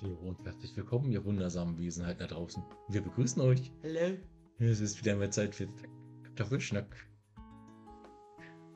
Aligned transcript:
Hallo 0.00 0.16
und 0.22 0.44
herzlich 0.44 0.76
willkommen, 0.76 1.10
ihr 1.10 1.24
wundersamen 1.24 1.76
Wesenheiten 1.76 2.20
da 2.20 2.26
draußen. 2.26 2.62
Wir 2.88 3.00
begrüßen 3.00 3.42
euch. 3.42 3.72
Hallo. 3.82 4.16
Es 4.58 4.78
ist 4.80 5.00
wieder 5.00 5.16
mal 5.16 5.30
Zeit 5.30 5.56
für 5.56 5.66
Kartoffelschnack. 6.22 6.86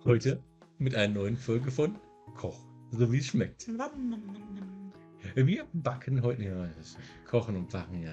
Heute 0.04 0.42
mit 0.78 0.96
einer 0.96 1.14
neuen 1.14 1.36
Folge 1.36 1.70
von 1.70 1.96
Koch, 2.34 2.58
so 2.90 3.12
wie 3.12 3.18
es 3.18 3.26
schmeckt. 3.26 3.68
Wir 5.36 5.64
backen 5.72 6.22
heute, 6.22 6.42
ja, 6.42 6.68
kochen 7.28 7.54
und 7.54 7.70
backen, 7.70 8.02
ja. 8.02 8.10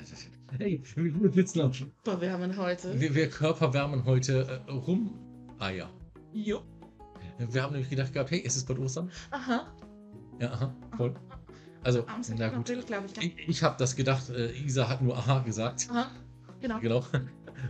Hey, 0.60 0.84
wir 0.96 1.32
sitzen 1.32 1.62
auf. 1.62 1.84
Haben 2.06 2.58
heute. 2.58 3.00
Wir, 3.00 3.16
wir 3.16 3.30
körperwärmen 3.30 4.06
heute 4.06 4.62
äh, 4.68 4.72
Rum-Eier. 4.72 5.90
Jo. 6.32 6.62
Wir 7.40 7.64
haben 7.64 7.72
nämlich 7.72 7.90
gedacht 7.90 8.14
gehabt, 8.14 8.30
hey, 8.30 8.40
ist 8.40 8.56
es 8.56 8.66
bald 8.66 8.78
Ostern? 8.78 9.10
Aha. 9.32 9.66
Ja, 10.40 10.52
aha, 10.52 10.76
voll. 10.96 11.16
Also, 11.84 12.06
Am 12.08 12.24
6. 12.24 12.40
na 12.40 12.50
gut. 12.50 12.60
April, 12.60 12.84
glaube 12.84 13.08
ich. 13.08 13.24
Ich, 13.24 13.50
ich 13.50 13.64
habe 13.64 13.76
das 13.78 13.96
gedacht, 13.96 14.30
äh, 14.30 14.52
Isa 14.52 14.90
hat 14.90 15.02
nur 15.02 15.18
aha 15.18 15.40
gesagt. 15.40 15.88
Aha. 15.92 16.12
Genau. 16.62 16.80
Genau. 16.82 17.04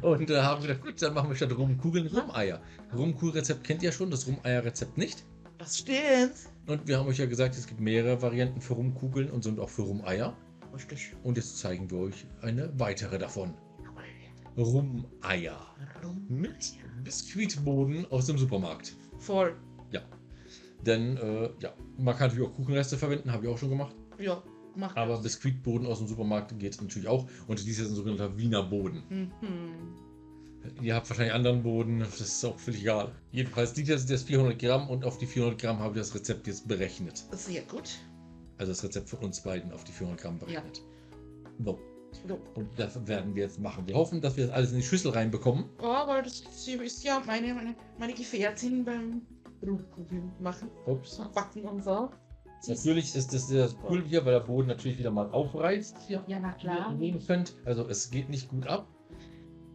Und 0.03 0.29
äh, 0.29 0.39
haben 0.39 0.61
gedacht, 0.61 0.83
gut, 0.83 1.01
dann 1.01 1.15
machen 1.15 1.29
wir 1.29 1.35
statt 1.35 1.57
Rumkugeln 1.57 2.05
Rumeier. 2.05 2.61
Rumkugelrezept 2.95 3.63
kennt 3.63 3.81
ihr 3.81 3.91
schon, 3.91 4.11
das 4.11 4.27
Rumeierrezept 4.27 4.99
nicht. 4.99 5.25
Das 5.57 5.79
stimmt. 5.79 6.35
Und 6.67 6.87
wir 6.87 6.99
haben 6.99 7.07
euch 7.07 7.17
ja 7.17 7.25
gesagt, 7.25 7.57
es 7.57 7.65
gibt 7.65 7.79
mehrere 7.79 8.21
Varianten 8.21 8.61
für 8.61 8.73
Rumkugeln 8.73 9.31
und 9.31 9.43
sind 9.43 9.59
auch 9.59 9.69
für 9.69 9.81
Rumeier. 9.81 10.37
Richtig. 10.75 11.15
Und 11.23 11.37
jetzt 11.37 11.57
zeigen 11.57 11.89
wir 11.89 11.97
euch 11.97 12.27
eine 12.43 12.71
weitere 12.79 13.17
davon. 13.17 13.55
Rumeier. 14.55 15.59
Mit 16.27 16.73
Biskuitboden 17.03 18.05
aus 18.11 18.27
dem 18.27 18.37
Supermarkt. 18.37 18.95
Voll. 19.17 19.55
Denn, 20.85 21.17
äh, 21.17 21.49
ja, 21.59 21.73
man 21.97 22.15
kann 22.15 22.29
natürlich 22.29 22.47
auch 22.49 22.55
Kuchenreste 22.55 22.97
verwenden, 22.97 23.31
habe 23.31 23.45
ich 23.45 23.51
auch 23.51 23.57
schon 23.57 23.69
gemacht. 23.69 23.95
Ja. 24.19 24.43
Mach 24.75 24.95
Aber 24.95 25.13
das. 25.15 25.23
Biskuitboden 25.23 25.87
aus 25.87 25.97
dem 25.97 26.07
Supermarkt 26.07 26.57
geht 26.59 26.79
natürlich 26.81 27.07
auch. 27.07 27.27
Und 27.47 27.65
dies 27.65 27.79
ist 27.79 27.89
ein 27.89 27.95
sogenannter 27.95 28.37
Wiener 28.37 28.63
Boden. 28.63 29.03
Mhm. 29.09 29.31
Ihr 30.81 30.93
habt 30.93 31.09
wahrscheinlich 31.09 31.33
anderen 31.33 31.63
Boden, 31.63 31.99
das 31.99 32.19
ist 32.19 32.43
auch 32.45 32.57
völlig 32.59 32.81
egal. 32.81 33.11
Jedenfalls, 33.31 33.73
die 33.73 33.83
das 33.83 34.03
ist 34.09 34.27
400 34.27 34.59
Gramm 34.59 34.89
und 34.89 35.05
auf 35.05 35.17
die 35.17 35.25
400 35.25 35.59
Gramm 35.59 35.79
habe 35.79 35.95
ich 35.95 35.99
das 36.01 36.13
Rezept 36.13 36.47
jetzt 36.47 36.67
berechnet. 36.67 37.23
Sehr 37.31 37.61
gut. 37.63 37.97
Also 38.57 38.73
das 38.73 38.83
Rezept 38.83 39.09
von 39.09 39.19
uns 39.19 39.41
beiden 39.41 39.71
auf 39.71 39.83
die 39.85 39.93
400 39.93 40.21
Gramm 40.21 40.37
berechnet. 40.37 40.81
So, 41.63 41.79
So. 42.27 42.39
und 42.55 42.67
das 42.77 43.07
werden 43.07 43.33
wir 43.35 43.43
jetzt 43.43 43.59
machen. 43.59 43.87
Wir 43.87 43.95
hoffen, 43.95 44.19
dass 44.21 44.35
wir 44.35 44.47
das 44.47 44.53
alles 44.55 44.71
in 44.71 44.77
die 44.77 44.83
Schüssel 44.83 45.11
reinbekommen. 45.11 45.65
Oh, 45.81 46.07
weil 46.07 46.23
das 46.23 46.41
ist 46.41 47.03
ja 47.03 47.21
meine, 47.25 47.53
meine, 47.53 47.75
meine 47.97 48.13
Gefährtin 48.13 48.83
beim 48.83 49.21
Rundkugeln 49.65 50.31
machen. 50.41 50.69
Ups. 50.85 51.21
Backen 51.33 51.63
und 51.63 51.83
so. 51.83 52.09
Natürlich 52.67 53.15
ist 53.15 53.33
das 53.33 53.47
sehr 53.47 53.69
cool 53.89 54.03
hier, 54.05 54.25
weil 54.25 54.33
der 54.33 54.39
Boden 54.41 54.67
natürlich 54.67 54.97
wieder 54.99 55.11
mal 55.11 55.29
aufreißt. 55.31 55.97
Hier, 56.07 56.23
Ja, 56.27 56.39
na 56.39 56.51
klar. 56.53 56.95
sehen 56.97 57.19
könnt. 57.25 57.55
Also 57.65 57.87
es 57.87 58.09
geht 58.11 58.29
nicht 58.29 58.49
gut 58.49 58.67
ab. 58.67 58.87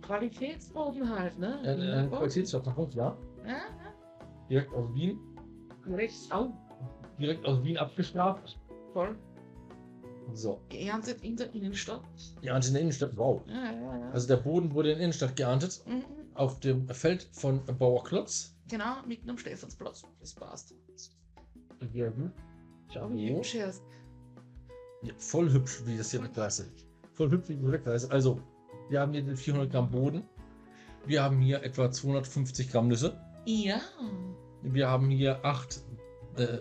Qualitätsboden 0.02 1.08
halt, 1.08 1.38
ne? 1.38 1.58
Ein, 1.60 1.80
ein 1.80 2.10
Qualitätsverpackung, 2.10 2.90
ja. 2.90 3.16
Ja, 3.46 3.60
Direkt 4.50 4.72
aus 4.74 4.92
Wien. 4.94 5.18
ja. 5.88 5.94
Rechts 5.96 6.30
auch. 6.30 6.52
Direkt 7.18 7.46
aus 7.46 7.62
Wien 7.64 7.78
abgestraft. 7.78 8.58
Voll. 8.92 9.16
So. 10.32 10.60
Geerntet 10.68 11.22
in 11.22 11.36
der 11.36 11.54
Innenstadt. 11.54 12.02
Ja, 12.42 12.56
und 12.56 12.66
in 12.66 12.72
der 12.74 12.82
Innenstadt, 12.82 13.16
wow. 13.16 13.42
Ja, 13.46 13.54
ja, 13.72 13.98
ja. 13.98 14.10
Also 14.10 14.26
der 14.28 14.36
Boden 14.38 14.74
wurde 14.74 14.90
in 14.90 14.96
der 14.98 15.04
Innenstadt 15.04 15.36
geerntet. 15.36 15.82
Mhm. 15.86 16.04
auf 16.34 16.58
dem 16.60 16.88
Feld 16.88 17.28
von 17.32 17.60
Bauer 17.78 18.02
Klotz. 18.04 18.56
Genau, 18.68 18.96
mitten 19.06 19.30
am 19.30 19.38
Stephansplatz. 19.38 20.02
Das 20.20 20.34
passt. 20.34 20.74
Ja, 21.92 22.10
Schau, 22.92 23.10
Wie 23.12 23.34
hübsch 23.34 23.54
er 23.56 23.68
ist. 23.68 23.82
voll 25.18 25.50
hübsch, 25.52 25.82
wie 25.84 25.96
das 25.96 26.10
hier 26.10 26.22
wegweise. 26.22 26.66
Voll 27.14 27.30
hübsch, 27.30 27.48
wie 27.48 27.56
das 27.56 27.72
wegweise. 27.72 28.10
Also, 28.10 28.40
wir 28.88 29.00
haben 29.00 29.12
hier 29.12 29.22
den 29.22 29.36
400 29.36 29.70
Gramm 29.70 29.90
Boden. 29.90 30.22
Wir 31.06 31.22
haben 31.22 31.40
hier 31.40 31.62
etwa 31.62 31.90
250 31.90 32.70
Gramm 32.70 32.88
Nüsse. 32.88 33.18
Ja. 33.46 33.80
Wir 34.62 34.88
haben 34.88 35.10
hier 35.10 35.44
8, 35.44 35.82
äh, 36.36 36.58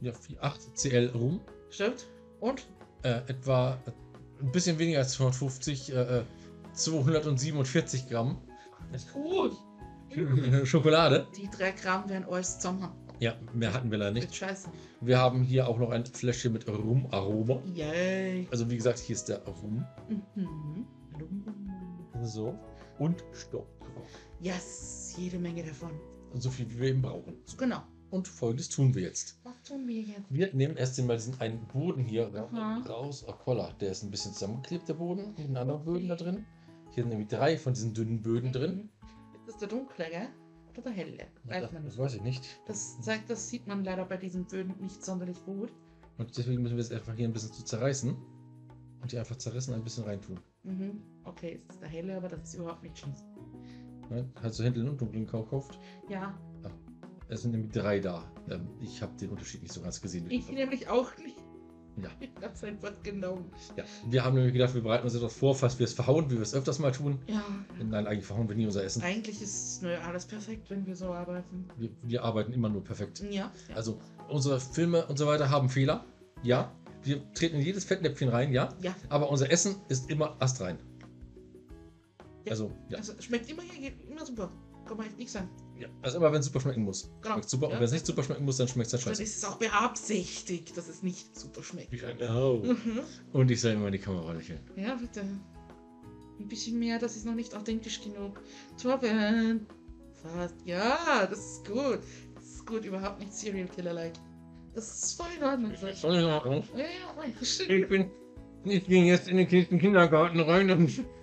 ja, 0.00 0.12
8 0.40 0.76
CL 0.76 1.10
Rum. 1.14 1.40
Stimmt. 1.70 2.06
Und? 2.40 2.66
Äh, 3.02 3.20
etwa 3.28 3.78
ein 4.40 4.52
bisschen 4.52 4.78
weniger 4.78 4.98
als 4.98 5.12
250, 5.12 5.92
äh, 5.92 6.18
äh, 6.18 6.24
247 6.72 8.08
Gramm 8.08 8.38
ist 8.92 9.12
gut. 9.12 9.52
Schokolade. 10.64 11.26
Die 11.36 11.48
drei 11.50 11.72
Gramm 11.72 12.08
werden 12.08 12.24
alles 12.30 12.56
zusammen. 12.58 12.90
Ja, 13.20 13.36
mehr 13.52 13.72
hatten 13.72 13.90
wir 13.90 13.98
leider 13.98 14.12
Nicht 14.12 14.34
scheiße. 14.34 14.68
Wir 15.00 15.18
haben 15.18 15.42
hier 15.42 15.68
auch 15.68 15.78
noch 15.78 15.90
ein 15.90 16.06
Fläschchen 16.06 16.52
mit 16.52 16.68
Rumaroma. 16.68 17.60
Yay. 17.74 18.46
Also 18.50 18.70
wie 18.70 18.76
gesagt, 18.76 18.98
hier 18.98 19.16
ist 19.16 19.28
der 19.28 19.44
Rum. 19.44 19.84
Mhm. 20.36 20.86
So. 22.22 22.56
Und 22.98 23.24
Stopp. 23.32 23.66
Yes, 24.40 25.14
jede 25.16 25.38
Menge 25.38 25.64
davon. 25.64 25.90
So 26.34 26.50
viel 26.50 26.70
wie 26.70 26.78
wir 26.78 26.88
eben 26.90 27.02
brauchen. 27.02 27.34
Genau. 27.56 27.82
Und 28.10 28.26
folgendes 28.26 28.68
tun 28.68 28.94
wir 28.94 29.02
jetzt. 29.02 29.38
Was 29.42 29.62
tun 29.62 29.86
wir 29.86 30.00
jetzt? 30.00 30.22
Wir 30.30 30.54
nehmen 30.54 30.76
erst 30.76 30.98
einmal 30.98 31.16
diesen 31.16 31.38
einen 31.40 31.66
Boden 31.66 32.04
hier 32.04 32.32
Aha. 32.34 32.82
raus. 32.88 33.24
Oh, 33.26 33.32
Kolla, 33.32 33.72
der 33.80 33.90
ist 33.90 34.02
ein 34.02 34.10
bisschen 34.10 34.32
zusammengeklebt, 34.32 34.88
der 34.88 34.94
Boden, 34.94 35.34
mit 35.36 35.38
den 35.38 35.56
anderen 35.56 35.84
Böden 35.84 36.08
da 36.08 36.16
drin. 36.16 36.46
Hier 36.94 37.02
sind 37.02 37.10
nämlich 37.10 37.28
drei 37.28 37.58
von 37.58 37.74
diesen 37.74 37.92
dünnen 37.92 38.22
Böden 38.22 38.52
drin. 38.52 38.88
Ist 39.34 39.48
das 39.48 39.58
der 39.58 39.68
dunkle, 39.68 40.08
gell? 40.08 40.28
Oder 40.78 40.90
der 40.90 40.92
helle? 40.92 41.26
Weiß 41.44 41.72
man 41.72 41.82
Das 41.84 41.92
nicht. 41.94 41.98
weiß 41.98 42.14
ich 42.14 42.22
nicht. 42.22 42.60
Das 42.66 43.00
zeigt, 43.00 43.28
das 43.30 43.48
sieht 43.48 43.66
man 43.66 43.84
leider 43.84 44.04
bei 44.04 44.16
diesen 44.16 44.44
Böden 44.46 44.74
nicht 44.80 45.04
sonderlich 45.04 45.42
gut. 45.44 45.72
Und 46.18 46.36
deswegen 46.36 46.62
müssen 46.62 46.76
wir 46.76 46.82
es 46.82 46.92
einfach 46.92 47.14
hier 47.14 47.28
ein 47.28 47.32
bisschen 47.32 47.52
zu 47.52 47.64
zerreißen. 47.64 48.16
Und 49.00 49.12
die 49.12 49.18
einfach 49.18 49.36
zerrissen 49.36 49.74
ein 49.74 49.84
bisschen 49.84 50.04
reintun. 50.04 50.38
Mhm. 50.64 51.02
Okay, 51.24 51.62
es 51.68 51.74
ist 51.76 51.82
der 51.82 51.88
helle, 51.88 52.16
aber 52.16 52.28
das 52.28 52.42
ist 52.48 52.54
überhaupt 52.54 52.82
nicht 52.82 52.98
schlimm. 52.98 53.14
Ne? 54.10 54.28
Halt 54.42 54.54
so 54.54 54.64
hinteren 54.64 54.88
und 54.88 55.00
dunklen 55.00 55.26
gekauft. 55.26 55.78
Ja, 56.08 56.36
Es 57.28 57.42
sind 57.42 57.52
nämlich 57.52 57.70
drei 57.72 58.00
da. 58.00 58.24
Ähm, 58.50 58.68
ich 58.80 59.02
habe 59.02 59.14
den 59.18 59.30
Unterschied 59.30 59.62
nicht 59.62 59.72
so 59.72 59.80
ganz 59.82 60.00
gesehen. 60.00 60.30
ich 60.30 60.50
nämlich 60.50 60.88
auch 60.88 61.16
nicht. 61.18 61.36
Ja. 62.02 62.10
Ich 62.20 62.30
hab's 62.42 62.62
einfach 62.64 62.92
genommen. 63.02 63.50
Ja, 63.76 63.84
wir 64.08 64.24
haben 64.24 64.34
nämlich 64.34 64.52
gedacht, 64.52 64.74
wir 64.74 64.82
bereiten 64.82 65.04
uns 65.04 65.14
etwas 65.14 65.34
vor, 65.34 65.54
falls 65.54 65.78
wir 65.78 65.84
es 65.84 65.92
verhauen, 65.94 66.30
wie 66.30 66.34
wir 66.34 66.42
es 66.42 66.54
öfters 66.54 66.78
mal 66.78 66.92
tun. 66.92 67.18
Ja, 67.26 67.42
Nein, 67.82 68.06
eigentlich 68.06 68.26
verhauen 68.26 68.48
wir 68.48 68.56
nie 68.56 68.66
unser 68.66 68.84
Essen. 68.84 69.02
eigentlich 69.02 69.40
ist 69.42 69.82
nö, 69.82 69.96
alles 69.96 70.26
perfekt, 70.26 70.70
wenn 70.70 70.86
wir 70.86 70.96
so 70.96 71.12
arbeiten. 71.12 71.68
Wir, 71.76 71.90
wir 72.02 72.24
arbeiten 72.24 72.52
immer 72.52 72.68
nur 72.68 72.84
perfekt. 72.84 73.22
Ja. 73.30 73.30
ja. 73.30 73.50
Also 73.74 74.00
unsere 74.28 74.60
Filme 74.60 75.06
und 75.06 75.18
so 75.18 75.26
weiter 75.26 75.50
haben 75.50 75.68
Fehler. 75.68 76.04
Ja. 76.42 76.72
Wir 77.02 77.22
treten 77.32 77.56
in 77.56 77.62
jedes 77.62 77.84
Fettnäpfchen 77.84 78.28
rein, 78.28 78.52
ja. 78.52 78.70
ja. 78.80 78.94
Aber 79.08 79.30
unser 79.30 79.50
Essen 79.50 79.76
ist 79.88 80.10
immer 80.10 80.36
astrein. 80.40 80.78
Ja. 82.44 82.52
Also, 82.52 82.72
ja. 82.88 82.98
Also 82.98 83.12
schmeckt 83.20 83.48
immer, 83.50 83.62
hier, 83.62 83.92
immer 84.10 84.24
super. 84.24 84.50
Kann 84.86 84.96
man 84.96 85.06
echt 85.06 85.18
nicht 85.18 85.30
sagen. 85.30 85.48
Ja. 85.78 85.88
Also 86.02 86.18
immer 86.18 86.32
wenn 86.32 86.40
es 86.40 86.46
super 86.46 86.60
schmecken 86.60 86.82
muss. 86.84 87.10
Genau. 87.22 87.34
Schmeckt 87.34 87.50
super. 87.50 87.66
Ja. 87.68 87.72
Und 87.74 87.78
wenn 87.78 87.84
es 87.84 87.92
nicht 87.92 88.06
super 88.06 88.22
schmecken 88.22 88.44
muss, 88.44 88.56
dann 88.56 88.68
schmeckt 88.68 88.86
es 88.86 88.92
dann 88.92 89.00
Dann 89.00 89.08
scheiße. 89.16 89.22
ist 89.22 89.36
es 89.36 89.44
auch 89.44 89.56
beabsichtigt, 89.56 90.76
dass 90.76 90.88
es 90.88 91.02
nicht 91.02 91.36
super 91.38 91.62
schmeckt. 91.62 91.92
Oh. 92.22 92.62
Mhm. 92.64 93.00
Und 93.32 93.50
ich 93.50 93.60
soll 93.60 93.72
immer 93.72 93.86
in 93.86 93.92
die 93.92 93.98
Kamera 93.98 94.32
lächeln. 94.32 94.60
Ja, 94.76 94.94
bitte. 94.94 95.20
Ein 96.40 96.48
bisschen 96.48 96.78
mehr, 96.78 96.98
das 96.98 97.16
ist 97.16 97.26
noch 97.26 97.34
nicht 97.34 97.54
authentisch 97.54 98.00
genug. 98.00 98.40
Torben. 98.80 99.66
Fast. 100.22 100.54
Ja, 100.64 101.26
das 101.28 101.38
ist 101.38 101.66
gut. 101.66 102.00
Das 102.34 102.44
ist 102.44 102.66
gut, 102.66 102.84
überhaupt 102.84 103.20
nicht 103.20 103.32
Serial 103.32 103.68
Killer-like. 103.68 104.14
Das 104.74 105.02
ist 105.02 105.14
voll 105.20 105.28
in 105.36 105.42
Ordnung. 105.42 105.72
Ja, 106.74 106.78
ja, 106.78 106.84
ja, 106.84 107.44
stimmt. 107.44 107.70
Ich 107.70 107.88
bin. 107.88 108.10
Ich 108.64 108.86
ging 108.86 109.06
jetzt 109.06 109.28
in 109.28 109.36
den 109.36 109.48
nächsten 109.48 109.78
Kindergarten 109.78 110.40
rein 110.40 110.70
und. 110.70 111.04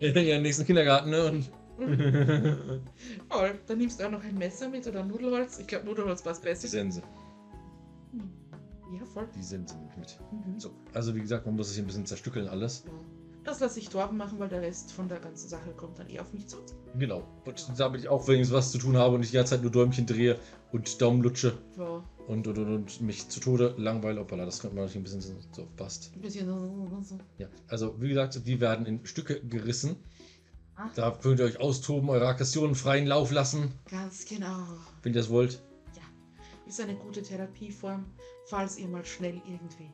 Ja, 0.00 0.10
in 0.10 0.14
den 0.14 0.42
nächsten 0.42 0.64
Kindergarten, 0.64 1.10
ne? 1.10 1.24
Und. 1.24 1.50
Voll. 3.28 3.58
Dann 3.66 3.78
nimmst 3.78 4.00
du 4.00 4.06
auch 4.06 4.10
noch 4.10 4.22
ein 4.24 4.36
Messer 4.36 4.68
mit 4.68 4.86
oder 4.86 5.04
Nudelholz. 5.04 5.58
Ich 5.58 5.66
glaube, 5.66 5.86
Nudelholz 5.86 6.22
passt 6.22 6.42
Die 6.42 6.48
besser. 6.48 6.68
Sense. 6.68 7.02
Ja, 8.92 9.04
voll. 9.04 9.28
Die 9.36 9.42
Sense 9.42 9.76
nehme 9.76 9.88
ich 9.90 9.96
mit. 9.98 10.18
Mhm. 10.32 10.58
So, 10.58 10.70
also 10.94 11.14
wie 11.14 11.20
gesagt, 11.20 11.46
man 11.46 11.56
muss 11.56 11.68
es 11.68 11.74
hier 11.74 11.84
ein 11.84 11.86
bisschen 11.86 12.06
zerstückeln 12.06 12.48
alles. 12.48 12.84
Ja. 12.86 12.92
Das 13.44 13.60
lasse 13.60 13.78
ich 13.78 13.88
Torben 13.88 14.18
machen, 14.18 14.38
weil 14.38 14.48
der 14.48 14.60
Rest 14.60 14.92
von 14.92 15.08
der 15.08 15.20
ganzen 15.20 15.48
Sache 15.48 15.70
kommt 15.70 15.98
dann 15.98 16.10
eh 16.10 16.18
auf 16.20 16.32
mich 16.34 16.46
zu. 16.46 16.58
Genau. 16.98 17.22
Und 17.46 17.66
damit 17.78 18.02
ich 18.02 18.08
auch 18.08 18.28
wenigstens 18.28 18.54
was 18.54 18.72
zu 18.72 18.78
tun 18.78 18.96
habe 18.96 19.14
und 19.14 19.20
nicht 19.20 19.32
die 19.32 19.36
ganze 19.36 19.54
Zeit 19.54 19.62
nur 19.62 19.70
Däumchen 19.70 20.04
drehe 20.04 20.38
und 20.70 21.00
Daumen 21.00 21.22
lutsche 21.22 21.56
Ja, 21.78 22.02
und, 22.26 22.46
und, 22.46 22.58
und, 22.58 22.74
und 22.74 23.00
mich 23.00 23.26
zu 23.28 23.40
Tode 23.40 23.74
langweile. 23.78 24.20
Hoppala, 24.20 24.44
das 24.44 24.60
könnte 24.60 24.76
man 24.76 24.84
natürlich 24.84 25.00
ein 25.00 25.20
bisschen 25.20 25.40
so, 25.52 25.62
so 25.62 25.68
passt. 25.76 26.12
ein 26.14 26.20
bisschen 26.20 26.46
so. 27.02 27.18
Ja, 27.38 27.46
also 27.68 27.94
wie 28.00 28.08
gesagt, 28.08 28.46
die 28.46 28.60
werden 28.60 28.84
in 28.84 29.06
Stücke 29.06 29.40
gerissen. 29.40 29.96
Da 30.94 31.10
könnt 31.10 31.40
ihr 31.40 31.46
euch 31.46 31.60
austoben, 31.60 32.08
eure 32.08 32.26
Aggressionen 32.26 32.74
freien 32.74 33.06
Lauf 33.06 33.30
lassen, 33.30 33.72
Ganz 33.90 34.24
genau. 34.24 34.64
wenn 35.02 35.12
ihr 35.12 35.20
das 35.20 35.30
wollt. 35.30 35.62
Ist 36.66 36.80
eine 36.82 36.96
gute 36.96 37.22
Therapieform, 37.22 38.04
falls 38.44 38.76
ihr 38.78 38.88
mal 38.88 39.02
schnell 39.02 39.40
irgendwie. 39.46 39.90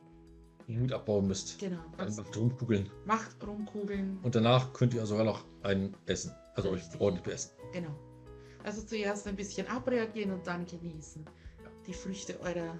Den 0.67 0.81
Mut 0.81 0.91
abbauen 0.91 1.25
müsst. 1.25 1.57
Genau. 1.57 1.79
Einfach 1.97 2.29
drum 2.31 2.55
kugeln. 2.57 2.89
Macht 3.05 3.35
rumkugeln. 3.47 4.19
Und 4.23 4.35
danach 4.35 4.73
könnt 4.73 4.93
ihr 4.93 5.05
sogar 5.05 5.23
noch 5.23 5.45
einen 5.63 5.95
essen. 6.05 6.33
Also 6.55 6.71
euch 6.71 6.81
ordentlich 6.99 7.23
beessen. 7.23 7.51
Genau. 7.71 7.95
Also 8.63 8.81
zuerst 8.81 9.25
ein 9.27 9.37
bisschen 9.37 9.67
abreagieren 9.67 10.33
und 10.33 10.45
dann 10.45 10.65
genießen. 10.65 11.23
Die 11.87 11.93
Früchte 11.93 12.37
eurer 12.41 12.77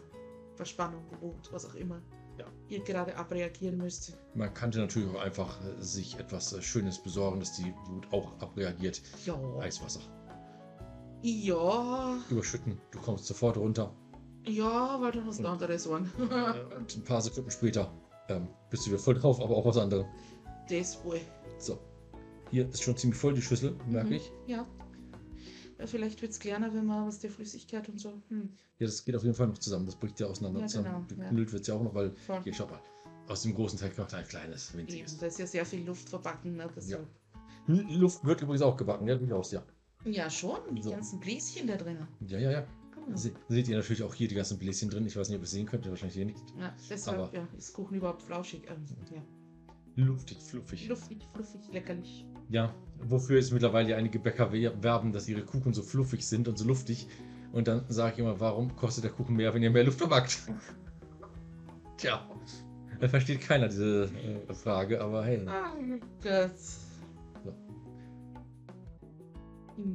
Verspannung, 0.56 1.06
Wut, 1.22 1.48
was 1.54 1.66
auch 1.66 1.76
immer 1.76 2.02
Ja. 2.38 2.46
ihr 2.70 2.84
gerade 2.84 3.16
abreagieren 3.18 3.78
müsst. 3.78 4.18
Man 4.34 4.54
könnte 4.54 4.80
natürlich 4.80 5.10
auch 5.16 5.22
einfach 5.22 5.58
äh, 5.64 5.82
sich 5.82 6.20
etwas 6.20 6.52
äh, 6.54 6.62
Schönes 6.62 7.02
besorgen, 7.02 7.40
dass 7.40 7.56
die 7.56 7.74
Wut 7.88 8.12
auch 8.12 8.32
abreagiert. 8.40 9.02
Ja. 9.26 9.40
Eiswasser. 9.60 10.02
Ja, 11.22 12.18
Überschütten. 12.30 12.80
Du 12.92 13.00
kommst 13.00 13.26
sofort 13.26 13.58
runter. 13.58 13.92
ja, 14.46 14.98
weil 15.02 15.12
dann 15.12 15.26
hast 15.26 15.40
du 15.40 15.48
andere 15.48 15.80
Sorgen. 15.80 16.12
Äh, 16.20 16.76
Und 16.78 16.96
ein 16.96 17.04
paar 17.04 17.22
Sekunden 17.22 17.50
später 17.52 17.92
ähm, 18.30 18.48
bist 18.70 18.86
du 18.86 18.92
wieder 18.92 19.00
voll 19.00 19.16
drauf, 19.16 19.40
aber 19.42 19.56
auch 19.56 19.66
was 19.66 19.78
anderes. 19.78 20.06
das 20.70 21.04
wohl. 21.04 21.20
So. 21.58 21.80
Hier 22.52 22.70
ist 22.70 22.84
schon 22.84 22.96
ziemlich 22.96 23.20
voll 23.20 23.34
die 23.34 23.42
Schüssel, 23.42 23.76
merke 23.88 24.10
Mhm. 24.10 24.14
ich. 24.16 24.32
Ja. 24.46 24.68
Ja 25.80 25.88
vielleicht 25.88 26.22
wird 26.22 26.32
es 26.32 26.40
kleiner, 26.40 26.74
wenn 26.74 26.86
man 26.86 27.08
aus 27.08 27.20
der 27.20 27.30
Flüssigkeit 27.32 27.88
und 27.90 28.00
so. 28.00 28.22
Hm, 28.30 28.50
Ja, 28.80 28.86
das 28.88 29.04
geht 29.06 29.16
auf 29.16 29.24
jeden 29.24 29.36
Fall 29.36 29.48
noch 29.48 29.58
zusammen. 29.58 29.86
Das 29.86 29.96
bricht 29.96 30.20
ja 30.20 30.28
auseinander. 30.28 30.62
Ja, 30.62 30.68
zusammen. 30.68 31.06
genau, 31.08 31.22
ja. 31.24 31.30
Geknüllt 31.30 31.52
wird 31.52 31.62
es 31.62 31.68
ja 31.68 31.74
auch 31.76 31.84
noch, 31.84 31.94
weil 31.94 32.12
voll. 32.12 32.42
hier, 32.44 32.54
schau 32.54 32.68
mal. 32.68 32.82
Aus 33.28 33.42
dem 33.42 33.56
großen 33.56 33.80
Teig 33.80 33.96
kommt 33.96 34.14
ein 34.14 34.28
kleines, 34.28 34.70
Eben, 34.70 34.80
winziges. 34.80 35.18
da 35.18 35.26
ist 35.28 35.40
ja 35.40 35.48
sehr 35.48 35.66
viel 35.66 35.84
Luft 35.86 36.08
verbacken. 36.10 36.56
Ne? 36.58 36.70
Ja. 36.88 37.00
Luft 37.68 38.24
wird 38.24 38.42
übrigens 38.42 38.62
auch 38.62 38.78
gebacken, 38.78 39.08
ja, 39.08 39.16
durchaus, 39.16 39.52
ja. 39.52 39.64
ja, 40.06 40.30
schon. 40.30 40.60
Die 40.76 40.84
So. 40.84 40.92
ganzen 40.92 41.20
Bläschen 41.20 41.66
da 41.68 41.76
drinnen. 41.76 42.08
Ja, 42.28 42.38
ja, 42.38 42.52
ja. 42.52 42.68
Genau. 42.94 43.18
Se 43.18 43.32
seht 43.50 43.68
ihr 43.68 43.78
natürlich 43.78 44.04
auch 44.04 44.14
hier 44.14 44.28
die 44.28 44.36
ganzen 44.36 44.58
Bläschen 44.60 44.90
drin. 44.90 45.06
Ich 45.08 45.16
weiß 45.16 45.30
nicht, 45.30 45.36
ob 45.38 45.42
ihr 45.42 45.46
es 45.46 45.52
sehen 45.52 45.66
könnt, 45.66 45.88
wahrscheinlich 45.90 46.16
hier 46.16 46.26
nicht. 46.26 46.44
Ja, 46.60 46.74
deshalb 46.90 47.18
Aber- 47.20 47.34
ja, 47.36 47.48
ist 47.58 47.74
Kuchen 47.74 47.98
überhaupt 47.98 48.22
flauschig. 48.22 48.64
Ähm, 48.70 48.86
ja. 49.14 49.22
Luftig, 49.96 50.38
fluffig. 50.42 50.88
Luftig, 50.88 51.24
fluffig, 51.34 51.62
leckerlich. 51.72 52.26
Ja, 52.50 52.74
wofür 53.04 53.38
jetzt 53.38 53.54
mittlerweile 53.54 53.96
einige 53.96 54.20
Bäcker 54.20 54.52
we- 54.52 54.72
werben, 54.84 55.12
dass 55.14 55.28
ihre 55.30 55.44
Kuchen 55.44 55.74
so 55.74 55.82
fluffig 55.82 56.26
sind 56.28 56.48
und 56.48 56.58
so 56.58 56.66
luftig. 56.66 57.08
Und 57.54 57.68
dann 57.70 57.86
sage 57.88 58.14
ich 58.14 58.20
immer, 58.20 58.40
warum 58.40 58.76
kostet 58.76 59.06
der 59.06 59.12
Kuchen 59.12 59.36
mehr, 59.36 59.54
wenn 59.54 59.64
ihr 59.64 59.72
mehr 59.72 59.86
Luft 59.86 60.00
verbackt? 60.00 60.38
Tja, 61.98 62.28
da 63.00 63.08
versteht 63.08 63.40
keiner 63.42 63.70
diese 63.70 64.10
äh, 64.50 64.54
Frage, 64.54 65.00
aber 65.02 65.24
hey. 65.24 65.46
Ah, 65.48 65.74
Gott. 66.22 66.58
So. 66.58 67.54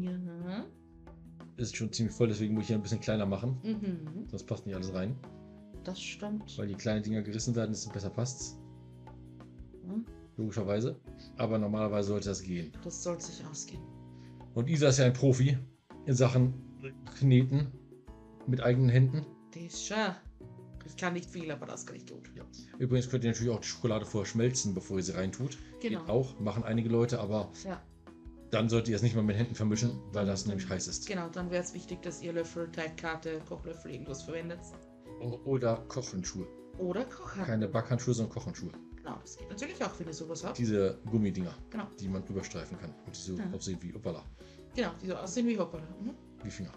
Ja. 0.00 0.64
Ist 1.56 1.76
schon 1.76 1.92
ziemlich 1.92 2.14
voll, 2.14 2.28
deswegen 2.28 2.54
muss 2.54 2.62
ich 2.62 2.68
hier 2.68 2.76
ein 2.76 2.82
bisschen 2.82 3.00
kleiner 3.00 3.26
machen. 3.26 3.58
Mhm. 3.62 4.26
Sonst 4.28 4.44
passt 4.44 4.66
nicht 4.66 4.74
alles 4.74 4.94
rein. 4.94 5.14
Das 5.84 6.00
stimmt. 6.00 6.56
Weil 6.58 6.68
die 6.68 6.74
kleinen 6.74 7.02
Dinger 7.02 7.22
gerissen 7.22 7.54
werden, 7.54 7.72
desto 7.72 7.90
besser 7.90 8.10
passt's. 8.10 8.58
Hm, 9.90 10.04
Logischerweise. 10.36 10.98
Aber 11.36 11.58
normalerweise 11.58 12.08
sollte 12.08 12.28
das 12.28 12.42
gehen. 12.42 12.72
Das 12.84 13.02
soll 13.02 13.20
sich 13.20 13.44
ausgehen. 13.46 13.82
Und 14.54 14.68
Isa 14.68 14.88
ist 14.88 14.98
ja 14.98 15.06
ein 15.06 15.12
Profi 15.12 15.58
in 16.06 16.14
Sachen 16.14 16.54
Kneten 17.18 17.70
mit 18.46 18.62
eigenen 18.62 18.88
Händen. 18.88 19.26
Das 19.52 19.62
ist 19.62 19.86
schon. 19.86 19.96
Ich 20.86 20.96
kann 20.96 21.12
nicht 21.12 21.28
viel, 21.30 21.50
aber 21.50 21.66
das 21.66 21.84
kann 21.86 21.96
ich 21.96 22.06
gut. 22.06 22.30
Ja. 22.34 22.42
Übrigens 22.78 23.08
könnt 23.10 23.22
ihr 23.24 23.30
natürlich 23.30 23.52
auch 23.52 23.60
die 23.60 23.68
Schokolade 23.68 24.06
vorher 24.06 24.26
schmelzen, 24.26 24.74
bevor 24.74 24.96
ihr 24.96 25.02
sie 25.02 25.12
reintut. 25.14 25.58
Genau. 25.80 26.00
Geht 26.00 26.08
auch, 26.08 26.40
machen 26.40 26.64
einige 26.64 26.88
Leute, 26.88 27.20
aber 27.20 27.50
Ja, 27.64 27.80
dann 28.50 28.68
solltet 28.68 28.88
ihr 28.88 28.96
es 28.96 29.02
nicht 29.02 29.14
mal 29.14 29.22
mit 29.22 29.36
Händen 29.36 29.54
vermischen, 29.54 30.00
weil 30.12 30.26
das 30.26 30.46
nämlich 30.46 30.68
heiß 30.68 30.88
ist. 30.88 31.06
genau. 31.06 31.28
Dann 31.28 31.50
wäre 31.50 31.62
es 31.62 31.74
wichtig, 31.74 32.02
dass 32.02 32.22
ihr 32.22 32.32
Löffel, 32.32 32.70
Teigkarte, 32.72 33.40
Kochlöffel, 33.48 33.92
irgendwas 33.92 34.22
verwendet. 34.22 34.58
Oder 35.44 35.76
Kochhandschuhe. 35.88 36.46
Oder 36.80 37.04
Kochhandschuhe. 37.04 37.44
Keine 37.46 37.68
Backhandschuhe, 37.68 38.14
sondern 38.14 38.34
Kochhandschuhe. 38.34 38.72
Genau, 38.96 39.16
das 39.22 39.36
geht 39.36 39.48
natürlich 39.50 39.84
auch, 39.84 39.90
wenn 39.98 40.06
ihr 40.06 40.12
sowas 40.14 40.44
habt. 40.44 40.58
Diese 40.58 40.98
Gummidinger, 41.10 41.54
Genau. 41.70 41.86
die 41.98 42.08
man 42.08 42.24
überstreifen 42.26 42.78
kann. 42.78 42.90
Und 43.06 43.16
die 43.16 43.20
so 43.20 43.34
Ja. 43.36 43.44
aussehen 43.52 43.78
wie 43.82 43.92
Uppala, 43.94 44.22
Genau, 44.74 44.90
die 45.02 45.06
so 45.08 45.14
aussehen 45.16 45.46
wie 45.46 45.58
Hoppala. 45.58 45.84
Mhm. 46.00 46.14
wie 46.42 46.50
Finger. 46.50 46.72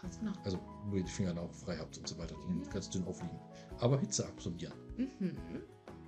Ganz 0.00 0.18
genau. 0.18 0.32
Also, 0.44 0.58
wo 0.86 0.96
ihr 0.96 1.02
die 1.04 1.10
Finger 1.10 1.38
auch 1.40 1.52
frei 1.52 1.76
habt 1.78 1.96
und 1.98 2.06
so 2.06 2.16
weiter, 2.18 2.34
die 2.46 2.52
Mhm. 2.52 2.68
ganz 2.70 2.90
dünn 2.90 3.04
aufliegen. 3.06 3.38
Aber 3.80 3.98
Hitze 3.98 4.26
absorbieren. 4.26 4.74
Mhm. 4.96 5.36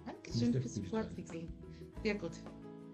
Dankeschön 0.04 0.52
fürs 0.52 0.78
Vorpixeln. 0.90 1.52
Sehr 2.02 2.14
gut. 2.16 2.32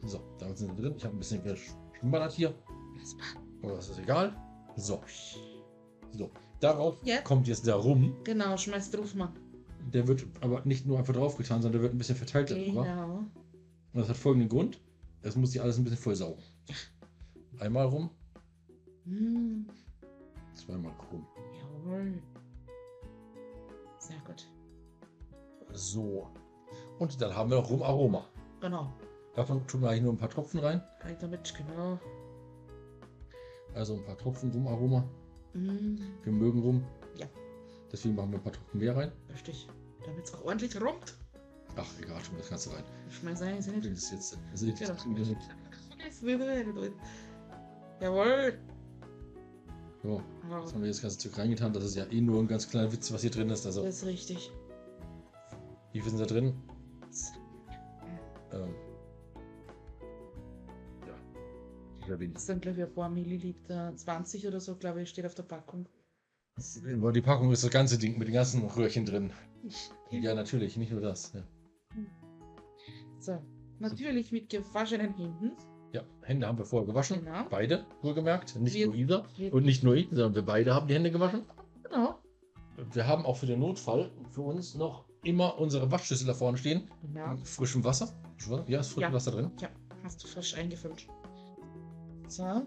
So, 0.04 0.20
damit 0.38 0.58
sind 0.58 0.76
wir 0.76 0.82
drin. 0.84 0.94
Ich 0.96 1.04
habe 1.04 1.14
ein 1.16 1.18
bisschen 1.18 1.42
geschmallert 1.42 2.32
hier. 2.32 2.54
Aber 3.62 3.74
das 3.74 3.88
ist 3.90 3.98
egal. 3.98 4.34
So. 4.76 5.00
So. 6.12 6.30
Darauf 6.60 6.96
Jetzt? 7.02 7.24
kommt 7.24 7.48
jetzt 7.48 7.66
der 7.66 7.74
Rum. 7.74 8.14
Genau, 8.24 8.56
schmeißt 8.56 8.96
drauf, 8.96 9.14
Mann. 9.14 9.32
Der 9.92 10.06
wird 10.08 10.24
aber 10.40 10.62
nicht 10.64 10.86
nur 10.86 10.98
einfach 10.98 11.14
draufgetan, 11.14 11.60
sondern 11.62 11.80
der 11.80 11.82
wird 11.82 11.94
ein 11.94 11.98
bisschen 11.98 12.16
verteilt 12.16 12.50
darüber. 12.50 12.84
Genau. 12.84 13.14
Und 13.92 14.00
das 14.00 14.08
hat 14.08 14.16
folgenden 14.16 14.48
Grund. 14.48 14.80
Das 15.22 15.36
muss 15.36 15.52
sich 15.52 15.60
alles 15.60 15.76
ein 15.78 15.84
bisschen 15.84 15.98
vollsaugen. 15.98 16.42
Einmal 17.58 17.86
rum, 17.86 18.10
Mm, 19.04 19.66
zweimal 20.54 20.92
rum. 21.10 21.26
jawohl. 21.60 22.22
Sehr 23.98 24.18
gut. 24.26 24.48
So. 25.72 26.28
Und 26.98 27.20
dann 27.20 27.34
haben 27.34 27.50
wir 27.50 27.56
noch 27.58 27.68
Rumaroma. 27.70 28.24
Genau. 28.60 28.92
Davon 29.34 29.66
tun 29.66 29.80
wir 29.82 29.88
eigentlich 29.90 30.02
nur 30.02 30.12
ein 30.12 30.18
paar 30.18 30.30
Tropfen 30.30 30.60
rein. 30.60 30.82
Rein 31.00 31.16
damit, 31.20 31.52
genau. 31.56 31.98
Also 33.74 33.94
ein 33.94 34.04
paar 34.04 34.18
Tropfen 34.18 34.50
Rumaroma. 34.52 35.04
Mm, 35.54 35.96
Wir 36.22 36.32
mögen 36.32 36.60
Rum. 36.60 36.84
Deswegen 37.92 38.14
machen 38.14 38.30
wir 38.32 38.38
ein 38.38 38.42
paar 38.42 38.52
Tropfen 38.52 38.80
mehr 38.80 38.96
rein. 38.96 39.12
richtig. 39.32 39.68
Damit 40.04 40.24
es 40.24 40.34
auch 40.34 40.44
ordentlich 40.44 40.80
rummt. 40.80 41.14
Ach, 41.76 41.86
egal, 42.00 42.20
wir 42.36 42.38
das 42.38 42.50
Ganze 42.50 42.72
rein. 42.74 42.84
Schmeiß 43.10 43.42
ein, 43.42 43.58
ist 43.58 43.68
Das 43.68 43.74
nicht. 43.76 43.86
ist 43.86 44.10
jetzt. 44.12 44.38
Das 44.50 44.62
ist 44.62 44.68
jetzt 44.68 44.78
Jawohl. 48.00 48.58
so, 50.02 50.20
jetzt 50.60 50.74
haben 50.74 50.82
wir 50.82 50.88
das 50.88 51.00
ganze 51.00 51.18
Zeug 51.18 51.38
reingetan. 51.38 51.72
Das 51.72 51.84
ist 51.84 51.94
ja 51.94 52.04
eh 52.06 52.20
nur 52.20 52.40
ein 52.40 52.48
ganz 52.48 52.68
kleiner 52.68 52.92
Witz, 52.92 53.12
was 53.12 53.20
hier 53.20 53.30
drin 53.30 53.48
ist. 53.50 53.64
Also, 53.64 53.84
Das 53.84 53.96
ist 53.98 54.06
richtig. 54.06 54.50
wie 55.92 56.00
viel 56.00 56.10
sind 56.10 56.20
da 56.20 56.26
drin? 56.26 56.54
Ähm, 58.52 58.74
ja. 61.06 62.16
Das 62.34 62.46
sind, 62.46 62.62
glaube 62.62 62.80
ich, 62.80 62.84
ein 62.86 62.94
paar 62.94 63.08
Milliliter. 63.08 63.92
20 63.96 64.46
oder 64.48 64.60
so, 64.60 64.74
glaube 64.76 65.02
ich, 65.02 65.08
steht 65.10 65.24
auf 65.24 65.34
der 65.34 65.44
Packung. 65.44 65.86
Die 66.58 67.20
Packung 67.22 67.50
ist 67.50 67.64
das 67.64 67.70
ganze 67.70 67.98
Ding 67.98 68.18
mit 68.18 68.28
den 68.28 68.34
ganzen 68.34 68.62
Röhrchen 68.64 69.06
drin. 69.06 69.32
Ja, 70.10 70.34
natürlich, 70.34 70.76
nicht 70.76 70.92
nur 70.92 71.00
das. 71.00 71.32
Ja, 71.32 71.42
So. 73.20 73.38
Natürlich 73.78 74.30
mit 74.32 74.48
gewaschenen 74.50 75.14
Händen. 75.14 75.52
ja 75.92 76.02
Hände 76.22 76.46
haben 76.46 76.58
wir 76.58 76.64
vorher 76.64 76.86
gewaschen. 76.86 77.24
Genau. 77.24 77.46
Beide, 77.50 77.84
wohlgemerkt. 78.02 78.56
Nicht 78.60 78.74
Wir- 78.74 78.86
nur 78.86 78.94
Isa 78.94 79.24
wir- 79.36 79.52
und 79.52 79.64
nicht 79.64 79.82
nur 79.82 79.94
ich, 79.94 80.08
sondern 80.10 80.34
wir 80.34 80.42
beide 80.42 80.74
haben 80.74 80.86
die 80.86 80.94
Hände 80.94 81.10
gewaschen. 81.10 81.42
Genau. 81.82 82.18
Wir 82.92 83.06
haben 83.06 83.24
auch 83.26 83.36
für 83.36 83.46
den 83.46 83.58
Notfall 83.60 84.10
für 84.30 84.42
uns 84.42 84.74
noch 84.74 85.04
immer 85.24 85.58
unsere 85.58 85.90
Waschschüssel 85.90 86.26
da 86.26 86.34
vorne 86.34 86.58
stehen. 86.58 86.88
Ja. 87.14 87.34
Mit 87.34 87.46
frischem 87.48 87.82
Wasser. 87.84 88.08
Ja, 88.66 88.80
ist 88.80 88.88
frisches 88.92 89.02
Ja. 89.10 89.12
Wasser 89.12 89.30
drin. 89.32 89.50
ja, 89.60 89.68
hast 90.04 90.22
du 90.22 90.28
frisch 90.28 90.54
eingefüllt. 90.54 91.06
So. 92.28 92.42
Ja. 92.44 92.62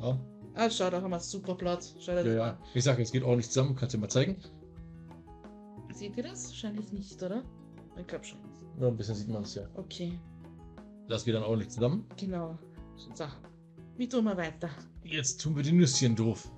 Ja, 0.00 0.18
Ah, 0.54 0.68
schau, 0.70 0.90
haben 0.90 1.10
wir 1.10 1.20
super 1.20 1.54
Platz. 1.54 1.94
Schau 2.00 2.12
dir 2.22 2.26
ja. 2.34 2.46
ja. 2.48 2.58
Ich 2.74 2.84
sage, 2.84 3.02
es 3.02 3.10
geht 3.12 3.22
ordentlich 3.22 3.48
zusammen. 3.50 3.74
Kannst 3.74 3.94
du 3.94 3.98
dir 3.98 4.02
mal 4.02 4.08
zeigen? 4.08 4.36
an. 4.42 5.94
Seht 5.94 6.16
ihr 6.16 6.22
das? 6.22 6.48
Wahrscheinlich 6.48 6.92
nicht, 6.92 7.22
oder? 7.22 7.42
Ich 7.98 8.06
glaube 8.06 8.24
schon. 8.24 8.38
Ja, 8.80 8.88
ein 8.88 8.96
bisschen 8.96 9.14
sieht 9.14 9.28
man 9.28 9.42
es 9.42 9.54
ja. 9.54 9.62
Okay, 9.74 10.18
Das 11.08 11.24
geht 11.24 11.34
dann 11.34 11.42
ordentlich 11.42 11.70
zusammen. 11.70 12.06
genau. 12.16 12.58
So. 12.96 13.24
Wie 13.96 14.08
tun 14.08 14.24
wir 14.24 14.36
weiter? 14.36 14.68
Jetzt 15.04 15.40
tun 15.40 15.56
wir 15.56 15.62
die 15.62 15.72
Nüsschen 15.72 16.14
doof. 16.16 16.50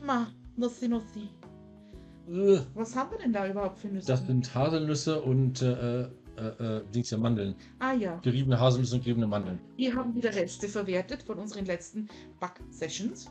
Immer. 0.00 0.28
Nussi, 0.56 0.88
Nussi. 0.88 1.28
Äh, 2.28 2.60
Was 2.74 2.94
haben 2.96 3.10
wir 3.12 3.18
denn 3.18 3.32
da 3.32 3.48
überhaupt 3.48 3.78
für 3.78 3.88
Nüsse? 3.88 4.06
Das 4.06 4.24
sind 4.26 4.54
Haselnüsse 4.54 5.20
und 5.22 5.60
äh, 5.62 6.08
äh, 6.36 6.78
äh, 6.78 6.82
Dings 6.94 7.10
ja 7.10 7.18
Mandeln. 7.18 7.54
ah 7.78 7.92
ja, 7.92 8.16
Geriebene 8.22 8.58
Haselnüsse 8.58 8.96
und 8.96 9.02
geriebene 9.04 9.26
Mandeln. 9.26 9.58
wir 9.76 9.94
haben 9.94 10.14
wieder 10.14 10.34
Reste 10.34 10.68
verwertet 10.68 11.22
von 11.22 11.38
unseren 11.38 11.64
letzten 11.66 12.08
Back-Sessions. 12.40 13.30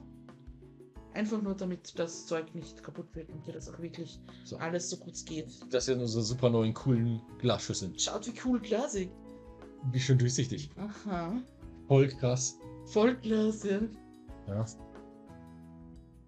Einfach 1.14 1.42
nur, 1.42 1.54
damit 1.54 1.94
das 2.00 2.26
Zeug 2.26 2.56
nicht 2.56 2.82
kaputt 2.82 3.08
wird 3.14 3.30
und 3.30 3.46
dir 3.46 3.54
das 3.54 3.70
auch 3.72 3.80
wirklich 3.80 4.20
So. 4.46 4.58
alles 4.58 4.90
so 4.90 4.98
gut 4.98 5.14
geht. 5.28 5.48
Das 5.72 5.86
sind 5.86 6.00
unsere 6.02 6.24
super 6.24 6.50
neuen, 6.50 6.74
coolen 6.74 7.22
Glasschüsseln. 7.38 7.98
Schaut, 8.00 8.26
wie 8.26 8.34
cool 8.44 8.60
glasig. 8.60 9.12
Wie 9.92 10.00
schön 10.00 10.18
durchsichtig. 10.18 10.72
Aha. 10.78 11.34
Voll 11.88 12.08
krass. 12.08 12.58
Voll 12.86 13.16
Glas, 13.18 13.64
ja. 13.64 13.80
Ja. 14.48 14.66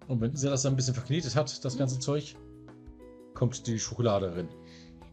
Und 0.08 0.20
wenn 0.20 0.32
Isa 0.32 0.50
das 0.50 0.62
dann 0.62 0.74
ein 0.74 0.76
bisschen 0.76 0.94
verknetet 0.94 1.34
hat, 1.34 1.64
das 1.64 1.76
ganze 1.76 1.98
Zeug, 1.98 2.36
kommt 3.34 3.66
die 3.66 3.78
Schokolade 3.78 4.34
rein. 4.36 4.48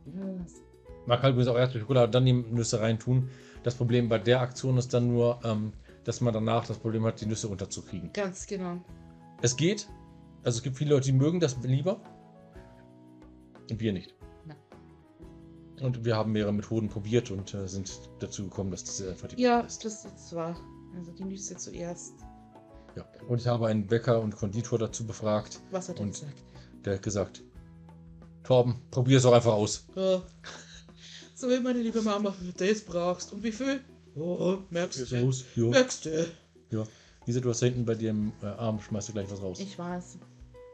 Yes. 0.05 0.62
Man 1.05 1.19
kann 1.19 1.31
übrigens 1.31 1.49
auch 1.49 1.57
erst 1.57 1.73
die 1.75 1.79
Schokolade, 1.79 2.11
dann 2.11 2.25
die 2.25 2.33
Nüsse 2.33 2.79
reintun. 2.79 3.29
Das 3.63 3.75
Problem 3.75 4.09
bei 4.09 4.19
der 4.19 4.41
Aktion 4.41 4.77
ist 4.77 4.93
dann 4.93 5.07
nur, 5.07 5.39
ähm, 5.43 5.73
dass 6.03 6.21
man 6.21 6.33
danach 6.33 6.65
das 6.65 6.77
Problem 6.77 7.03
hat, 7.05 7.19
die 7.21 7.25
Nüsse 7.25 7.47
unterzukriegen. 7.47 8.11
Ganz 8.13 8.45
genau. 8.47 8.77
Es 9.41 9.55
geht. 9.55 9.87
Also 10.43 10.57
es 10.57 10.63
gibt 10.63 10.77
viele 10.77 10.91
Leute, 10.95 11.05
die 11.05 11.13
mögen 11.13 11.39
das 11.39 11.57
lieber. 11.63 11.99
Und 13.69 13.79
wir 13.79 13.93
nicht. 13.93 14.13
Na. 14.45 14.55
Und 15.81 16.03
wir 16.05 16.15
haben 16.15 16.31
mehrere 16.33 16.53
Methoden 16.53 16.89
probiert 16.89 17.31
und 17.31 17.53
äh, 17.53 17.67
sind 17.67 17.91
dazu 18.19 18.43
gekommen, 18.45 18.71
dass 18.71 18.83
das 18.83 19.05
einfach 19.07 19.27
die 19.29 19.41
Ja, 19.41 19.61
ist. 19.61 19.83
das 19.85 20.05
ist 20.05 20.33
wahr. 20.35 20.55
Also 20.97 21.11
die 21.11 21.23
Nüsse 21.23 21.55
zuerst. 21.57 22.13
Ja. 22.95 23.05
Und 23.27 23.39
ich 23.39 23.47
habe 23.47 23.67
einen 23.67 23.87
Bäcker 23.87 24.21
und 24.21 24.35
Konditor 24.35 24.77
dazu 24.79 25.05
befragt. 25.07 25.59
Was 25.71 25.89
hat 25.89 25.97
er 25.97 26.03
Und- 26.03 26.11
gesagt? 26.11 26.43
Der 26.85 26.95
hat 26.95 27.01
gesagt, 27.01 27.41
Torben, 28.43 28.75
probier 28.91 29.17
es 29.17 29.23
doch 29.23 29.31
einfach 29.33 29.53
aus. 29.53 29.87
Ja. 29.95 30.21
So 31.43 31.49
wie 31.49 31.59
meine 31.59 31.81
liebe 31.81 32.01
Mama, 32.01 32.33
wenn 32.39 32.53
du 32.53 32.65
das 32.65 32.79
brauchst. 32.79 33.33
Und 33.33 33.43
wie 33.43 33.51
viel? 33.51 33.81
Oh, 34.15 34.59
merkst 34.69 35.11
du. 35.11 35.15
Ja. 35.57 35.69
Merkst 35.71 36.05
du. 36.05 36.25
ja. 36.71 36.83
Lisa, 37.25 37.41
du 37.41 37.49
hast 37.49 37.61
da 37.61 37.65
hinten 37.65 37.83
bei 37.83 37.95
dir 37.95 38.11
im 38.11 38.31
äh, 38.41 38.45
Arm, 38.45 38.79
schmeißt 38.79 39.09
du 39.09 39.11
gleich 39.11 39.29
was 39.29 39.41
raus. 39.41 39.59
Ich 39.59 39.77
weiß. 39.77 40.19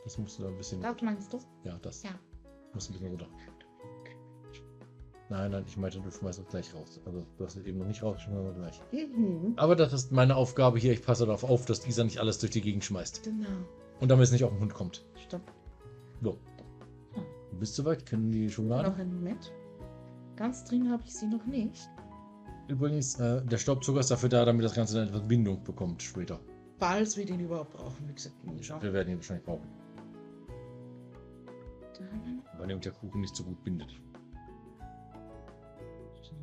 Das 0.04 0.20
musst 0.20 0.38
du 0.38 0.44
da 0.44 0.50
ein 0.50 0.58
bisschen. 0.58 0.80
Das 0.80 1.02
meinst 1.02 1.34
du? 1.34 1.40
Ja, 1.64 1.80
das. 1.82 2.04
Ja. 2.04 2.12
Muss 2.76 2.88
ein 2.88 2.94
bisschen 2.94 3.08
runter. 3.08 3.28
Nein, 5.32 5.50
nein, 5.50 5.64
ich 5.68 5.76
meinte, 5.76 6.00
du 6.02 6.12
schmeißt 6.12 6.38
das 6.38 6.48
gleich 6.50 6.72
raus. 6.76 7.02
Also 7.04 7.26
du 7.40 7.46
hast 7.46 7.56
es 7.56 7.66
eben 7.66 7.80
noch 7.80 7.88
nicht 7.88 8.04
rausgeschmissen, 8.04 8.40
aber 8.40 8.54
gleich. 8.54 8.80
Mhm. 8.92 9.54
Aber 9.56 9.76
das 9.76 9.92
ist 9.92 10.12
meine 10.12 10.36
Aufgabe 10.36 10.78
hier. 10.78 10.94
Ich 10.94 11.02
passe 11.02 11.26
darauf 11.26 11.44
auf, 11.44 11.66
dass 11.66 11.88
Isa 11.88 12.04
nicht 12.04 12.20
alles 12.20 12.38
durch 12.38 12.52
die 12.52 12.62
Gegend 12.62 12.86
schmeißt. 12.86 13.24
Genau. 13.24 13.48
Und 14.00 14.10
damit 14.10 14.26
es 14.26 14.32
nicht 14.32 14.44
auf 14.44 14.52
den 14.52 14.60
Hund 14.60 14.76
kommt. 14.76 15.04
Stopp. 15.26 15.42
So. 16.22 16.38
Du 17.16 17.58
bist 17.58 17.74
soweit, 17.74 18.06
können 18.06 18.32
die 18.32 18.52
Schokolade. 18.52 18.92
Noch 18.92 19.00
einen 19.00 19.16
Moment. 19.16 19.52
Ganz 20.40 20.64
drin 20.64 20.90
habe 20.90 21.04
ich 21.06 21.14
sie 21.14 21.28
noch 21.28 21.46
nicht. 21.46 21.90
Übrigens, 22.70 23.20
äh, 23.20 23.46
der 23.46 23.58
Staubzucker 23.58 24.00
ist 24.00 24.10
dafür 24.10 24.30
da, 24.30 24.46
damit 24.46 24.64
das 24.64 24.74
Ganze 24.74 24.96
dann 24.96 25.10
etwas 25.10 25.28
Bindung 25.28 25.62
bekommt 25.66 26.02
später. 26.02 26.40
Falls 26.78 27.18
wir 27.18 27.26
den 27.26 27.42
überhaupt 27.42 27.74
brauchen, 27.74 28.08
wie 28.08 28.14
gesagt. 28.14 28.42
nie 28.46 28.64
schauen. 28.64 28.82
Wir 28.82 28.94
werden 28.94 29.10
ihn 29.10 29.18
wahrscheinlich 29.18 29.46
brauchen, 29.46 29.68
Dann, 31.98 32.42
weil 32.58 32.80
der 32.80 32.92
Kuchen 32.94 33.20
nicht 33.20 33.36
so 33.36 33.44
gut 33.44 33.62
bindet. 33.66 34.02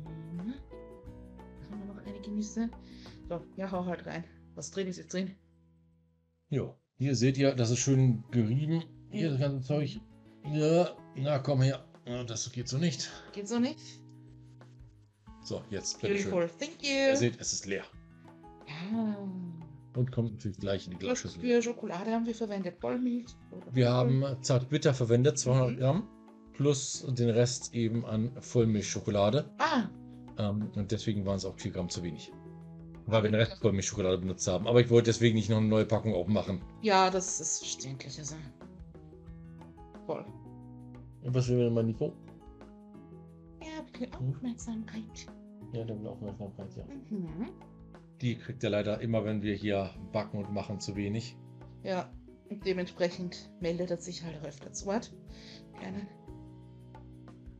dann 0.05 1.71
haben 1.71 1.87
wir 1.87 1.95
noch 1.95 2.05
einige 2.05 2.29
Nüsse. 2.29 2.69
So, 3.27 3.41
ja, 3.55 3.71
hau 3.71 3.83
halt 3.83 4.05
rein. 4.05 4.25
Was 4.53 4.69
drin 4.69 4.85
ist 4.85 4.97
jetzt 4.97 5.11
drin? 5.11 5.31
Ja, 6.49 6.71
hier 6.99 7.15
seht 7.15 7.39
ihr, 7.39 7.55
das 7.55 7.71
ist 7.71 7.79
schön 7.79 8.23
gerieben. 8.29 8.83
Hier 9.09 9.31
das 9.31 9.39
ganze 9.39 9.61
Zeug. 9.61 9.99
Ja, 10.53 10.95
na 11.15 11.39
komm 11.39 11.63
her. 11.63 11.83
Das 12.27 12.51
geht 12.51 12.67
so 12.69 12.77
nicht. 12.77 13.09
Geht 13.33 13.47
so 13.47 13.59
nicht? 13.59 13.79
So, 15.43 15.61
jetzt. 15.69 16.01
Beautiful, 16.01 16.49
thank 16.59 16.81
Ihr 16.83 17.11
you. 17.11 17.15
seht, 17.17 17.39
es 17.39 17.53
ist 17.53 17.65
leer. 17.65 17.83
Ja. 18.67 19.17
Und 19.95 20.11
kommt 20.11 20.33
natürlich 20.33 20.57
gleich 20.59 20.85
in 20.85 20.91
die 20.91 20.97
Glasschüssel. 20.97 21.41
für 21.41 21.61
Schokolade 21.61 22.11
haben 22.11 22.25
wir 22.25 22.35
verwendet? 22.35 22.77
Vollmilch? 22.79 23.27
Wir 23.71 23.89
haben 23.91 24.23
Zartbitter 24.41 24.93
verwendet, 24.93 25.39
200 25.39 25.71
Mhm. 25.71 25.77
Gramm. 25.79 26.07
Plus 26.53 27.05
den 27.07 27.29
Rest 27.29 27.73
eben 27.73 28.05
an 28.05 28.31
Vollmilchschokolade. 28.41 29.49
Ah, 29.59 29.83
Ähm, 30.39 30.69
und 30.75 30.91
deswegen 30.91 31.25
waren 31.25 31.37
es 31.37 31.45
auch 31.45 31.57
4 31.57 31.71
Gramm 31.71 31.89
zu 31.89 32.03
wenig. 32.03 32.31
Weil 33.07 33.23
wir 33.23 33.31
den 33.31 33.39
Rest 33.39 33.59
Vollmilchschokolade 33.61 34.17
benutzt 34.19 34.47
haben. 34.47 34.67
Aber 34.67 34.81
ich 34.81 34.89
wollte 34.91 35.05
deswegen 35.05 35.35
nicht 35.35 35.49
noch 35.49 35.57
eine 35.57 35.67
neue 35.67 35.85
Packung 35.85 36.13
aufmachen. 36.13 36.61
ja, 36.81 37.09
das 37.09 37.39
ist 37.39 37.59
verständlich. 37.59 38.17
Also. 38.19 38.35
Voll. 40.05 40.25
Und 41.23 41.33
was 41.33 41.47
will 41.49 41.57
denn 41.57 41.73
mein 41.73 41.87
Nico? 41.87 42.13
Ja, 43.61 43.81
bitte 43.91 44.17
Aufmerksamkeit. 44.17 45.27
Ja, 45.73 45.83
der 45.83 45.99
will 45.99 46.07
Aufmerksamkeit, 46.07 46.75
ja. 46.75 46.85
Mhm. 47.09 47.49
Die 48.21 48.35
kriegt 48.37 48.63
er 48.63 48.71
leider 48.71 48.99
immer, 49.01 49.23
wenn 49.25 49.41
wir 49.41 49.53
hier 49.53 49.91
backen 50.11 50.37
und 50.37 50.51
machen, 50.51 50.79
zu 50.79 50.95
wenig. 50.95 51.37
Ja, 51.83 52.11
und 52.49 52.65
dementsprechend 52.65 53.51
meldet 53.59 53.91
er 53.91 53.97
sich 53.97 54.23
halt 54.23 54.37
auch 54.37 54.47
öfter 54.47 54.71
zu 54.71 54.85
Wort. 54.85 55.13
Gerne. 55.79 56.07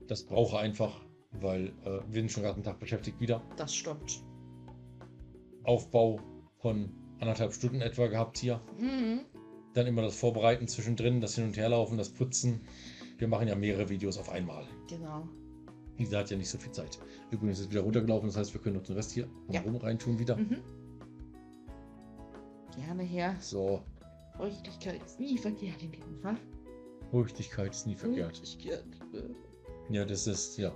Das 0.07 0.25
braucht 0.25 0.53
er 0.53 0.59
einfach, 0.59 1.05
weil 1.31 1.67
äh, 1.85 1.99
wir 2.07 2.21
sind 2.21 2.31
schon 2.31 2.43
gerade 2.43 2.55
einen 2.55 2.63
Tag 2.63 2.79
beschäftigt 2.79 3.19
wieder. 3.19 3.43
Das 3.57 3.75
stimmt. 3.75 4.23
Aufbau 5.63 6.19
von 6.57 6.93
anderthalb 7.19 7.53
Stunden 7.53 7.81
etwa 7.81 8.07
gehabt 8.07 8.37
hier. 8.37 8.61
Mhm. 8.79 9.25
Dann 9.73 9.85
immer 9.85 10.01
das 10.01 10.15
Vorbereiten 10.15 10.67
zwischendrin, 10.67 11.21
das 11.21 11.35
Hin- 11.35 11.45
und 11.45 11.57
Herlaufen, 11.57 11.97
das 11.97 12.09
Putzen. 12.09 12.61
Wir 13.17 13.27
machen 13.27 13.47
ja 13.47 13.55
mehrere 13.55 13.89
Videos 13.89 14.17
auf 14.17 14.29
einmal. 14.29 14.65
Genau. 14.89 15.27
Lisa 15.97 16.19
hat 16.19 16.29
ja 16.29 16.37
nicht 16.37 16.49
so 16.49 16.57
viel 16.59 16.71
Zeit. 16.71 16.99
Übrigens 17.31 17.59
ist 17.59 17.65
es 17.65 17.71
wieder 17.71 17.81
runtergelaufen, 17.81 18.27
das 18.29 18.37
heißt, 18.37 18.53
wir 18.53 18.61
können 18.61 18.77
uns 18.77 18.87
den 18.87 18.95
Rest 18.95 19.11
hier 19.11 19.27
Ja. 19.49 19.61
rum 19.61 19.75
reintun 19.77 20.19
wieder. 20.19 20.37
Mhm. 20.37 20.57
Gerne 22.75 23.03
her. 23.03 23.35
So, 23.39 23.81
Feuchtigkeit 24.37 25.03
ist 25.03 25.19
nie 25.19 25.37
verkehrt 25.37 25.81
in 25.81 25.91
diesem 25.91 26.19
Fall. 26.21 26.37
Feuchtigkeit 27.11 27.71
ist 27.71 27.87
nie 27.87 27.95
verkehrt. 27.95 28.37
Feuchtigkeit. 28.37 28.83
Ja, 29.89 30.05
das 30.05 30.27
ist, 30.27 30.57
ja. 30.57 30.71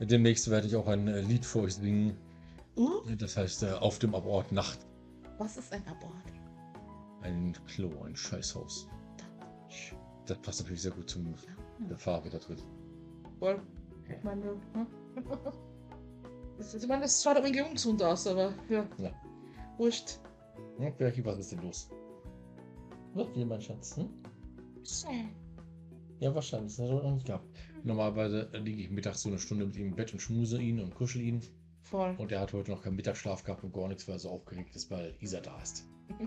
Demnächst 0.00 0.48
werde 0.50 0.66
ich 0.68 0.76
auch 0.76 0.86
ein 0.86 1.08
äh, 1.08 1.20
Lied 1.22 1.44
für 1.44 1.60
euch 1.60 1.74
singen. 1.74 2.16
Uh, 2.76 3.00
Das 3.18 3.36
heißt, 3.36 3.62
äh, 3.64 3.72
auf 3.72 3.98
dem 3.98 4.14
Abort 4.14 4.52
Nacht. 4.52 4.78
was 5.38 5.56
ist 5.56 5.72
ein 5.72 5.86
Abort? 5.88 6.12
Ein 7.22 7.56
Klo, 7.66 7.90
ein 8.04 8.14
Scheißhaus. 8.14 8.86
Das 10.26 10.38
passt 10.38 10.60
natürlich 10.60 10.82
sehr 10.82 10.90
gut 10.92 11.08
zum 11.08 11.24
der 11.78 11.98
Farbe 11.98 12.30
da 12.30 12.38
drin. 12.38 12.58
Voll. 13.38 13.60
Ich 14.08 14.22
meine, 14.22 14.42
hm? 14.72 14.86
das, 16.58 16.74
ist- 16.74 16.82
ich 16.82 16.88
meine, 16.88 17.02
das 17.02 17.22
schaut 17.22 17.42
wenig 17.42 17.62
ungesund 17.62 18.02
aus, 18.02 18.26
aber 18.26 18.52
ja. 18.68 18.86
Ja. 18.98 19.10
Wurscht. 19.78 20.20
Hm, 20.78 20.92
Berki, 20.96 21.24
was 21.24 21.38
ist 21.38 21.52
denn 21.52 21.62
los? 21.62 21.90
Was 23.14 23.34
will 23.34 23.46
mein 23.46 23.60
Schatz? 23.60 23.96
Hm? 23.96 24.08
Ja, 26.20 26.34
wahrscheinlich. 26.34 26.76
Das 26.76 26.84
hat 26.84 26.90
er 26.96 27.02
noch 27.02 27.14
nicht 27.14 27.26
gehabt. 27.26 27.46
Normalerweise 27.82 28.48
liege 28.54 28.82
ich 28.82 28.90
mittags 28.90 29.22
so 29.22 29.28
eine 29.28 29.38
Stunde 29.38 29.66
mit 29.66 29.76
ihm 29.76 29.88
im 29.88 29.94
Bett 29.96 30.12
und 30.12 30.20
schmuse 30.20 30.60
ihn 30.60 30.80
und 30.80 30.94
kuschel 30.94 31.22
ihn. 31.22 31.40
Voll. 31.82 32.14
Und 32.18 32.32
er 32.32 32.40
hat 32.40 32.52
heute 32.52 32.70
noch 32.70 32.82
keinen 32.82 32.96
Mittagsschlaf 32.96 33.44
gehabt 33.44 33.62
und 33.62 33.72
gar 33.74 33.88
nichts, 33.88 34.06
weil 34.08 34.16
er 34.16 34.18
so 34.20 34.30
aufgeregt 34.30 34.74
ist, 34.74 34.90
weil 34.90 35.14
Isa 35.20 35.40
da 35.40 35.60
ist. 35.60 35.86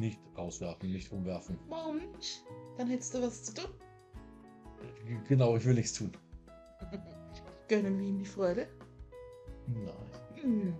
Nicht 0.00 0.18
rauswerfen, 0.36 0.90
nicht 0.90 1.12
umwerfen. 1.12 1.58
Moment. 1.68 2.42
Dann 2.78 2.88
hättest 2.88 3.12
du 3.14 3.20
was 3.22 3.44
zu 3.44 3.54
tun. 3.54 3.70
Genau, 5.28 5.56
ich 5.56 5.64
will 5.66 5.74
nichts 5.74 5.92
tun. 5.92 6.10
Gönnen 7.68 7.98
wir 7.98 8.06
ihm 8.08 8.18
die 8.18 8.24
Freude. 8.24 8.66
Nein. 9.66 9.92
Hm. 10.40 10.74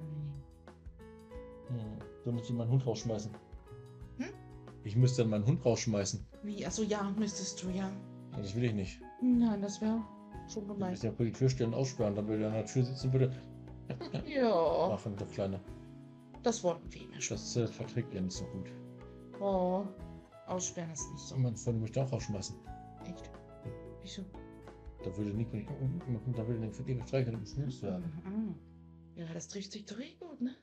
Hm. 1.69 1.99
So 2.25 2.33
müsste 2.33 2.53
ich 2.53 2.59
meinen 2.59 2.71
Hund 2.71 2.87
rausschmeißen. 2.87 3.31
Hm? 4.19 4.29
Ich 4.85 4.97
müsste 4.97 5.21
dann 5.23 5.31
meinen 5.31 5.45
Hund 5.47 5.63
rausschmeißen. 5.67 6.25
Wie? 6.43 6.65
Achso, 6.67 6.83
ja, 6.83 7.03
müsstest 7.19 7.63
du, 7.63 7.69
ja. 7.69 7.93
Das 8.35 8.55
will 8.55 8.65
ich 8.65 8.73
nicht. 8.73 9.01
Nein, 9.23 9.61
das 9.61 9.83
wäre 9.83 10.03
schon 10.49 10.63
Ich 10.63 10.69
gemein. 10.69 10.91
müsste 10.93 11.09
ja 11.09 11.13
vor 11.13 11.27
die 11.27 11.33
Tür 11.33 11.51
stellen 11.51 11.75
aussperren, 11.75 12.15
dann 12.15 12.27
würde 12.27 12.45
er 12.45 12.49
an 12.49 12.55
der 12.55 12.65
Tür 12.67 12.85
sitzen 12.85 13.13
würde 13.13 13.31
Ja, 14.27 14.89
machen, 14.89 15.15
der 15.19 15.27
Kleine. 15.27 15.61
das 16.43 16.65
wollten 16.65 16.91
wir 16.91 17.21
schon. 17.21 17.37
Das 17.37 17.55
äh, 17.57 17.67
verträgt 17.67 18.15
er 18.15 18.23
nicht 18.23 18.33
so 18.37 18.45
gut. 18.47 18.73
Oh, 19.41 19.85
aussperren 20.47 20.91
ist 20.91 21.11
nicht 21.13 21.25
so. 21.25 21.35
Und 21.35 21.43
mein 21.43 21.57
Freund 21.57 21.81
möchte 21.81 22.03
auch 22.03 22.13
rausschmeißen. 22.13 22.57
Echt. 23.07 23.31
Wieso? 24.03 24.23
Da 25.03 25.17
würde 25.17 25.31
Nico 25.31 25.57
nicht 25.57 25.69
machen, 25.71 26.35
da 26.37 26.47
würde 26.47 26.67
er 26.67 26.73
von 26.73 26.85
dir 26.85 26.97
gestreichelt 26.97 27.35
und 27.35 27.41
geschmust 27.45 27.83
werden. 27.83 28.05
Mhm. 28.25 28.55
Ja, 29.17 29.27
das 29.33 29.49
trifft 29.49 29.73
sich 29.73 29.87
doch 29.87 29.99
eh 29.99 30.15
gut, 30.19 30.41
ne? 30.41 30.55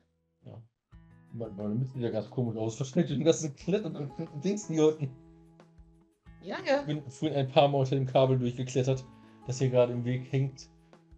Meine, 1.34 1.52
meine 1.54 1.76
Mitglieder 1.76 2.12
ganz 2.12 2.30
komisch 2.30 2.56
aus, 2.56 2.76
versteckt 2.76 3.10
den 3.10 3.24
ganzen 3.24 3.56
Klettern 3.56 3.96
und 3.96 4.44
Dings 4.44 4.68
hier 4.68 4.88
unten. 4.88 5.10
Ja, 6.42 6.58
ja. 6.66 6.82
Ich 6.82 6.86
bin 6.86 7.02
vorhin 7.10 7.38
ein 7.38 7.50
paar 7.50 7.68
Mal 7.68 7.80
unter 7.80 7.96
dem 7.96 8.06
Kabel 8.06 8.38
durchgeklettert, 8.38 9.04
das 9.48 9.60
hier 9.60 9.70
gerade 9.70 9.94
im 9.94 10.06
Weg 10.06 10.32
hängt. 10.32 10.70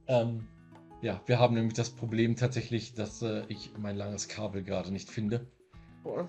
Ähm, 0.07 0.47
ja, 1.01 1.21
wir 1.25 1.39
haben 1.39 1.53
nämlich 1.53 1.73
das 1.73 1.89
Problem 1.89 2.35
tatsächlich, 2.35 2.93
dass 2.93 3.21
äh, 3.21 3.43
ich 3.47 3.71
mein 3.77 3.95
langes 3.95 4.27
Kabel 4.27 4.63
gerade 4.63 4.91
nicht 4.91 5.09
finde. 5.09 5.45
Voll. 6.03 6.27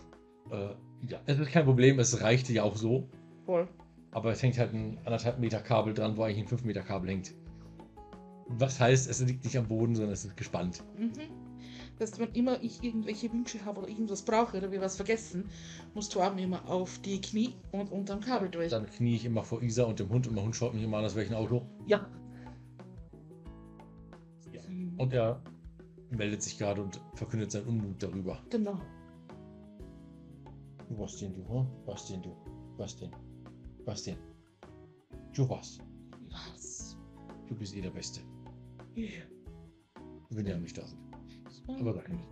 Äh, 0.50 0.75
ja, 1.09 1.21
es 1.26 1.38
ist 1.38 1.50
kein 1.50 1.64
Problem, 1.64 1.99
es 1.99 2.21
reichte 2.21 2.52
ja 2.52 2.62
auch 2.62 2.76
so. 2.76 3.09
Voll. 3.47 3.69
Aber 4.12 4.33
es 4.33 4.42
hängt 4.42 4.59
halt 4.59 4.75
ein 4.75 4.99
anderthalb 5.04 5.38
Meter 5.38 5.61
Kabel 5.61 5.95
dran, 5.95 6.16
wo 6.16 6.23
eigentlich 6.23 6.40
ein 6.40 6.49
5 6.49 6.64
Meter 6.64 6.83
Kabel 6.83 7.11
hängt. 7.11 7.35
Was 8.49 8.80
heißt, 8.80 9.09
es 9.09 9.21
liegt 9.21 9.45
nicht 9.45 9.57
am 9.57 9.69
Boden, 9.69 9.95
sondern 9.95 10.12
es 10.12 10.25
ist 10.25 10.37
gespannt. 10.37 10.83
Mhm. 10.99 11.12
Dass 11.99 12.19
wenn 12.19 12.33
immer 12.33 12.61
ich 12.62 12.83
irgendwelche 12.83 13.33
Wünsche 13.33 13.64
habe 13.64 13.80
oder 13.80 13.88
irgendwas 13.88 14.23
brauche 14.23 14.57
oder 14.57 14.73
wir 14.73 14.80
was 14.80 14.97
vergessen, 14.97 15.45
muss 15.95 16.09
Torben 16.09 16.38
immer 16.38 16.69
auf 16.69 16.99
die 17.00 17.21
Knie 17.21 17.54
und 17.73 17.92
unterm 17.92 18.21
Kabel 18.21 18.49
durch. 18.49 18.71
Dann 18.71 18.87
knie 18.87 19.14
ich 19.16 19.25
immer 19.25 19.45
vor 19.45 19.62
Isa 19.62 19.85
und 19.85 20.00
dem 20.00 20.09
Hund 20.09 20.26
und 20.26 20.35
mein 20.35 20.45
Hund 20.45 20.57
schaut 20.57 20.75
mich 20.75 20.83
immer 20.83 20.99
an, 20.99 21.04
aus 21.04 21.14
welchem 21.14 21.35
Auto. 21.35 21.66
Ja. 21.87 22.07
Ja. 24.52 24.62
Und 24.97 25.12
er 25.12 25.42
meldet 26.11 26.42
sich 26.42 26.59
gerade 26.59 26.83
und 26.83 27.00
verkündet 27.14 27.52
seinen 27.52 27.66
Unmut 27.66 28.02
darüber. 28.02 28.42
Genau. 28.50 28.80
Was 30.90 31.16
denn 31.18 31.32
du, 31.32 31.49
hm? 31.49 31.66
Was 31.87 32.06
denn 32.06 32.23
du? 32.23 32.37
Was 32.76 32.97
denn? 32.97 33.11
Was 33.85 34.02
denn? 34.02 34.16
Du 35.32 35.49
was? 35.49 35.78
Was? 36.30 36.97
Du 37.47 37.54
bist 37.54 37.76
eh 37.76 37.80
der 37.80 37.90
Beste. 37.90 38.20
Ja. 38.94 39.23
Wenn 40.30 40.47
ja 40.47 40.59
nicht 40.59 40.76
da 40.76 40.87
sind. 40.87 41.00
Aber 41.68 41.94
sag 41.94 42.09
nicht. 42.09 42.25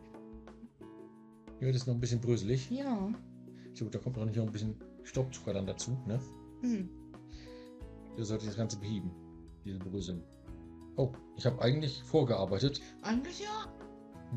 Ja, 1.61 1.69
das 1.69 1.77
ist 1.77 1.87
noch 1.87 1.95
ein 1.95 2.01
bisschen 2.01 2.21
bröselig. 2.21 2.71
Ja. 2.71 3.13
So, 3.75 3.89
da 3.89 3.99
kommt 3.99 4.17
noch 4.17 4.25
nicht 4.25 4.37
noch 4.37 4.47
ein 4.47 4.53
bisschen 4.53 4.75
Staubzucker 5.05 5.53
dann 5.53 5.67
dazu, 5.67 5.93
ne? 6.07 6.21
Hm. 6.63 6.89
Der 8.17 8.25
sollte 8.25 8.47
das 8.47 8.57
Ganze 8.57 8.79
beheben. 8.79 9.13
Diese 9.65 9.79
Bröseln. 9.79 10.23
Oh, 10.97 11.13
ich 11.37 11.47
habe 11.47 11.61
eigentlich 11.63 12.03
vorgearbeitet. 12.03 12.81
Eigentlich 13.03 13.41
ja. 13.41 13.73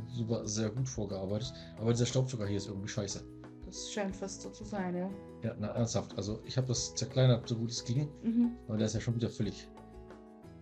Super, 0.07 0.47
sehr 0.47 0.69
gut 0.69 0.87
vorgearbeitet. 0.87 1.53
Aber 1.79 1.91
dieser 1.91 2.05
Staubzucker 2.05 2.45
hier 2.45 2.57
ist 2.57 2.67
irgendwie 2.67 2.87
scheiße. 2.87 3.23
Das 3.71 3.89
scheint 3.89 4.13
fast 4.13 4.41
so 4.41 4.49
zu 4.49 4.65
sein, 4.65 4.93
ja. 4.97 5.09
Ja, 5.43 5.55
na, 5.57 5.69
ernsthaft. 5.69 6.13
Also, 6.17 6.41
ich 6.45 6.57
habe 6.57 6.67
das 6.67 6.93
zerkleinert, 6.93 7.47
so 7.47 7.55
gut 7.55 7.71
es 7.71 7.85
ging. 7.85 8.09
Mhm. 8.21 8.51
Aber 8.67 8.75
der 8.75 8.87
ist 8.87 8.95
ja 8.95 8.99
schon 8.99 9.15
wieder 9.15 9.29
völlig. 9.29 9.65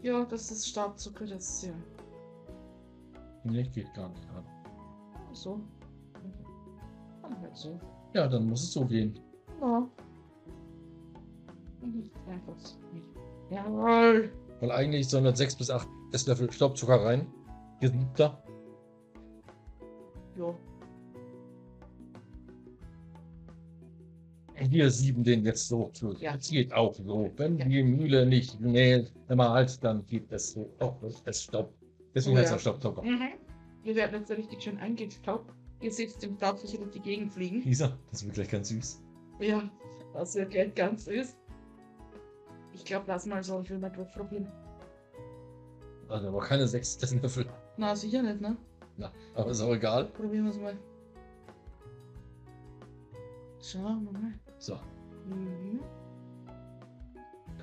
Ja, 0.03 0.23
das 0.25 0.51
ist 0.51 0.67
Staubzucker, 0.67 1.25
das 1.25 1.43
ist 1.49 1.63
ja 1.63 1.73
Nee, 3.43 3.63
geht 3.63 3.91
gar 3.95 4.09
nicht. 4.09 4.29
an. 4.29 4.43
so. 5.33 5.59
Dann 7.23 7.41
halt 7.41 7.57
so. 7.57 7.79
Ja, 8.13 8.27
dann 8.27 8.47
muss 8.47 8.61
es 8.63 8.73
so 8.73 8.85
gehen. 8.85 9.19
Ja. 9.59 9.89
Mhm, 11.81 12.09
Einfach 12.27 12.59
so. 12.59 12.75
Jawohl. 13.49 14.31
Weil 14.59 14.71
eigentlich 14.71 15.09
sollen 15.09 15.23
da 15.23 15.35
6 15.35 15.55
bis 15.55 15.71
8 15.71 15.87
Esslöffel 16.11 16.51
Staubzucker 16.51 17.03
rein. 17.03 17.25
Hier 17.79 17.89
sind 17.89 18.07
da. 18.19 18.43
Jo. 20.37 20.55
Wir 24.69 24.91
sieben 24.91 25.23
den 25.23 25.43
jetzt 25.45 25.67
so. 25.67 25.91
Ja. 26.19 26.33
Das 26.35 26.49
geht 26.49 26.73
auch 26.73 26.93
so. 26.93 27.31
Wenn 27.37 27.57
Ja. 27.57 27.65
die 27.65 27.83
Mühle 27.83 28.25
nicht 28.25 28.59
mäht, 28.59 29.11
malt, 29.29 29.83
dann 29.83 30.05
geht 30.05 30.31
das 30.31 30.51
so. 30.51 30.69
Oh, 30.79 30.93
das 31.01 31.21
ist 31.21 31.43
Staub. 31.43 31.73
Deswegen 32.13 32.35
Oh 32.35 32.39
heißt 32.39 32.51
ja. 32.51 32.55
er 32.57 32.59
Staubzucker. 32.59 33.01
Mhm. 33.01 33.29
Wir 33.83 33.95
werden 33.95 34.19
jetzt 34.19 34.31
richtig 34.31 34.61
schön 34.61 34.77
eingestaubt. 34.77 35.51
Ihr 35.81 35.91
seht 35.91 36.21
den 36.21 36.35
Staub 36.35 36.59
sicher 36.59 36.77
durch 36.77 36.91
die 36.91 36.99
Gegend 36.99 37.31
fliegen. 37.31 37.61
Lisa, 37.63 37.97
das 38.11 38.23
wird 38.25 38.35
gleich 38.35 38.49
ganz 38.49 38.69
süß. 38.69 39.01
Ja, 39.39 39.69
das 40.13 40.35
wird 40.35 40.51
gleich 40.51 40.75
ganz 40.75 41.05
süß. 41.05 41.35
Ich 42.73 42.83
glaube, 42.85 43.05
lass 43.07 43.25
mal 43.25 43.41
so, 43.43 43.61
ich 43.61 43.69
will 43.69 43.79
mal 43.79 43.89
durchprobieren. 43.89 44.47
Also 46.09 46.27
aber 46.27 46.39
keine 46.39 46.67
6 46.67 46.97
Esslöffel. 47.01 47.45
Na, 47.77 47.95
sicher 47.95 48.21
nicht, 48.23 48.41
ne? 48.41 48.57
Na, 48.97 49.11
aber 49.35 49.51
ist 49.51 49.61
auch 49.61 49.73
egal. 49.73 50.05
Probieren 50.05 50.45
wir 50.45 50.51
es 50.51 50.57
mal. 50.59 50.77
Schauen 53.61 54.05
wir 54.05 54.11
mal. 54.19 54.33
So, 54.59 54.75
Mhm. 55.25 55.79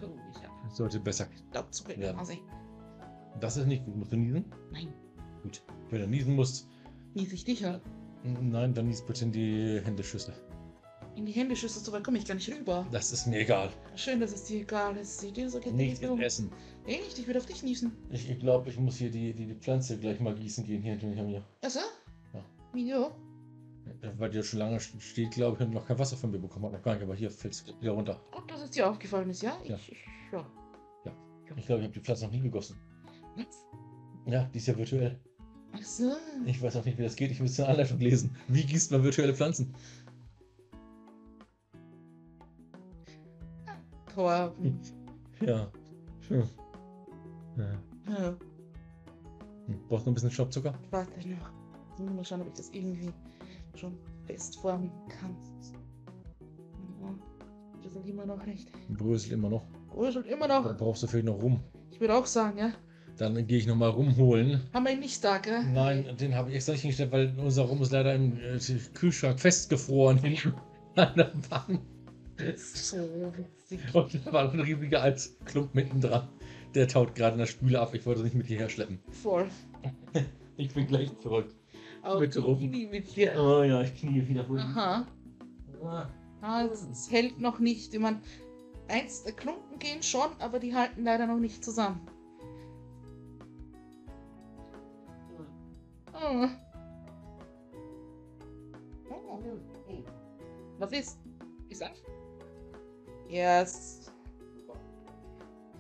Cool, 0.01 0.15
ich 0.33 0.39
habe 0.39 0.75
sollte 0.75 1.01
besser. 1.01 1.27
Ja. 1.55 1.63
der 1.97 2.13
Nase. 2.15 2.35
Das 3.41 3.57
ist 3.57 3.67
nicht 3.67 3.85
gut. 3.85 3.97
Musst 3.97 4.13
du 4.13 4.17
niesen? 4.17 4.45
Nein, 4.73 4.93
Gut. 5.43 5.63
Wenn 5.91 6.01
du 6.01 6.07
niesen 6.09 6.35
musst, 6.37 6.69
nies 7.15 7.33
ich 7.33 7.45
dich 7.45 7.65
halt. 7.65 7.83
nein, 8.25 8.75
dann 8.75 8.89
nies 8.89 9.03
bitte 9.03 9.25
in 9.25 9.33
die 9.33 9.81
Händeschüssel. 9.85 10.35
In 11.15 11.25
die 11.25 11.33
Hände 11.33 11.57
schüsselst, 11.57 11.87
so 11.87 11.93
weit 11.93 12.05
komme 12.05 12.19
ich 12.19 12.27
gar 12.27 12.35
nicht 12.35 12.51
rüber. 12.53 12.87
Das 12.91 13.11
ist 13.11 13.27
mir 13.27 13.41
egal. 13.41 13.71
Schön, 13.95 14.21
dass 14.21 14.35
es 14.35 14.45
dir 14.45 14.61
egal 14.61 14.97
ist. 14.99 15.21
Sieh 15.21 15.33
dir 15.33 15.49
so 15.49 15.59
geht 15.61 15.73
Nicht 15.75 16.05
um. 16.05 16.21
essen. 16.21 16.51
Nee, 16.85 16.99
nicht, 16.99 17.19
ich 17.19 17.27
will 17.27 17.37
auf 17.39 17.47
dich 17.47 17.63
niesen. 17.63 17.93
Ich, 18.11 18.29
ich 18.31 18.39
glaube, 18.39 18.69
ich 18.69 18.79
muss 18.79 18.97
hier 18.97 19.11
die, 19.11 19.33
die, 19.33 19.47
die 19.47 19.55
Pflanze 19.55 19.99
gleich 19.99 20.21
mal 20.21 20.35
gießen 20.35 20.65
gehen 20.65 20.83
hier 20.83 20.97
hinter 20.97 21.23
mir. 21.23 21.43
Achso? 21.65 21.81
Ja. 22.35 22.45
Wieso? 22.75 23.13
Weil 24.19 24.31
die 24.31 24.37
ja 24.39 24.43
schon 24.43 24.59
lange 24.59 24.81
steht, 24.81 25.31
glaube 25.33 25.57
ich, 25.57 25.67
und 25.67 25.73
noch 25.75 25.87
kein 25.87 25.99
Wasser 25.99 26.17
von 26.17 26.31
mir 26.31 26.39
bekommen 26.39 26.67
hat. 26.67 26.73
Noch 26.73 26.83
gar 26.83 26.95
nicht, 26.95 27.03
aber 27.05 27.15
hier 27.15 27.31
fällt 27.31 27.55
es 27.55 27.67
wieder 27.81 27.93
runter. 27.93 28.21
Gut, 28.33 28.51
dass 28.51 28.63
es 28.63 28.71
dir 28.71 28.89
aufgefallen 28.91 29.31
ist, 29.31 29.43
ja? 29.43 29.57
Ich, 29.63 29.69
Ja. 29.71 29.77
Ich, 29.77 29.97
ja. 30.33 30.47
Ich 31.57 31.67
glaube, 31.67 31.81
ich 31.81 31.87
habe 31.87 31.89
die 31.95 32.01
Pflanze 32.01 32.25
noch 32.25 32.33
nie 32.33 32.41
gegossen. 32.41 32.77
Was? 33.37 33.65
Ja, 34.27 34.45
die 34.53 34.59
ist 34.59 34.67
ja 34.67 34.77
virtuell. 34.77 35.19
Ach 35.73 35.83
so. 35.83 36.13
Ich 36.47 36.61
weiß 36.61 36.77
auch 36.77 36.85
nicht, 36.85 36.99
wie 36.99 37.03
das 37.03 37.15
geht. 37.17 37.31
Ich 37.31 37.41
müsste 37.41 37.63
eine 37.63 37.73
Anleitung 37.73 37.99
lesen. 38.01 38.35
Wie 38.49 38.65
gießt 38.65 38.91
man 38.91 39.03
virtuelle 39.05 39.35
Pflanzen? 39.35 39.75
Torben. 44.15 44.81
Ja. 45.41 45.71
Schön. 46.21 46.45
Ja. 47.57 47.65
Ja, 48.09 48.37
Hm. 49.67 49.81
Brauchst 49.89 50.07
du 50.07 50.11
noch 50.11 50.13
ein 50.13 50.15
bisschen 50.15 50.31
Staubzucker? 50.31 50.75
warte 50.91 51.29
noch. 51.29 51.51
Ich 51.99 52.05
mal 52.05 52.25
schauen, 52.25 52.43
ob 52.43 52.49
ich 52.49 52.55
das 52.55 52.71
irgendwie 52.71 53.11
schon 53.75 53.97
fest 54.27 54.59
formen 54.59 54.91
kann. 55.09 55.37
Ja, 57.03 58.01
immer 58.05 58.27
noch 58.27 58.45
nicht. 58.47 58.69
Brösel 58.89 59.33
immer 59.33 59.49
noch. 59.49 59.67
Bröselt 59.89 60.27
immer 60.27 60.49
Da 60.49 60.61
noch. 60.61 60.77
brauchst 60.77 61.03
du 61.03 61.07
vielleicht 61.07 61.27
noch 61.27 61.41
rum. 61.41 61.61
Ich 61.91 62.01
würde 62.01 62.15
auch 62.15 62.27
sagen, 62.27 62.59
ja. 62.59 62.73
Dann 63.17 63.47
gehe 63.47 63.59
ich 63.59 63.67
nochmal 63.67 63.91
rumholen. 63.91 64.61
Haben 64.75 64.85
wir 64.85 64.93
ihn 64.93 65.01
nicht 65.01 65.25
da, 65.25 65.39
gell? 65.39 65.65
Nein, 65.73 66.17
den 66.21 66.35
habe 66.35 66.51
ich 66.51 66.57
extra 66.57 66.73
nicht 66.73 66.83
hingestellt, 66.83 67.13
weil 67.13 67.35
unser 67.39 67.63
Rum 67.63 67.81
ist 67.81 67.93
leider 67.93 68.15
im 68.15 68.37
äh, 68.37 68.59
Kühlschrank 68.93 69.41
festgefroren 69.41 70.19
hinten 70.19 70.55
an 70.97 71.15
der 71.17 71.33
Wand. 71.51 71.81
So 72.59 72.99
witzig. 72.99 73.81
Und 73.95 74.27
da 74.27 74.33
war 74.33 74.45
noch 74.45 74.53
ein 74.53 74.61
riesiger 74.61 75.03
Eisklump 75.03 75.75
mitten 75.75 76.03
dran. 76.03 76.29
Der 76.75 76.87
taut 76.89 77.15
gerade 77.15 77.33
in 77.33 77.39
der 77.39 77.47
Spüle 77.47 77.81
ab. 77.81 77.95
Ich 77.95 78.05
wollte 78.05 78.23
nicht 78.23 78.35
mit 78.35 78.47
hierher 78.47 78.69
schleppen. 78.69 78.99
Voll. 79.11 79.47
Ich 80.59 80.75
bin 80.75 80.87
gleich 80.87 81.11
zurück. 81.21 81.47
Auch 82.07 82.21
Bitte 82.21 82.41
rum. 82.41 82.59
nie 82.59 82.87
mit 82.87 83.15
dir. 83.17 83.35
Oh 83.37 83.63
ja, 83.63 83.83
ich 83.83 83.95
knie 83.97 84.27
wieder 84.29 84.45
vor. 84.45 84.59
Aha. 84.59 85.07
Ah, 85.83 86.07
Ah, 86.43 86.65
es, 86.65 86.83
es 86.91 87.11
hält 87.11 87.41
noch 87.41 87.59
nicht. 87.59 87.93
Ich 87.93 88.01
meine, 88.01 88.21
eins 88.89 89.25
der 89.25 89.33
Klumpen 89.33 89.79
gehen 89.79 90.03
schon, 90.03 90.31
aber 90.39 90.59
die 90.61 90.75
halten 90.75 91.03
leider 91.03 91.27
noch 91.27 91.39
nicht 91.39 91.65
zusammen. 91.65 92.01
Ah. 96.13 96.49
Oh. 99.11 99.39
Was 100.79 100.93
ist? 100.93 101.19
Ist 101.69 101.83
ab? 101.83 101.95
Yes. 103.29 104.13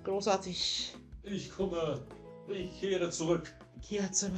Großartig. 0.04 0.94
Ich 1.22 1.50
komme. 1.50 2.00
Ich 2.48 2.80
kehre 2.80 3.10
zurück. 3.10 3.52
Kehr 3.82 4.10
zurück. 4.12 4.32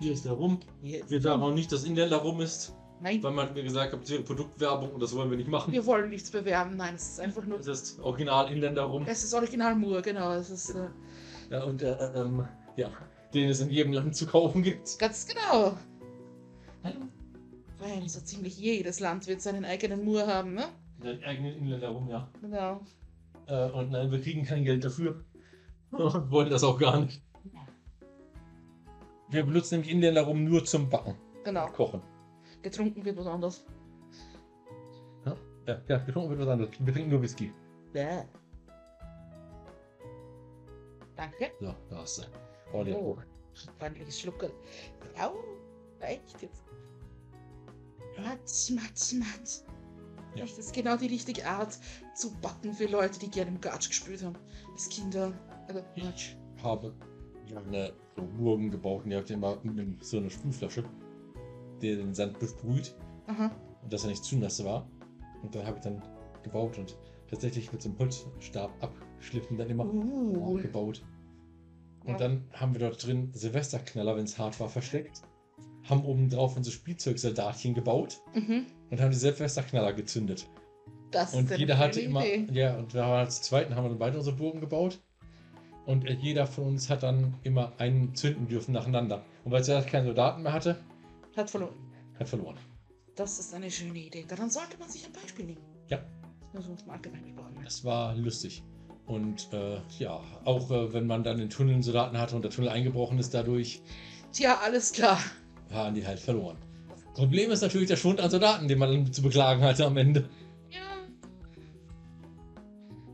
Hier 0.00 0.12
ist 0.12 0.24
der 0.24 0.32
Rum. 0.32 0.58
Ist 0.82 1.10
Wir 1.10 1.20
sagen 1.20 1.42
auch 1.42 1.52
nicht, 1.52 1.70
dass 1.70 1.84
Inländer 1.84 2.16
Rum 2.16 2.40
ist, 2.40 2.74
Nein, 3.02 3.22
weil 3.22 3.32
man 3.32 3.52
mir 3.52 3.62
gesagt 3.62 3.92
hat, 3.92 4.02
es 4.02 4.10
wäre 4.10 4.22
Produktwerbung 4.22 4.90
und 4.92 5.00
das 5.02 5.14
wollen 5.14 5.30
wir 5.30 5.36
nicht 5.36 5.48
machen. 5.48 5.72
wir 5.72 5.84
wollen 5.86 6.08
nichts 6.10 6.30
bewerben. 6.30 6.76
Nein, 6.76 6.94
es 6.94 7.10
ist 7.10 7.20
einfach 7.20 7.44
nur. 7.44 7.58
Das 7.58 7.66
ist 7.68 8.00
original 8.00 8.50
Inländer 8.50 8.82
Rum. 8.84 9.04
Es 9.06 9.22
ist 9.22 9.34
Original 9.34 9.74
Moor, 9.74 10.02
genau. 10.02 10.32
Es 10.32 10.50
ist 10.50 10.70
äh, 10.70 10.88
Ja, 11.50 11.64
und 11.64 11.82
äh, 11.82 11.92
ähm, 12.14 12.46
ja, 12.76 12.90
den 13.34 13.50
es 13.50 13.60
in 13.60 13.70
jedem 13.70 13.92
Land 13.92 14.16
zu 14.16 14.26
kaufen 14.26 14.62
gibt. 14.62 14.98
ganz 14.98 15.26
genau. 15.26 15.76
Weil 17.78 18.08
so 18.08 18.20
ziemlich 18.20 18.58
jedes 18.58 19.00
Land 19.00 19.26
wird 19.26 19.40
seinen 19.40 19.64
eigenen 19.64 20.04
Moor 20.04 20.26
haben, 20.26 20.54
ne? 20.54 20.64
Den 21.02 21.22
eigenen 21.24 21.54
Inländer 21.56 21.88
Rum, 21.88 22.08
ja. 22.08 22.28
Genau. 22.42 22.80
Äh, 23.46 23.70
und 23.70 23.90
nein, 23.90 24.10
wir 24.10 24.20
kriegen 24.20 24.44
kein 24.44 24.64
Geld 24.64 24.84
dafür. 24.84 25.24
Und 25.90 26.00
wollen 26.30 26.50
das 26.50 26.62
auch 26.64 26.78
gar 26.78 27.00
nicht. 27.00 27.22
Wir 29.30 29.44
benutzen 29.44 29.76
nämlich 29.76 29.90
Inländer 29.92 30.22
Rum 30.22 30.44
nur 30.44 30.64
zum 30.64 30.88
Backen, 30.88 31.14
Genau. 31.44 31.66
Kochen. 31.68 32.02
Getrunken 32.62 33.04
wird 33.04 33.16
was 33.16 33.26
anderes. 33.26 33.64
Ja, 35.24 35.36
ja, 35.66 35.80
ja 35.88 35.98
getrunken 35.98 36.30
wird 36.30 36.40
was 36.40 36.48
anderes. 36.48 36.70
Wir 36.78 36.92
trinken 36.92 37.10
nur 37.10 37.22
Whisky. 37.22 37.52
Bäh. 37.92 38.22
Danke. 41.16 41.50
So, 41.60 41.74
da 41.88 41.96
hast 41.96 42.18
du. 42.18 42.22
Oh, 42.72 42.84
der 42.84 42.96
Oh, 42.98 43.18
ordentliches 43.80 44.20
Schluckerl. 44.20 44.52
Au, 45.18 45.34
reicht 46.00 46.40
jetzt. 46.42 46.62
Matsch, 48.18 48.70
matsch, 48.70 49.12
matsch. 49.14 49.60
Ja. 50.34 50.42
Das 50.44 50.58
ist 50.58 50.72
genau 50.72 50.96
die 50.96 51.08
richtige 51.08 51.44
Art 51.46 51.76
zu 52.14 52.32
backen 52.40 52.72
für 52.72 52.86
Leute, 52.86 53.18
die 53.18 53.28
gerne 53.30 53.50
im 53.50 53.60
Gatsch 53.60 53.88
gespült 53.88 54.22
haben. 54.24 54.36
Als 54.72 54.88
Kinder. 54.88 55.32
Also. 55.66 55.82
Ich 55.94 56.36
habe 56.62 56.94
eine 57.56 57.92
so 58.16 58.22
Burgen 58.38 58.70
gebaut 58.70 59.04
und 59.04 59.10
die 59.10 59.16
habt 59.16 59.30
ihr 59.30 59.36
immer 59.36 59.56
mit 59.62 59.78
einem- 59.78 59.98
so 60.00 60.18
einer 60.18 60.30
Sprühflasche, 60.30 60.84
der 61.82 61.96
den 61.96 62.14
Sand 62.14 62.38
besprüht 62.38 62.94
Aha. 63.26 63.50
und 63.82 63.92
dass 63.92 64.04
er 64.04 64.10
nicht 64.10 64.24
zu 64.24 64.36
nass 64.36 64.62
war. 64.64 64.88
Und 65.42 65.54
dann 65.54 65.66
habe 65.66 65.76
ich 65.78 65.82
dann 65.84 66.02
gebaut 66.42 66.78
und 66.78 66.96
tatsächlich 67.28 67.72
mit 67.72 67.80
so 67.82 67.88
einem 67.88 67.98
Holzstab 67.98 68.70
abgeschliffen 68.82 69.56
dann 69.56 69.70
immer 69.70 69.86
Uh. 69.86 70.58
gebaut. 70.60 71.02
Und 72.04 72.12
Ja. 72.12 72.16
dann 72.18 72.44
haben 72.52 72.72
wir 72.74 72.80
dort 72.80 73.06
drin 73.06 73.30
Silvesterknaller, 73.34 74.16
wenn 74.16 74.24
es 74.24 74.38
hart 74.38 74.58
war, 74.60 74.68
versteckt. 74.68 75.22
Haben 75.88 76.04
oben 76.04 76.28
drauf 76.30 76.56
unsere 76.56 76.74
Spielzeugsoldatchen 76.74 77.74
gebaut 77.74 78.20
Mhm. 78.34 78.66
und 78.90 79.00
haben 79.00 79.10
die 79.10 79.16
Silvesterknaller 79.16 79.92
gezündet. 79.92 80.48
Das 81.10 81.34
Und 81.34 81.50
jeder 81.56 81.78
hatte 81.78 81.98
schöne 82.00 82.06
immer, 82.10 82.24
Idee. 82.26 82.46
ja, 82.60 82.78
und 82.78 82.94
wir 82.94 83.04
haben 83.04 83.12
als 83.12 83.42
zweiten 83.42 83.74
haben 83.74 83.84
wir 83.84 83.88
dann 83.90 83.98
beide 83.98 84.18
unsere 84.18 84.36
Burgen 84.36 84.60
gebaut. 84.60 85.00
Und 85.86 86.04
jeder 86.08 86.46
von 86.46 86.64
uns 86.64 86.88
hat 86.90 87.02
dann 87.02 87.34
immer 87.42 87.72
einen 87.78 88.14
zünden 88.14 88.46
dürfen 88.48 88.72
nacheinander. 88.72 89.22
Und 89.44 89.52
weil 89.52 89.62
er 89.68 89.82
keine 89.82 90.06
Soldaten 90.06 90.42
mehr 90.42 90.52
hatte, 90.52 90.76
Hat 91.36 91.50
verloren. 91.50 91.74
hat 92.18 92.28
verloren. 92.28 92.56
Das 93.16 93.38
ist 93.38 93.54
eine 93.54 93.70
schöne 93.70 93.98
Idee. 93.98 94.24
Daran 94.28 94.50
sollte 94.50 94.78
man 94.78 94.88
sich 94.88 95.04
ein 95.06 95.12
Beispiel 95.12 95.46
nehmen. 95.46 95.60
Ja. 95.88 95.98
So 96.54 96.72
im 96.84 96.90
Allgemeinen 96.90 97.24
gesprochen. 97.34 97.60
Das 97.64 97.84
war 97.84 98.14
lustig. 98.14 98.62
Und 99.06 99.48
äh, 99.52 99.78
ja, 99.98 100.20
auch 100.44 100.70
äh, 100.70 100.92
wenn 100.92 101.06
man 101.06 101.24
dann 101.24 101.38
in 101.40 101.50
Tunneln 101.50 101.82
Soldaten 101.82 102.16
hatte 102.18 102.36
und 102.36 102.42
der 102.42 102.50
Tunnel 102.50 102.70
eingebrochen 102.70 103.18
ist 103.18 103.34
dadurch, 103.34 103.82
Tja, 104.32 104.58
alles 104.64 104.92
klar. 104.92 105.18
waren 105.70 105.94
die 105.94 106.06
halt 106.06 106.20
verloren. 106.20 106.56
Problem 107.14 107.50
ist 107.50 107.60
natürlich 107.62 107.88
der 107.88 107.96
Schwund 107.96 108.20
an 108.20 108.30
Soldaten, 108.30 108.68
den 108.68 108.78
man 108.78 108.90
dann 108.92 109.12
zu 109.12 109.22
beklagen 109.22 109.62
hatte 109.62 109.84
am 109.86 109.96
Ende. 109.96 110.28
Ja, 110.70 110.80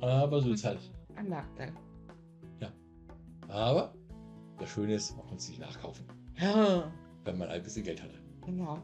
Aber 0.01 0.41
so 0.43 0.53
ist 0.53 0.65
halt. 0.65 0.79
ein 1.17 1.29
Nachteil. 1.29 1.73
Aber 3.57 3.95
das 4.59 4.69
Schöne 4.69 4.95
ist, 4.95 5.13
man 5.17 5.21
konnte 5.23 5.37
es 5.37 5.47
sich 5.47 5.59
nachkaufen, 5.59 6.05
Ja, 6.39 6.93
wenn 7.25 7.39
man 7.39 7.49
ein 7.49 7.63
bisschen 7.63 7.85
Geld 7.85 8.03
hatte. 8.03 8.19
genau. 8.45 8.79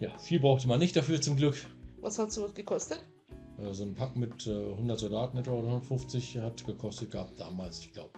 Ja, 0.00 0.16
viel 0.18 0.40
brauchte 0.40 0.66
man 0.68 0.78
nicht 0.80 0.94
dafür 0.96 1.20
zum 1.20 1.36
Glück. 1.36 1.54
Was 2.00 2.18
hat 2.18 2.30
sowas 2.32 2.54
gekostet? 2.54 3.04
Äh, 3.58 3.72
So 3.72 3.84
ein 3.84 3.94
Pack 3.94 4.16
mit 4.16 4.46
äh, 4.48 4.72
100 4.72 4.98
Soldaten 4.98 5.38
etwa 5.38 5.52
oder 5.52 5.68
150 5.68 6.38
hat 6.38 6.64
gekostet 6.66 7.10
gehabt 7.12 7.38
damals, 7.38 7.80
ich 7.80 7.92
glaube, 7.92 8.10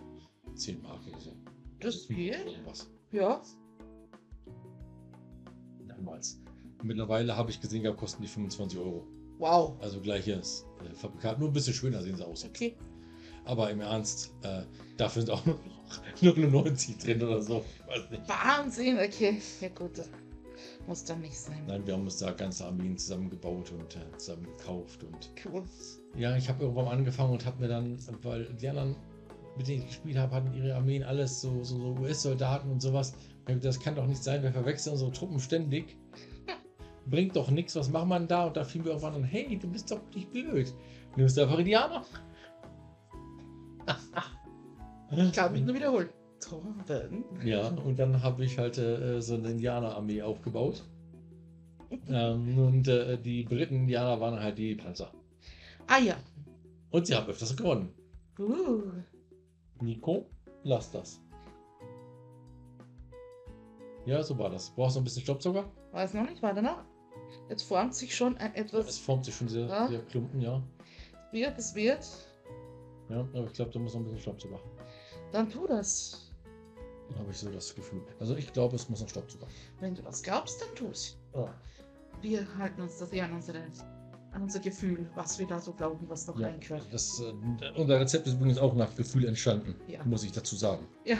10 0.55 0.81
Mark 0.83 1.01
oder 1.09 1.21
so. 1.21 1.33
Das 1.81 2.09
geht. 2.09 2.37
Irgendwas. 2.47 2.91
Ja. 3.13 3.43
Damals. 5.89 6.41
Mittlerweile 6.83 7.37
habe 7.37 7.51
ich 7.51 7.61
gesehen, 7.61 7.83
gehabt, 7.83 7.99
kosten 7.99 8.23
die 8.23 8.29
25 8.29 8.79
Euro. 8.79 9.07
Wow. 9.39 9.77
Also 9.81 10.01
gleiches 10.01 10.67
äh, 10.85 10.95
Fabrikat, 10.95 11.39
nur 11.39 11.49
ein 11.49 11.53
bisschen 11.53 11.75
schöner 11.75 12.03
sehen 12.03 12.17
sie 12.17 12.27
aus. 12.27 12.45
Okay. 12.47 12.77
Aber 13.45 13.71
im 13.71 13.81
Ernst, 13.81 14.33
äh, 14.43 14.63
dafür 14.97 15.23
sind 15.23 15.31
auch 15.33 15.45
nur 15.47 15.57
noch 15.57 16.37
99 16.37 16.99
drin 16.99 17.23
oder 17.23 17.43
so. 17.43 17.65
Ich 17.81 17.97
weiß 17.97 18.11
nicht. 18.11 18.23
Wahnsinn. 18.29 18.99
Okay. 18.99 19.41
Ja 19.61 19.69
gut. 19.69 19.97
das 19.99 20.09
Muss 20.87 21.05
dann 21.05 21.21
nicht 21.21 21.39
sein. 21.39 21.63
Nein, 21.67 21.87
wir 21.87 21.95
haben 21.95 22.03
uns 22.05 22.19
da 22.19 22.31
ganze 22.33 22.67
Armeen 22.67 22.97
zusammengebaut 22.97 23.73
und 23.73 23.97
äh, 23.97 24.17
zusammen 24.19 24.45
gekauft. 24.45 25.03
Und 25.05 25.31
Cool. 25.45 25.65
ja, 26.17 26.37
ich 26.37 26.49
habe 26.49 26.63
irgendwann 26.65 26.89
angefangen 26.89 27.33
und 27.33 27.45
habe 27.47 27.61
mir 27.63 27.69
dann, 27.69 27.99
weil 28.23 28.45
die 28.55 28.69
anderen, 28.69 28.95
mit 29.57 29.67
denen 29.69 29.81
ich 29.83 29.89
gespielt 29.89 30.17
habe, 30.19 30.35
hatten 30.37 30.53
ihre 30.55 30.75
Armeen 30.75 31.03
alles 31.03 31.41
so, 31.41 31.65
so, 31.65 31.79
so 31.79 32.01
US-Soldaten 32.01 32.71
und 32.71 32.81
sowas. 32.81 33.15
Das 33.63 33.81
kann 33.81 33.97
doch 33.97 34.07
nicht 34.07 34.23
sein, 34.23 34.43
wir 34.43 34.53
verwechseln 34.53 34.93
unsere 34.93 35.11
Truppen 35.11 35.41
ständig. 35.41 35.97
Bringt 37.07 37.35
doch 37.35 37.51
nichts, 37.51 37.75
was 37.75 37.91
macht 37.91 38.07
man 38.07 38.29
da? 38.29 38.45
Und 38.47 38.57
da 38.57 38.63
fiel 38.63 38.83
mir 38.83 38.89
irgendwann 38.91 39.15
an, 39.15 39.25
hey, 39.25 39.59
du 39.61 39.67
bist 39.69 39.91
doch 39.91 40.01
nicht 40.15 40.31
blöd. 40.31 40.73
Nimmst 41.17 41.37
einfach 41.39 41.59
Indianer? 41.59 42.05
Ich 45.13 45.33
kann 45.33 45.53
mich 45.53 45.63
nur 45.65 45.75
wiederholen. 45.75 46.09
Torben. 46.41 47.25
Ja, 47.45 47.69
und 47.69 47.99
dann 47.99 48.23
habe 48.23 48.45
ich 48.45 48.57
halt 48.59 48.79
äh, 48.79 49.21
so 49.21 49.35
eine 49.35 49.51
Indianerarmee 49.51 50.23
aufgebaut. 50.23 50.85
ähm, 52.09 52.57
und 52.59 52.89
äh, 52.89 53.19
die 53.19 53.43
Briten-Indianer 53.45 54.21
waren 54.21 54.41
halt 54.41 54.57
die 54.57 54.75
Panzer. 54.77 55.11
Ah 55.87 55.99
ja. 55.99 56.17
Und 56.91 57.07
sie 57.07 57.15
haben 57.15 57.27
öfters 57.29 57.57
gewonnen. 57.57 57.93
Uh. 58.39 58.83
Nico, 59.81 60.27
lass 60.63 60.91
das. 60.93 61.21
Ja, 64.07 64.23
so 64.23 64.39
war 64.39 64.51
das. 64.51 64.71
Brauchst 64.71 64.97
du 64.97 65.01
ein 65.01 65.05
bisschen 65.05 65.23
Staubsauger? 65.23 65.65
Weiß 65.93 66.15
noch 66.15 66.29
nicht, 66.29 66.43
warte 66.43 66.63
noch. 66.63 66.85
Jetzt 67.49 67.63
formt 67.65 67.95
sich 67.95 68.15
schon 68.17 68.37
ein 68.39 68.53
Es 68.55 68.61
etwas. 68.73 68.99
formt 68.99 69.25
sich 69.25 69.35
schon 69.35 69.49
sehr, 69.49 69.67
Ja. 69.67 69.89
sehr 69.89 70.01
Klumpen, 70.03 70.41
ja. 70.41 70.63
Wird, 71.33 71.59
es 71.59 71.75
wird. 71.75 72.07
Ja, 73.11 73.21
aber 73.21 73.45
ich 73.47 73.53
glaube, 73.53 73.71
da 73.73 73.79
muss 73.79 73.93
noch 73.95 74.01
ein 74.01 74.05
bisschen 74.05 74.21
Staubsauger. 74.21 74.61
Dann 75.33 75.49
tu 75.51 75.67
das. 75.67 76.31
Habe 77.19 77.31
ich 77.31 77.39
so 77.39 77.51
das 77.51 77.75
Gefühl. 77.75 78.03
Also 78.21 78.37
ich 78.37 78.53
glaube, 78.53 78.77
es 78.77 78.89
muss 78.89 79.01
noch 79.01 79.09
Staubsauger. 79.09 79.47
Wenn 79.81 79.95
du 79.95 80.05
was 80.05 80.23
glaubst, 80.23 80.61
dann 80.63 80.75
tu's. 80.77 81.19
Oh. 81.33 81.49
Wir 82.23 82.47
halten 82.57 82.83
uns 82.83 82.99
das 82.99 83.11
eher 83.11 83.25
an, 83.25 83.33
unsere, 83.35 83.59
an 84.33 84.43
unser 84.43 84.61
Gefühl, 84.61 85.09
was 85.17 85.39
wir 85.39 85.47
da 85.47 85.59
so 85.59 85.73
glauben, 85.73 86.09
was 86.09 86.27
noch 86.29 86.39
Ja, 86.39 86.49
reingehört. 86.49 86.87
das, 86.93 87.21
äh, 87.21 87.81
unser 87.81 87.99
Rezept 87.99 88.27
ist 88.29 88.35
übrigens 88.35 88.59
auch 88.59 88.75
nach 88.75 88.95
Gefühl 88.95 89.27
entstanden, 89.27 89.75
Ja. 89.89 90.05
muss 90.05 90.23
ich 90.23 90.31
dazu 90.33 90.55
sagen. 90.55 90.87
Ja, 91.05 91.17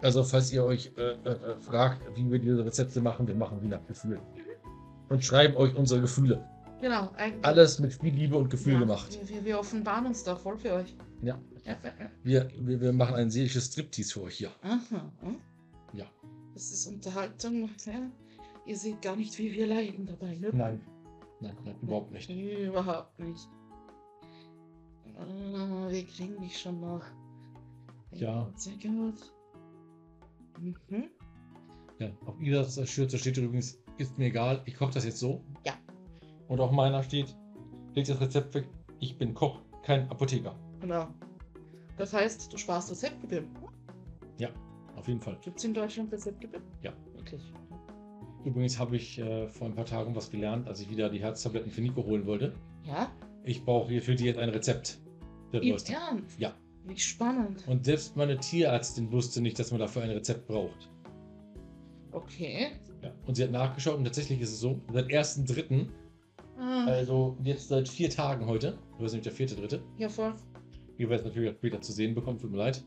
Also 0.00 0.24
falls 0.24 0.50
ihr 0.52 0.64
euch 0.64 0.92
äh, 0.96 1.12
äh, 1.12 1.28
äh, 1.30 1.60
fragt, 1.60 2.00
wie 2.16 2.28
wir 2.30 2.38
diese 2.40 2.64
Rezepte 2.64 3.00
machen, 3.00 3.28
wir 3.28 3.34
machen 3.36 3.60
die 3.60 3.68
nach 3.68 3.86
Gefühl. 3.86 4.18
Und 5.10 5.24
schreiben 5.24 5.56
euch 5.56 5.76
unsere 5.76 6.00
Gefühle. 6.00 6.44
genau. 6.80 7.10
Eigentlich. 7.16 7.44
Alles 7.44 7.78
mit 7.78 7.92
viel 7.94 8.14
Liebe 8.14 8.36
und 8.36 8.48
Gefühl 8.48 8.74
ja, 8.74 8.78
gemacht. 8.80 9.16
Wir, 9.20 9.28
wir, 9.28 9.44
wir 9.44 9.58
offenbaren 9.60 10.06
uns 10.06 10.24
da 10.24 10.34
voll 10.34 10.56
für 10.56 10.72
euch. 10.72 10.96
Ja. 11.22 11.38
Wir, 12.22 12.48
wir, 12.58 12.80
wir 12.80 12.92
machen 12.92 13.16
ein 13.16 13.30
seelisches 13.30 13.66
Striptease 13.66 14.12
für 14.12 14.22
euch 14.22 14.36
hier. 14.36 14.50
Aha. 14.62 15.12
hm? 15.20 15.36
Ja. 15.92 16.06
Das 16.54 16.70
ist 16.70 16.86
Unterhaltung. 16.86 17.70
Ja. 17.84 18.10
Ihr 18.66 18.76
seht 18.76 19.02
gar 19.02 19.16
nicht, 19.16 19.38
wie 19.38 19.52
wir 19.52 19.66
leiden 19.66 20.06
dabei, 20.06 20.36
ne? 20.36 20.50
Nein. 20.52 20.80
Nein, 21.40 21.56
nein 21.64 21.76
überhaupt 21.82 22.12
nicht. 22.12 22.30
Überhaupt 22.30 23.18
nicht. 23.18 23.48
Ah, 25.16 25.88
wir 25.90 26.04
kriegen 26.06 26.40
dich 26.40 26.58
schon 26.58 26.80
noch. 26.80 27.04
Ja. 28.12 28.50
Sehr 28.56 28.74
gut. 28.74 29.32
Mhm. 30.58 31.10
Ja, 31.98 32.10
auf 32.26 32.40
Idas 32.40 32.88
Schürze 32.88 33.18
steht 33.18 33.36
übrigens, 33.36 33.78
ist 33.98 34.18
mir 34.18 34.26
egal, 34.26 34.62
ich 34.64 34.74
koche 34.74 34.94
das 34.94 35.04
jetzt 35.04 35.18
so. 35.18 35.42
Ja. 35.64 35.74
Und 36.48 36.60
auf 36.60 36.70
meiner 36.70 37.02
steht, 37.02 37.36
legt 37.94 38.08
das 38.08 38.20
Rezept 38.20 38.54
weg, 38.54 38.66
ich 38.98 39.16
bin 39.18 39.34
Koch, 39.34 39.60
kein 39.82 40.10
Apotheker. 40.10 40.54
Genau. 40.80 41.08
Das 41.96 42.12
heißt, 42.12 42.52
du 42.52 42.56
sparst 42.56 42.90
Rezeptgebühren. 42.90 43.48
Auf 45.00 45.08
jeden 45.08 45.20
Fall. 45.22 45.38
Gibt 45.42 45.56
es 45.56 45.64
in 45.64 45.72
Deutschland 45.72 46.12
Rezeptgebühren? 46.12 46.62
Ja. 46.82 46.92
Wirklich. 47.14 47.40
Übrigens 48.44 48.78
habe 48.78 48.96
ich 48.96 49.18
äh, 49.18 49.48
vor 49.48 49.66
ein 49.66 49.74
paar 49.74 49.86
Tagen 49.86 50.14
was 50.14 50.30
gelernt, 50.30 50.68
als 50.68 50.80
ich 50.80 50.90
wieder 50.90 51.08
die 51.08 51.20
Herztabletten 51.20 51.70
für 51.70 51.80
Nico 51.80 52.04
holen 52.04 52.26
wollte. 52.26 52.52
Ja? 52.84 53.10
Ich 53.44 53.64
brauche 53.64 53.88
hier 53.88 54.02
für 54.02 54.14
die 54.14 54.26
jetzt 54.26 54.38
ein 54.38 54.50
Rezept. 54.50 54.98
Ernst? 55.52 56.38
Ja. 56.38 56.52
Wie 56.84 56.98
spannend. 56.98 57.66
Und 57.66 57.86
selbst 57.86 58.14
meine 58.14 58.38
Tierärztin 58.38 59.10
wusste 59.10 59.40
nicht, 59.40 59.58
dass 59.58 59.70
man 59.70 59.80
dafür 59.80 60.02
ein 60.02 60.10
Rezept 60.10 60.46
braucht. 60.46 60.90
Okay. 62.12 62.72
Ja. 63.02 63.10
Und 63.26 63.36
sie 63.36 63.44
hat 63.44 63.52
nachgeschaut 63.52 63.96
und 63.96 64.04
tatsächlich 64.04 64.42
ist 64.42 64.52
es 64.52 64.60
so, 64.60 64.82
seit 64.92 65.06
1.3., 65.06 65.86
Ah, 66.58 66.84
also 66.84 67.38
jetzt 67.42 67.68
seit 67.68 67.88
vier 67.88 68.10
Tagen 68.10 68.44
heute, 68.44 68.72
du 68.98 68.98
bist 68.98 69.14
nämlich 69.14 69.24
der 69.24 69.32
vierte, 69.32 69.56
dritte, 69.56 69.82
ja, 69.96 70.10
voll. 70.10 70.34
Ihr 71.00 71.08
werdet 71.08 71.24
es 71.24 71.30
natürlich 71.30 71.50
auch 71.50 71.56
später 71.56 71.80
zu 71.80 71.92
sehen 71.92 72.14
bekommen, 72.14 72.38
tut 72.38 72.50
mir 72.50 72.58
leid. 72.58 72.84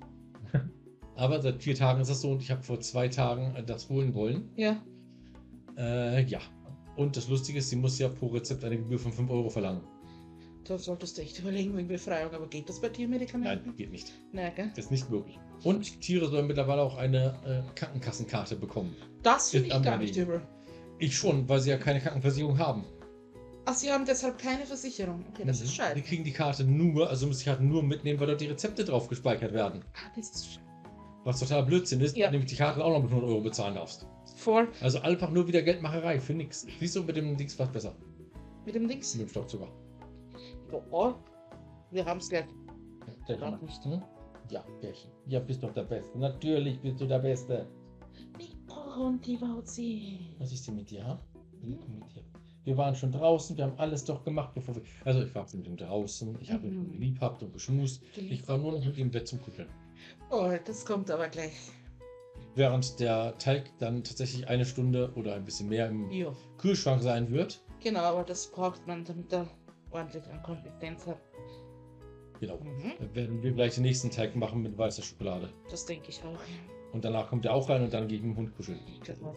Aber 1.15 1.41
seit 1.41 1.63
vier 1.63 1.73
Tagen 1.73 1.99
ist 1.99 2.11
das 2.11 2.21
so 2.21 2.29
und 2.29 2.43
ich 2.43 2.51
habe 2.51 2.61
vor 2.61 2.79
zwei 2.79 3.07
Tagen 3.07 3.55
äh, 3.55 3.63
das 3.63 3.89
holen 3.89 4.13
wollen. 4.13 4.51
Ja. 4.55 4.83
Äh, 5.75 6.23
ja. 6.25 6.39
Und 6.95 7.17
das 7.17 7.27
Lustige 7.27 7.57
ist, 7.57 7.71
sie 7.71 7.75
muss 7.75 7.97
ja 7.97 8.09
pro 8.09 8.27
Rezept 8.27 8.63
eine 8.63 8.77
Gebühr 8.77 8.99
von 8.99 9.11
5 9.11 9.31
Euro 9.31 9.49
verlangen. 9.49 9.81
Da 10.63 10.77
solltest 10.77 11.17
du 11.17 11.23
echt 11.23 11.39
überlegen 11.39 11.75
wegen 11.75 11.87
Befreiung. 11.87 12.31
Aber 12.35 12.45
geht 12.45 12.69
das 12.69 12.79
bei 12.79 12.89
Tiermedikamenten? 12.89 13.65
Nein, 13.65 13.75
geht 13.75 13.91
nicht. 13.91 14.13
Nein, 14.31 14.51
gell? 14.55 14.71
Das 14.75 14.85
ist 14.85 14.91
nicht 14.91 15.09
möglich. 15.09 15.39
Und 15.63 15.99
Tiere 16.01 16.29
sollen 16.29 16.45
mittlerweile 16.45 16.83
auch 16.83 16.97
eine 16.97 17.33
äh, 17.43 17.63
Krankenkassenkarte 17.73 18.57
bekommen. 18.57 18.95
Das 19.23 19.49
finde 19.49 19.69
ich 19.69 19.81
gar 19.81 19.97
nicht 19.97 20.15
übel. 20.15 20.43
Ich 20.99 21.17
schon, 21.17 21.49
weil 21.49 21.61
sie 21.61 21.71
ja 21.71 21.77
keine 21.77 21.99
Krankenversicherung 21.99 22.59
haben. 22.59 22.85
Ach, 23.65 23.73
sie 23.73 23.91
haben 23.91 24.05
deshalb 24.05 24.37
keine 24.37 24.65
Versicherung. 24.65 25.23
Okay, 25.29 25.43
das 25.45 25.61
ist 25.61 25.71
Die 25.71 25.75
scheiße. 25.75 26.01
kriegen 26.01 26.23
die 26.23 26.33
Karte 26.33 26.63
nur, 26.65 27.09
also 27.09 27.27
müssen 27.27 27.39
sie 27.39 27.49
halt 27.49 27.61
nur 27.61 27.81
mitnehmen, 27.81 28.19
weil 28.19 28.27
dort 28.27 28.41
die 28.41 28.47
Rezepte 28.47 28.83
drauf 28.83 29.07
gespeichert 29.07 29.53
werden. 29.53 29.81
Ah, 29.93 30.11
das 30.15 30.29
ist 30.31 30.45
scheiße. 30.47 30.59
Was 31.23 31.39
total 31.39 31.63
Blödsinn 31.63 32.01
ist, 32.01 32.17
Ja. 32.17 32.29
nämlich 32.29 32.49
die 32.49 32.57
Karte 32.57 32.83
auch 32.83 32.89
noch 32.91 33.01
mit 33.01 33.09
100 33.11 33.29
Euro 33.29 33.39
bezahlen 33.41 33.75
darfst. 33.75 34.05
Voll. 34.35 34.67
Also 34.81 34.99
einfach 34.99 35.29
nur 35.31 35.47
wieder 35.47 35.61
Geldmacherei 35.61 36.19
für 36.19 36.33
nix. 36.33 36.67
Siehst 36.79 36.95
du 36.97 37.03
mit 37.03 37.15
dem 37.15 37.37
Dings 37.37 37.57
was 37.57 37.69
besser? 37.71 37.95
Mit 38.65 38.75
dem 38.75 38.87
Dings. 38.89 39.15
Mit 39.15 39.27
dem 39.27 39.29
Staubsauger. 39.29 39.69
Oh, 40.91 41.13
wir 41.91 42.03
haben 42.05 42.17
es 42.19 42.27
gleich. 42.29 42.45
Der 43.29 43.37
kann- 43.37 43.59
nicht. 43.61 43.83
Hm? 43.85 44.01
Ja, 44.49 44.61
Pärchen. 44.81 45.09
Ja, 45.27 45.39
bist 45.39 45.63
doch 45.63 45.71
der 45.73 45.83
Beste. 45.83 46.17
Natürlich 46.17 46.81
bist 46.81 46.99
du 46.99 47.05
der 47.05 47.19
Beste. 47.19 47.67
Nico 48.37 49.05
und 49.05 49.25
die 49.25 49.37
Bauzi. 49.37 50.35
Was 50.39 50.51
ist 50.51 50.67
denn 50.67 50.75
mit 50.75 50.89
dir, 50.89 51.05
ha? 51.07 51.17
Mit 51.61 51.81
dir. 52.13 52.23
Wir 52.65 52.77
waren 52.77 52.95
schon 52.95 53.11
draußen, 53.11 53.57
wir 53.57 53.65
haben 53.65 53.77
alles 53.77 54.05
doch 54.05 54.23
gemacht, 54.23 54.53
bevor 54.53 54.75
wir. 54.75 54.83
Also 55.03 55.21
ich 55.23 55.35
war 55.35 55.45
mit 55.53 55.67
ihm 55.67 55.75
draußen, 55.77 56.37
ich 56.39 56.51
habe 56.51 56.67
ihn 56.67 56.87
Mhm. 56.87 56.91
geliebt 56.93 57.21
und 57.41 57.51
geschmust. 57.53 58.01
Ich 58.15 58.47
war 58.47 58.57
nur 58.57 58.71
noch 58.73 58.85
mit 58.85 58.97
ihm 58.97 59.03
im 59.07 59.11
Bett 59.11 59.27
zum 59.27 59.41
Kuscheln. 59.41 59.67
Oh, 60.31 60.51
das 60.65 60.85
kommt 60.85 61.11
aber 61.11 61.27
gleich. 61.27 61.53
Während 62.55 62.99
der 62.99 63.37
Teig 63.37 63.71
dann 63.79 64.03
tatsächlich 64.03 64.47
eine 64.47 64.65
Stunde 64.65 65.11
oder 65.15 65.35
ein 65.35 65.43
bisschen 65.43 65.69
mehr 65.69 65.89
im 65.89 66.09
Jo. 66.11 66.35
Kühlschrank 66.57 67.01
sein 67.01 67.31
wird. 67.31 67.61
Genau, 67.81 68.01
aber 68.01 68.23
das 68.23 68.49
braucht 68.51 68.85
man, 68.87 69.03
damit 69.03 69.33
er 69.33 69.47
ordentlich 69.91 70.23
an 70.29 70.41
Konsistenz 70.43 71.05
hat. 71.07 71.19
Genau. 72.39 72.57
Mhm. 72.57 72.93
Dann 72.99 73.15
werden 73.15 73.43
wir 73.43 73.51
gleich 73.51 73.75
den 73.75 73.83
nächsten 73.83 74.09
Teig 74.09 74.35
machen 74.35 74.61
mit 74.61 74.77
weißer 74.77 75.01
Schokolade. 75.01 75.49
Das 75.69 75.85
denke 75.85 76.09
ich 76.09 76.21
auch. 76.23 76.39
Und 76.93 77.03
danach 77.03 77.29
kommt 77.29 77.45
er 77.45 77.53
auch 77.53 77.67
rein 77.69 77.83
und 77.83 77.93
dann 77.93 78.03
mit 78.07 78.11
dem 78.21 78.35
Hund 78.35 78.55
kuscheln. 78.55 78.79
Genau. 79.03 79.33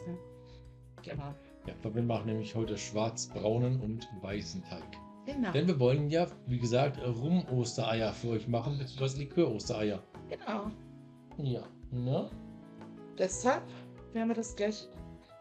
Genau. 1.02 1.34
Ja, 1.66 1.94
wir 1.94 2.02
machen 2.02 2.26
nämlich 2.26 2.54
heute 2.54 2.76
schwarz-braunen 2.76 3.80
und 3.80 4.08
weißen 4.22 4.62
Teig. 4.64 4.98
Genau. 5.26 5.50
Denn 5.50 5.66
wir 5.66 5.80
wollen 5.80 6.08
ja, 6.08 6.28
wie 6.46 6.58
gesagt, 6.58 6.98
Rum-Ostereier 7.04 8.12
für 8.12 8.30
euch 8.30 8.46
machen, 8.46 8.78
beziehungsweise 8.78 9.18
Likör-Ostereier. 9.18 10.02
genau. 10.28 10.70
Ja, 11.38 11.62
ne? 11.90 12.30
Deshalb 13.18 13.64
werden 14.12 14.28
wir 14.28 14.36
das 14.36 14.54
gleich 14.54 14.88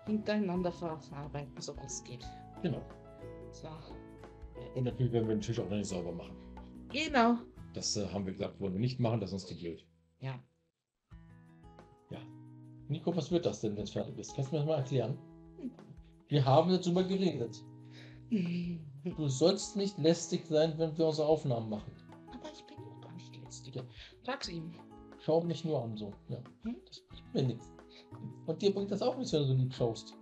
hintereinander 0.06 0.72
verarbeiten, 0.72 1.54
so 1.62 1.74
gut 1.74 1.86
es 1.86 2.04
geht. 2.04 2.26
Genau. 2.64 2.82
So. 3.52 3.68
Und 4.76 4.86
natürlich 4.86 5.14
werden 5.14 5.28
wir 5.28 5.36
den 5.36 5.42
Tisch 5.42 5.60
auch 5.60 5.70
noch 5.70 5.78
nicht 5.78 5.88
sauber 5.88 6.12
machen. 6.12 6.36
Genau. 6.92 7.38
Das 7.74 7.96
äh, 7.96 8.08
haben 8.08 8.26
wir 8.26 8.34
gesagt, 8.34 8.60
wollen 8.60 8.74
wir 8.74 8.80
nicht 8.80 9.00
machen, 9.00 9.20
das 9.20 9.30
ist 9.30 9.34
uns 9.34 9.46
zu 9.48 9.58
blöd. 9.58 9.86
Ja. 10.20 10.40
Ja. 12.10 12.20
Nico, 12.88 13.16
was 13.16 13.32
wird 13.32 13.46
das 13.46 13.62
denn, 13.62 13.76
wenn 13.76 13.84
es 13.84 13.92
fertig 13.92 14.18
ist? 14.18 14.36
Kannst 14.36 14.52
du 14.52 14.56
mir 14.56 14.60
das 14.62 14.68
mal 14.68 14.78
erklären? 14.78 15.18
Wir 16.28 16.46
haben 16.46 16.70
darüber 16.70 17.04
geredet. 17.04 17.64
Du 18.30 19.28
sollst 19.28 19.76
nicht 19.76 19.98
lästig 19.98 20.46
sein, 20.48 20.74
wenn 20.78 20.98
wir 20.98 21.08
unsere 21.08 21.28
Aufnahmen 21.28 21.70
machen. 21.70 21.92
Aber 22.28 22.52
ich 22.52 22.66
bin 22.66 22.78
doch 22.78 23.02
gar 23.02 23.14
nicht 23.14 23.36
lästig. 23.44 23.82
Sag's 24.24 24.50
ihm. 24.50 24.74
Schau 25.20 25.42
mich 25.42 25.64
nur 25.64 25.84
an 25.84 25.96
so. 25.96 26.14
Ja. 26.30 26.38
Hm? 26.64 26.76
Das 26.88 27.02
bringt 27.02 27.34
mir 27.34 27.44
nichts. 27.44 27.72
Und 28.46 28.62
dir 28.62 28.74
bringt 28.74 28.92
das 28.92 29.02
auch 29.02 29.18
nichts, 29.18 29.34
wenn 29.34 29.42
du 29.42 29.48
so 29.48 29.54
lieb 29.54 29.74
schaust. 29.74 30.16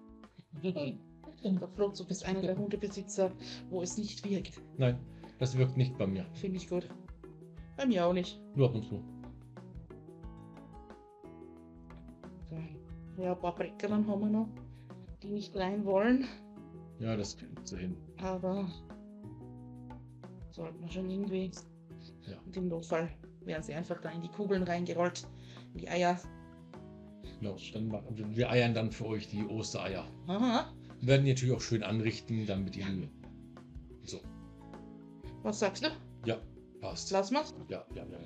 Der 0.62 1.68
Flot, 1.76 2.00
du 2.00 2.06
bist 2.06 2.26
einer 2.26 2.42
der 2.42 2.58
Hundebesitzer, 2.58 3.32
wo 3.70 3.82
es 3.82 3.98
nicht 3.98 4.24
wirkt. 4.24 4.62
Nein, 4.78 4.98
das 5.40 5.58
wirkt 5.58 5.76
nicht 5.78 5.98
bei 5.98 6.08
mir. 6.08 6.26
Finde 6.34 6.58
ich 6.58 6.70
gut. 6.70 6.88
Bei 7.76 7.86
mir 7.86 8.06
auch 8.06 8.14
nicht. 8.14 8.40
Nur 8.56 8.70
ab 8.70 8.76
und 8.76 8.86
zu. 8.86 9.04
So. 12.50 13.22
Ja, 13.22 13.34
ein 13.34 13.40
paar 13.40 13.56
Breckerern 13.56 14.08
haben 14.08 14.22
wir 14.22 14.30
noch, 14.30 14.48
die 15.24 15.30
nicht 15.30 15.56
rein 15.56 15.86
wollen. 15.86 16.26
Ja, 17.00 17.16
das 17.16 17.38
kriegt 17.38 17.68
sie 17.68 17.78
hin. 17.78 17.98
Aber 18.18 18.70
sollten 20.52 20.80
wir 20.82 20.90
schon 20.92 21.10
irgendwie. 21.10 21.52
Ja. 22.28 22.38
Und 22.46 22.56
im 22.58 22.68
Notfall 22.68 23.10
werden 23.42 23.64
sie 23.64 23.74
einfach 23.74 24.00
da 24.02 24.10
in 24.10 24.22
die 24.22 24.30
Kugeln 24.30 24.64
reingerollt. 24.64 25.28
In 25.74 25.80
die 25.80 25.90
Eier. 25.90 26.20
Genau, 27.40 27.58
dann 27.74 27.88
machen, 27.88 28.36
wir 28.36 28.50
eiern 28.50 28.74
dann 28.74 28.92
für 28.92 29.06
euch 29.06 29.28
die 29.28 29.44
Ostereier. 29.46 30.06
Aha. 30.28 30.72
Wir 31.00 31.08
werden 31.08 31.26
die 31.26 31.32
natürlich 31.32 31.56
auch 31.56 31.62
schön 31.62 31.84
anrichten, 31.84 32.46
dann 32.46 32.64
mit 32.64 32.78
ihnen. 32.78 33.10
So, 34.04 34.20
Was 35.42 35.60
sagst 35.60 35.84
du? 35.84 35.90
ja, 36.26 36.38
passt. 36.80 37.12
Lass 37.12 37.32
mal's? 37.32 37.54
Ja, 37.70 37.86
ja, 37.96 38.04
ja. 38.06 38.18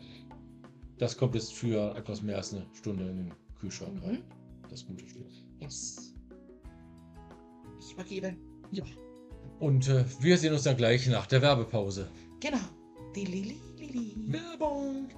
Das 0.98 1.18
kommt 1.18 1.36
jetzt 1.36 1.54
für 1.54 1.96
etwas 1.96 2.22
mehr 2.22 2.38
als 2.38 2.54
eine 2.54 2.66
Stunde 2.74 3.10
in 3.10 3.18
den 3.18 3.34
Kühlschrank 3.60 4.02
rein. 4.04 4.16
Mhm. 4.16 4.70
Das 4.70 4.86
gute 4.86 5.08
Stück. 5.08 5.26
Yes. 5.60 6.14
Ich 7.80 7.94
übergebe. 7.94 8.36
Ja. 8.72 8.84
Und 9.60 9.88
äh, 9.88 10.06
wir 10.20 10.38
sehen 10.38 10.54
uns 10.54 10.64
dann 10.64 10.78
gleich 10.78 11.08
nach 11.08 11.26
der 11.28 11.42
Werbepause. 11.42 12.10
Genau. 12.40 12.60
Die 13.16 13.26
Lili, 13.26 13.60
Lili. 13.78 14.16
Werbung! 14.28 15.10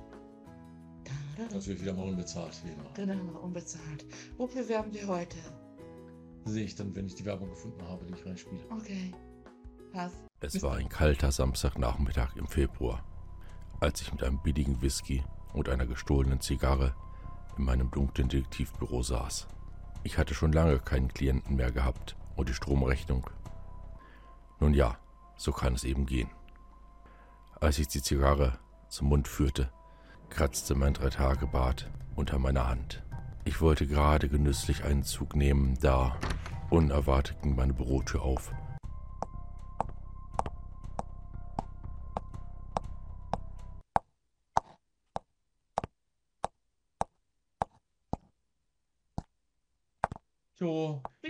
Da, 1.04 1.12
da, 1.38 1.48
da. 1.48 1.56
Natürlich 1.56 1.82
wieder 1.82 1.94
mal 1.94 2.08
unbezahlt, 2.08 2.58
wie 2.64 2.72
immer. 2.72 2.90
Genau, 2.94 3.40
unbezahlt. 3.40 4.06
Wofür 4.38 4.68
werben 4.70 4.94
wir 4.94 5.08
heute? 5.08 5.38
Sehe 6.46 6.64
ich 6.64 6.76
dann, 6.76 6.96
wenn 6.96 7.06
ich 7.06 7.16
die 7.16 7.26
Werbung 7.26 7.50
gefunden 7.50 7.82
habe, 7.84 8.06
die 8.06 8.14
ich 8.14 8.26
reinspiele. 8.26 8.62
Okay. 8.70 9.12
Pass. 9.92 10.14
Es 10.40 10.62
war 10.62 10.76
ein 10.76 10.88
kalter 10.88 11.32
Samstagnachmittag 11.32 12.38
im 12.38 12.48
Februar, 12.48 13.04
als 13.82 14.02
ich 14.02 14.12
mit 14.14 14.24
einem 14.24 14.42
billigen 14.42 14.82
Whisky 14.82 15.24
und 15.54 15.68
einer 15.68 15.86
gestohlenen 15.86 16.40
Zigarre 16.40 16.96
in 17.58 17.66
meinem 17.66 17.92
dunklen 17.92 18.30
Detektivbüro 18.30 19.04
saß. 19.04 19.48
Ich 20.04 20.18
hatte 20.18 20.34
schon 20.34 20.54
lange 20.54 20.80
keinen 20.80 21.10
Klienten 21.10 21.58
mehr 21.58 21.74
gehabt 21.74 22.16
und 22.40 22.48
die 22.48 22.54
Stromrechnung. 22.54 23.30
Nun 24.62 24.74
ja, 24.74 24.98
so 25.36 25.52
kann 25.52 25.74
es 25.74 25.84
eben 25.84 26.06
gehen. 26.06 26.30
Als 27.60 27.78
ich 27.80 27.90
die 27.90 28.02
Zigarre 28.02 28.58
zum 28.88 29.10
Mund 29.10 29.28
führte, 29.28 29.70
kratzte 30.30 30.74
mein 30.74 30.94
Drei-Tage-Bart 30.94 31.90
unter 32.16 32.40
meiner 32.40 32.70
Hand. 32.70 33.04
Ich 33.44 33.60
wollte 33.60 33.88
gerade 33.88 34.30
genüsslich 34.30 34.86
einen 34.86 35.04
Zug 35.04 35.36
nehmen, 35.36 35.78
da 35.82 36.18
unerwartet 36.70 37.42
ging 37.42 37.56
meine 37.56 37.74
Bürotür 37.74 38.22
auf 38.22 38.52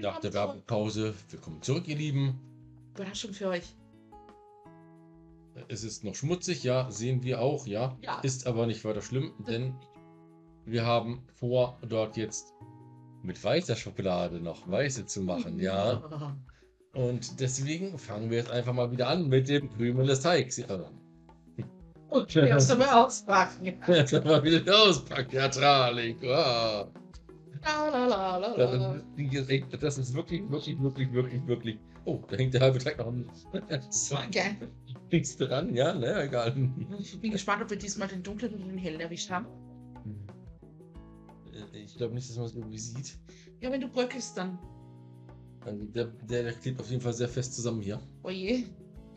Nach 0.01 0.19
der. 0.19 0.33
Werbepause. 0.33 1.13
Willkommen 1.29 1.61
zurück, 1.61 1.87
ihr 1.87 1.97
Lieben. 1.97 2.39
Überraschung 2.95 3.33
für 3.33 3.47
euch. 3.49 3.75
Es 5.67 5.83
ist 5.83 6.03
noch 6.03 6.15
schmutzig, 6.15 6.63
ja, 6.63 6.89
sehen 6.89 7.23
wir 7.23 7.41
auch, 7.41 7.67
ja. 7.67 7.97
Ja. 8.01 8.19
Ist 8.21 8.47
aber 8.47 8.65
nicht 8.65 8.85
weiter 8.85 9.01
schlimm, 9.01 9.33
denn 9.47 9.75
wir 10.65 10.85
haben 10.85 11.23
vor, 11.35 11.77
dort 11.87 12.15
jetzt 12.15 12.53
mit 13.23 13.43
weißer 13.43 13.75
Schokolade 13.75 14.39
noch 14.39 14.69
weiße 14.69 15.05
zu 15.05 15.21
machen, 15.21 15.59
ja. 15.59 16.01
Und 16.93 17.39
deswegen 17.39 17.97
fangen 17.99 18.29
wir 18.29 18.37
jetzt 18.37 18.51
einfach 18.51 18.73
mal 18.73 18.91
wieder 18.91 19.09
an 19.09 19.27
mit 19.27 19.49
dem 19.49 19.69
Krümel 19.75 20.07
des 20.07 20.21
Teigs. 20.21 20.57
Ja. 20.57 20.89
Und 22.09 22.35
erst 22.35 22.71
einmal 22.71 22.89
auspacken. 22.89 23.65
Jetzt 23.87 24.13
mal 24.25 24.43
wieder 24.43 24.75
auspacken, 24.75 25.35
ja, 25.35 25.47
traurig. 25.47 26.17
Wow. 26.21 26.87
Das 29.79 29.97
ist, 29.97 30.13
wirklich, 30.13 30.49
wirklich, 30.49 30.81
wirklich, 30.81 31.13
wirklich, 31.13 31.47
wirklich. 31.47 31.79
Oh, 32.05 32.21
da 32.27 32.37
hängt 32.37 32.53
der 32.53 32.61
halbe 32.61 32.79
Teig 32.79 32.97
noch 32.97 33.07
war 33.07 34.27
geil. 34.27 34.55
nichts 35.11 35.37
dran, 35.37 35.73
ja, 35.75 35.93
ne, 35.93 36.23
egal. 36.23 36.55
Ich 36.99 37.19
bin 37.19 37.31
gespannt, 37.31 37.63
ob 37.63 37.69
wir 37.69 37.77
diesmal 37.77 38.07
den 38.07 38.23
dunklen 38.23 38.53
und 38.53 38.67
den 38.67 38.77
hellen 38.77 38.99
erwischt 38.99 39.29
haben. 39.29 39.47
Ich 41.73 41.95
glaube 41.95 42.13
nicht, 42.13 42.29
dass 42.29 42.37
man 42.37 42.45
es 42.45 42.55
irgendwie 42.55 42.77
sieht. 42.77 43.17
Ja, 43.61 43.71
wenn 43.71 43.81
du 43.81 43.87
bröckelst, 43.87 44.37
dann. 44.37 44.57
Der, 45.93 46.05
der, 46.05 46.43
der 46.43 46.53
klebt 46.53 46.79
auf 46.79 46.89
jeden 46.89 47.01
Fall 47.01 47.13
sehr 47.13 47.27
fest 47.27 47.53
zusammen 47.53 47.81
hier. 47.81 47.99
Oje. 48.23 48.63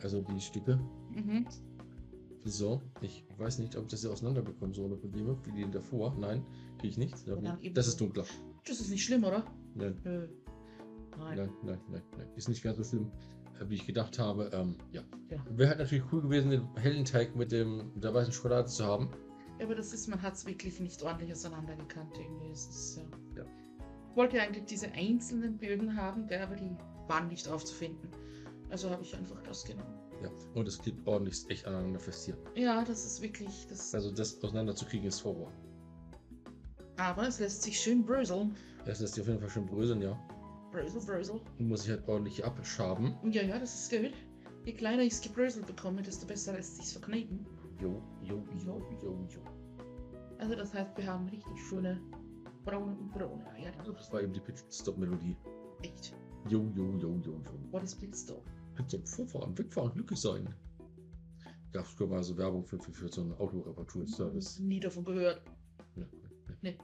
Also 0.01 0.21
die 0.21 0.41
Stücke. 0.41 0.77
Mhm. 1.11 1.47
So, 2.43 2.81
ich 3.01 3.25
weiß 3.37 3.59
nicht, 3.59 3.77
ob 3.77 3.83
ich 3.83 3.91
das 3.91 4.01
hier 4.01 4.11
auseinanderbekomme, 4.11 4.73
so 4.73 4.83
ohne 4.83 4.97
Probleme, 4.97 5.37
wie 5.45 5.63
die 5.63 5.71
davor. 5.71 6.13
Nein, 6.19 6.45
kriege 6.83 6.91
ich 6.91 6.97
nicht. 6.97 7.27
Ja, 7.27 7.35
dann 7.35 7.61
eben 7.61 7.73
das 7.73 7.87
ist 7.87 7.99
dunkler. 8.01 8.25
Das 8.67 8.79
ist 8.81 8.89
nicht 8.89 9.03
schlimm, 9.05 9.23
oder? 9.23 9.45
Nein, 9.75 9.99
Nö. 10.03 10.27
Nein. 11.17 11.37
nein, 11.37 11.49
nein, 11.63 11.79
nein, 11.89 12.01
nein. 12.17 12.27
Ist 12.35 12.49
nicht 12.49 12.61
ganz 12.63 12.77
so 12.77 12.83
schlimm, 12.83 13.11
äh, 13.59 13.69
wie 13.69 13.75
ich 13.75 13.85
gedacht 13.87 14.19
habe. 14.19 14.49
Ähm, 14.53 14.75
ja. 14.91 15.01
Ja. 15.29 15.37
Wäre 15.51 15.69
halt 15.69 15.79
natürlich 15.79 16.03
cool 16.11 16.21
gewesen, 16.21 16.49
den 16.49 16.75
hellen 16.75 17.05
Teig 17.05 17.35
mit, 17.35 17.51
dem, 17.51 17.93
mit 17.93 18.03
der 18.03 18.13
weißen 18.13 18.33
Schokolade 18.33 18.67
zu 18.67 18.83
haben. 18.83 19.09
Aber 19.61 19.75
das 19.75 19.93
ist, 19.93 20.07
man 20.07 20.21
hat 20.21 20.33
es 20.33 20.45
wirklich 20.45 20.79
nicht 20.79 21.01
ordentlich 21.03 21.31
auseinandergekannt. 21.31 22.17
Irgendwie 22.17 22.51
ist 22.51 22.69
es 22.69 22.95
ja. 22.97 23.03
Ja. 23.37 23.45
Ich 24.09 24.17
wollte 24.17 24.41
eigentlich 24.41 24.65
diese 24.65 24.91
einzelnen 24.91 25.57
Bögen 25.57 25.95
haben, 25.95 26.27
gell, 26.27 26.41
aber 26.41 26.55
die 26.55 26.75
waren 27.07 27.27
nicht 27.29 27.47
aufzufinden. 27.47 28.09
Also 28.69 28.89
habe 28.89 29.03
ich 29.03 29.15
einfach 29.15 29.41
das 29.43 29.63
genommen. 29.63 29.93
Ja. 30.21 30.29
Und 30.53 30.67
es 30.67 30.79
klebt 30.79 31.07
ordentlich 31.07 31.45
echt 31.49 31.65
aneinander 31.65 31.99
fest 31.99 32.25
hier. 32.25 32.37
Ja, 32.55 32.83
das 32.83 33.05
ist 33.05 33.21
wirklich. 33.21 33.67
Das, 33.67 33.93
Also 33.93 34.11
das 34.11 34.43
auseinanderzukriegen 34.43 35.07
ist 35.07 35.23
Horror. 35.23 35.51
Aber 36.97 37.27
es 37.27 37.39
lässt 37.39 37.63
sich 37.63 37.79
schön 37.79 38.05
bröseln. 38.05 38.55
Das 38.85 38.99
lässt 38.99 39.15
sich 39.15 39.21
auf 39.23 39.27
jeden 39.27 39.39
Fall 39.39 39.49
schön 39.49 39.65
bröseln, 39.65 40.01
ja. 40.01 40.17
Brösel, 40.71 41.01
brösel. 41.01 41.41
Muss 41.59 41.85
ich 41.85 41.91
halt 41.91 42.07
ordentlich 42.07 42.43
abschaben. 42.43 43.15
Ja, 43.31 43.43
ja, 43.43 43.59
das 43.59 43.73
ist 43.73 43.91
gut. 43.91 44.13
Je 44.65 44.73
kleiner 44.73 45.03
ich 45.03 45.13
es 45.13 45.21
gebröselt 45.21 45.67
bekomme, 45.67 46.01
desto 46.01 46.25
besser 46.25 46.53
lässt 46.53 46.77
sich 46.77 46.93
verkneten. 46.93 47.45
Jo, 47.81 48.01
jo, 48.23 48.43
jo, 48.65 48.81
jo, 49.03 49.27
jo. 49.29 49.41
Also 50.39 50.55
das 50.55 50.73
heißt, 50.73 50.97
wir 50.97 51.05
haben 51.05 51.27
richtig 51.29 51.53
schöne 51.69 52.01
braune 52.65 52.95
und 52.97 53.11
braune 53.11 53.45
Eier. 53.51 53.71
Das 53.85 54.11
war 54.11 54.21
eben 54.21 54.33
die 54.33 54.39
Pitch-Stop-Melodie. 54.39 55.35
Echt. 55.83 56.15
Jo, 56.49 56.69
jo, 56.75 56.97
jo, 56.97 57.19
jo, 57.23 57.41
jo. 57.43 57.71
What 57.71 57.83
is 57.83 57.95
Pitstop? 57.95 58.43
Bitte 58.75 58.99
vorfahren, 59.05 59.57
wegfahren, 59.57 59.93
glücklich 59.93 60.19
sein. 60.19 60.53
Gab 61.71 61.85
es 61.85 61.99
mal 61.99 62.23
so 62.23 62.37
Werbung 62.37 62.65
für, 62.65 62.79
für, 62.79 62.91
für 62.91 63.07
so 63.07 63.21
einen 63.21 63.33
Autoreparaturservice. 63.33 64.59
Nie 64.59 64.79
davon 64.79 65.03
gehört. 65.03 65.41
Nee. 66.61 66.77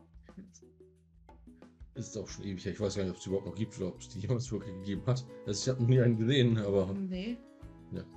Ist 1.95 2.17
auch 2.17 2.27
schon 2.27 2.45
ewig 2.45 2.63
her. 2.63 2.71
Ich 2.73 2.79
weiß 2.79 2.95
gar 2.95 3.03
nicht, 3.03 3.11
ob 3.11 3.17
es 3.17 3.23
die 3.23 3.29
überhaupt 3.29 3.47
noch 3.47 3.55
gibt 3.55 3.77
oder 3.77 3.87
ob 3.87 3.99
es 3.99 4.09
die 4.09 4.19
jemals 4.19 4.49
wirklich 4.51 4.73
gegeben 4.75 5.01
hat. 5.05 5.25
Also 5.45 5.61
ich 5.63 5.69
habe 5.69 5.81
noch 5.81 5.89
nie 5.89 5.99
einen 6.01 6.17
gesehen, 6.17 6.57
aber 6.57 6.93
Nee. 6.93 7.37
Ja. 7.91 8.01
Nicht- 8.03 8.15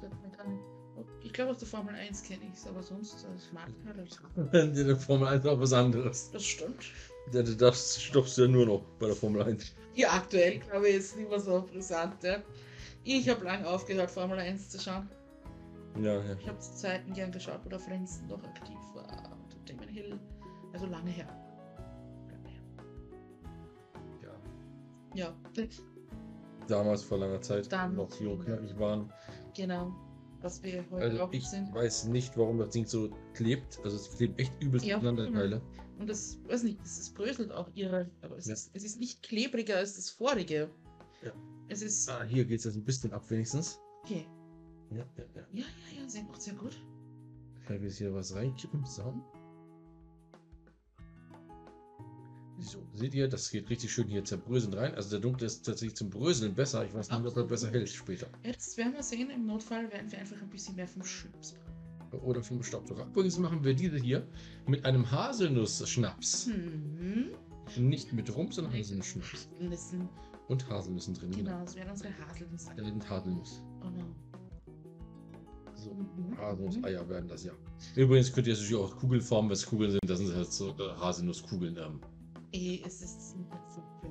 Ich 1.24 1.32
glaube, 1.32 1.50
aus 1.52 1.58
der 1.58 1.68
Formel 1.68 1.94
1 1.94 2.22
kenne 2.22 2.42
ich 2.46 2.52
es, 2.54 2.66
aber 2.66 2.82
sonst 2.82 3.24
als 3.26 3.50
Marke 3.52 3.72
oder 3.92 4.04
so. 4.06 4.58
in 4.58 4.74
der 4.86 4.96
Formel 4.96 5.26
1 5.28 5.46
auch 5.46 5.58
was 5.58 5.72
anderes. 5.72 6.30
Das 6.30 6.44
stimmt. 6.44 6.84
Da- 7.32 7.42
da- 7.42 7.52
Das 7.54 8.00
stoppst 8.00 8.36
du 8.38 8.42
ja 8.42 8.48
nur 8.48 8.66
noch 8.66 8.82
bei 8.98 9.06
der 9.06 9.16
Formel 9.16 9.42
1. 9.42 9.72
Ja, 9.94 10.10
aktuell 10.12 10.58
glaube 10.60 10.88
ich, 10.88 10.96
ist 10.96 11.16
nicht 11.16 11.28
mehr 11.28 11.40
so 11.40 11.62
brisant. 11.62 12.22
Ja. 12.22 12.42
Ich 13.04 13.28
habe 13.28 13.44
lange 13.44 13.66
aufgehört, 13.68 14.10
Formel 14.10 14.38
1 14.38 14.68
zu 14.70 14.78
schauen. 14.78 15.08
Ja, 16.00 16.22
ja. 16.22 16.36
Ich 16.38 16.48
habe 16.48 16.58
zu 16.58 16.74
Zeiten 16.74 17.12
gern 17.14 17.32
geschaut, 17.32 17.60
wo 17.64 17.68
der 17.68 17.80
Frenzen 17.80 18.26
noch 18.28 18.42
aktiv 18.44 18.78
war. 18.94 19.36
Und 19.54 19.68
Damon 19.68 19.88
Hill. 19.88 20.18
Also 20.72 20.86
lange 20.86 21.10
her. 21.10 21.26
Ja. 24.22 24.32
Ja, 25.14 25.34
Damals 26.68 27.02
vor 27.02 27.18
langer 27.18 27.40
Zeit 27.42 27.70
Damals. 27.70 27.96
noch 28.14 28.20
jung 28.20 28.38
knackig 28.40 28.78
waren. 28.78 29.12
genau. 29.54 29.92
Was 30.40 30.60
wir 30.64 30.84
heute 30.90 31.04
Also 31.04 31.22
auch 31.22 31.32
ich 31.32 31.46
sind. 31.46 31.72
weiß 31.72 32.06
nicht, 32.06 32.36
warum 32.36 32.58
das 32.58 32.70
Ding 32.70 32.84
so 32.84 33.10
klebt. 33.32 33.78
Also 33.84 33.96
es 33.96 34.10
klebt 34.16 34.40
echt 34.40 34.52
übelst 34.60 34.84
Ja. 34.84 34.96
miteinander, 34.96 35.26
die 35.26 35.32
Teile. 35.32 35.62
Und 36.00 36.08
das, 36.10 36.40
weiß 36.48 36.64
nicht, 36.64 36.80
es 36.82 36.98
ist 36.98 37.14
bröselt 37.14 37.52
auch 37.52 37.68
ihre. 37.74 38.10
Aber 38.22 38.36
es, 38.38 38.46
Ja. 38.46 38.54
ist, 38.54 38.70
es 38.74 38.82
ist 38.82 38.98
nicht 38.98 39.22
klebriger 39.22 39.76
als 39.76 39.94
das 39.94 40.10
vorige. 40.10 40.68
Ja. 41.22 41.30
Es 41.68 41.80
ist. 41.82 42.10
Ah, 42.10 42.24
hier 42.24 42.44
geht 42.44 42.58
es 42.58 42.64
jetzt 42.64 42.74
ein 42.74 42.84
bisschen 42.84 43.12
ab 43.12 43.30
wenigstens. 43.30 43.78
Okay. 44.02 44.26
Ja, 44.90 44.96
ja, 44.98 45.04
ja. 45.36 45.42
Ja, 45.52 45.64
ja, 45.94 46.02
ja, 46.02 46.08
sehr 46.08 46.24
gut, 46.24 46.42
sehr 46.42 46.54
gut. 46.54 46.76
Kann 47.66 47.76
ich 47.76 47.82
jetzt 47.82 47.98
hier 47.98 48.12
was 48.12 48.34
reinkippen? 48.34 48.84
So. 48.84 49.14
So, 52.62 52.78
seht 52.94 53.12
ihr, 53.12 53.28
das 53.28 53.50
geht 53.50 53.68
richtig 53.70 53.92
schön 53.92 54.06
hier 54.06 54.24
zerbröseln 54.24 54.72
rein. 54.74 54.94
Also 54.94 55.10
der 55.10 55.18
dunkle 55.18 55.46
ist 55.46 55.66
tatsächlich 55.66 55.96
zum 55.96 56.10
Bröseln 56.10 56.54
besser. 56.54 56.84
Ich 56.84 56.94
weiß 56.94 57.10
nicht, 57.10 57.26
ob 57.26 57.36
er 57.36 57.44
besser 57.44 57.70
hält 57.70 57.88
später. 57.88 58.28
Jetzt 58.44 58.76
werden 58.76 58.92
wir 58.94 59.02
sehen, 59.02 59.30
im 59.30 59.46
Notfall 59.46 59.90
werden 59.90 60.10
wir 60.10 60.18
einfach 60.20 60.40
ein 60.40 60.48
bisschen 60.48 60.76
mehr 60.76 60.86
vom 60.86 61.02
Schnaps 61.02 61.54
brauchen. 62.10 62.24
Oder 62.24 62.42
vom 62.42 62.62
Staubsauger. 62.62 63.06
Übrigens 63.06 63.38
machen 63.38 63.64
wir 63.64 63.74
diese 63.74 63.96
hier 63.96 64.24
mit 64.66 64.84
einem 64.84 65.10
Haselnuss-Schnaps. 65.10 66.46
Hm. 66.46 67.30
Nicht 67.78 68.12
mit 68.12 68.34
Rum, 68.34 68.52
sondern 68.52 68.72
Haselnuss-Schnaps. 68.72 69.48
Nissen 69.58 70.08
Und 70.48 70.68
Haselnüssen 70.68 71.14
drin. 71.14 71.32
Genau, 71.32 71.60
das 71.62 71.74
wären 71.74 71.90
unsere 71.90 72.10
Haselnüsse. 72.16 72.70
Da 72.76 72.84
sind 72.84 73.10
Haselnuss. 73.10 73.60
Genau. 73.80 74.04
So. 75.74 75.94
Mhm. 75.94 76.38
Haselnuss-Eier 76.38 77.08
werden 77.08 77.28
das, 77.28 77.42
ja. 77.42 77.52
Übrigens 77.96 78.32
könnt 78.32 78.46
ihr 78.46 78.52
natürlich 78.52 78.76
auch 78.76 78.96
Kugelformen, 78.96 79.50
was 79.50 79.66
Kugeln 79.66 79.90
sind, 79.90 80.00
das 80.06 80.18
sind 80.18 80.32
halt 80.32 80.52
so 80.52 80.70
äh, 80.70 80.94
Haselnusskugeln. 81.00 81.76
Ähm, 81.76 82.00
Eh, 82.52 82.80
es 82.86 83.02
ist 83.02 83.36
nicht 83.36 83.50
so 83.74 83.82
viel. 84.00 84.10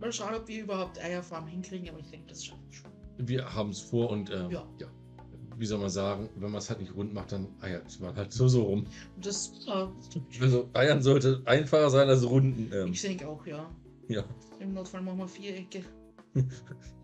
Mal 0.00 0.12
schauen, 0.12 0.34
ob 0.34 0.46
wir 0.48 0.62
überhaupt 0.62 0.98
Eierform 1.02 1.46
hinkriegen, 1.46 1.88
aber 1.90 1.98
ich 2.00 2.08
denke, 2.10 2.26
das 2.28 2.44
schaffen 2.44 2.62
wir 2.68 2.72
schon. 2.72 2.90
wir 3.28 3.54
haben 3.54 3.70
es 3.70 3.80
vor 3.80 4.10
und 4.10 4.30
ähm, 4.30 4.50
Ja. 4.50 4.66
ja. 4.80 4.86
Wie 5.56 5.66
soll 5.66 5.78
man 5.80 5.90
sagen, 5.90 6.28
wenn 6.36 6.52
man 6.52 6.58
es 6.60 6.70
halt 6.70 6.80
nicht 6.80 6.94
rund 6.94 7.12
macht, 7.12 7.32
dann 7.32 7.48
eiert 7.62 7.98
man 8.00 8.14
halt 8.14 8.32
so, 8.32 8.46
so 8.46 8.62
rum. 8.62 8.86
Das, 9.20 9.50
äh, 9.66 10.40
Also 10.40 10.68
Eiern 10.72 11.02
sollte 11.02 11.42
einfacher 11.46 11.90
sein 11.90 12.08
als 12.08 12.24
runden. 12.24 12.70
Ähm, 12.72 12.92
ich 12.92 13.02
denke 13.02 13.26
auch, 13.28 13.44
ja. 13.44 13.68
ja. 14.06 14.22
Im 14.60 14.72
Notfall 14.74 15.02
machen 15.02 15.18
wir 15.18 15.26
Vierecke. 15.26 15.82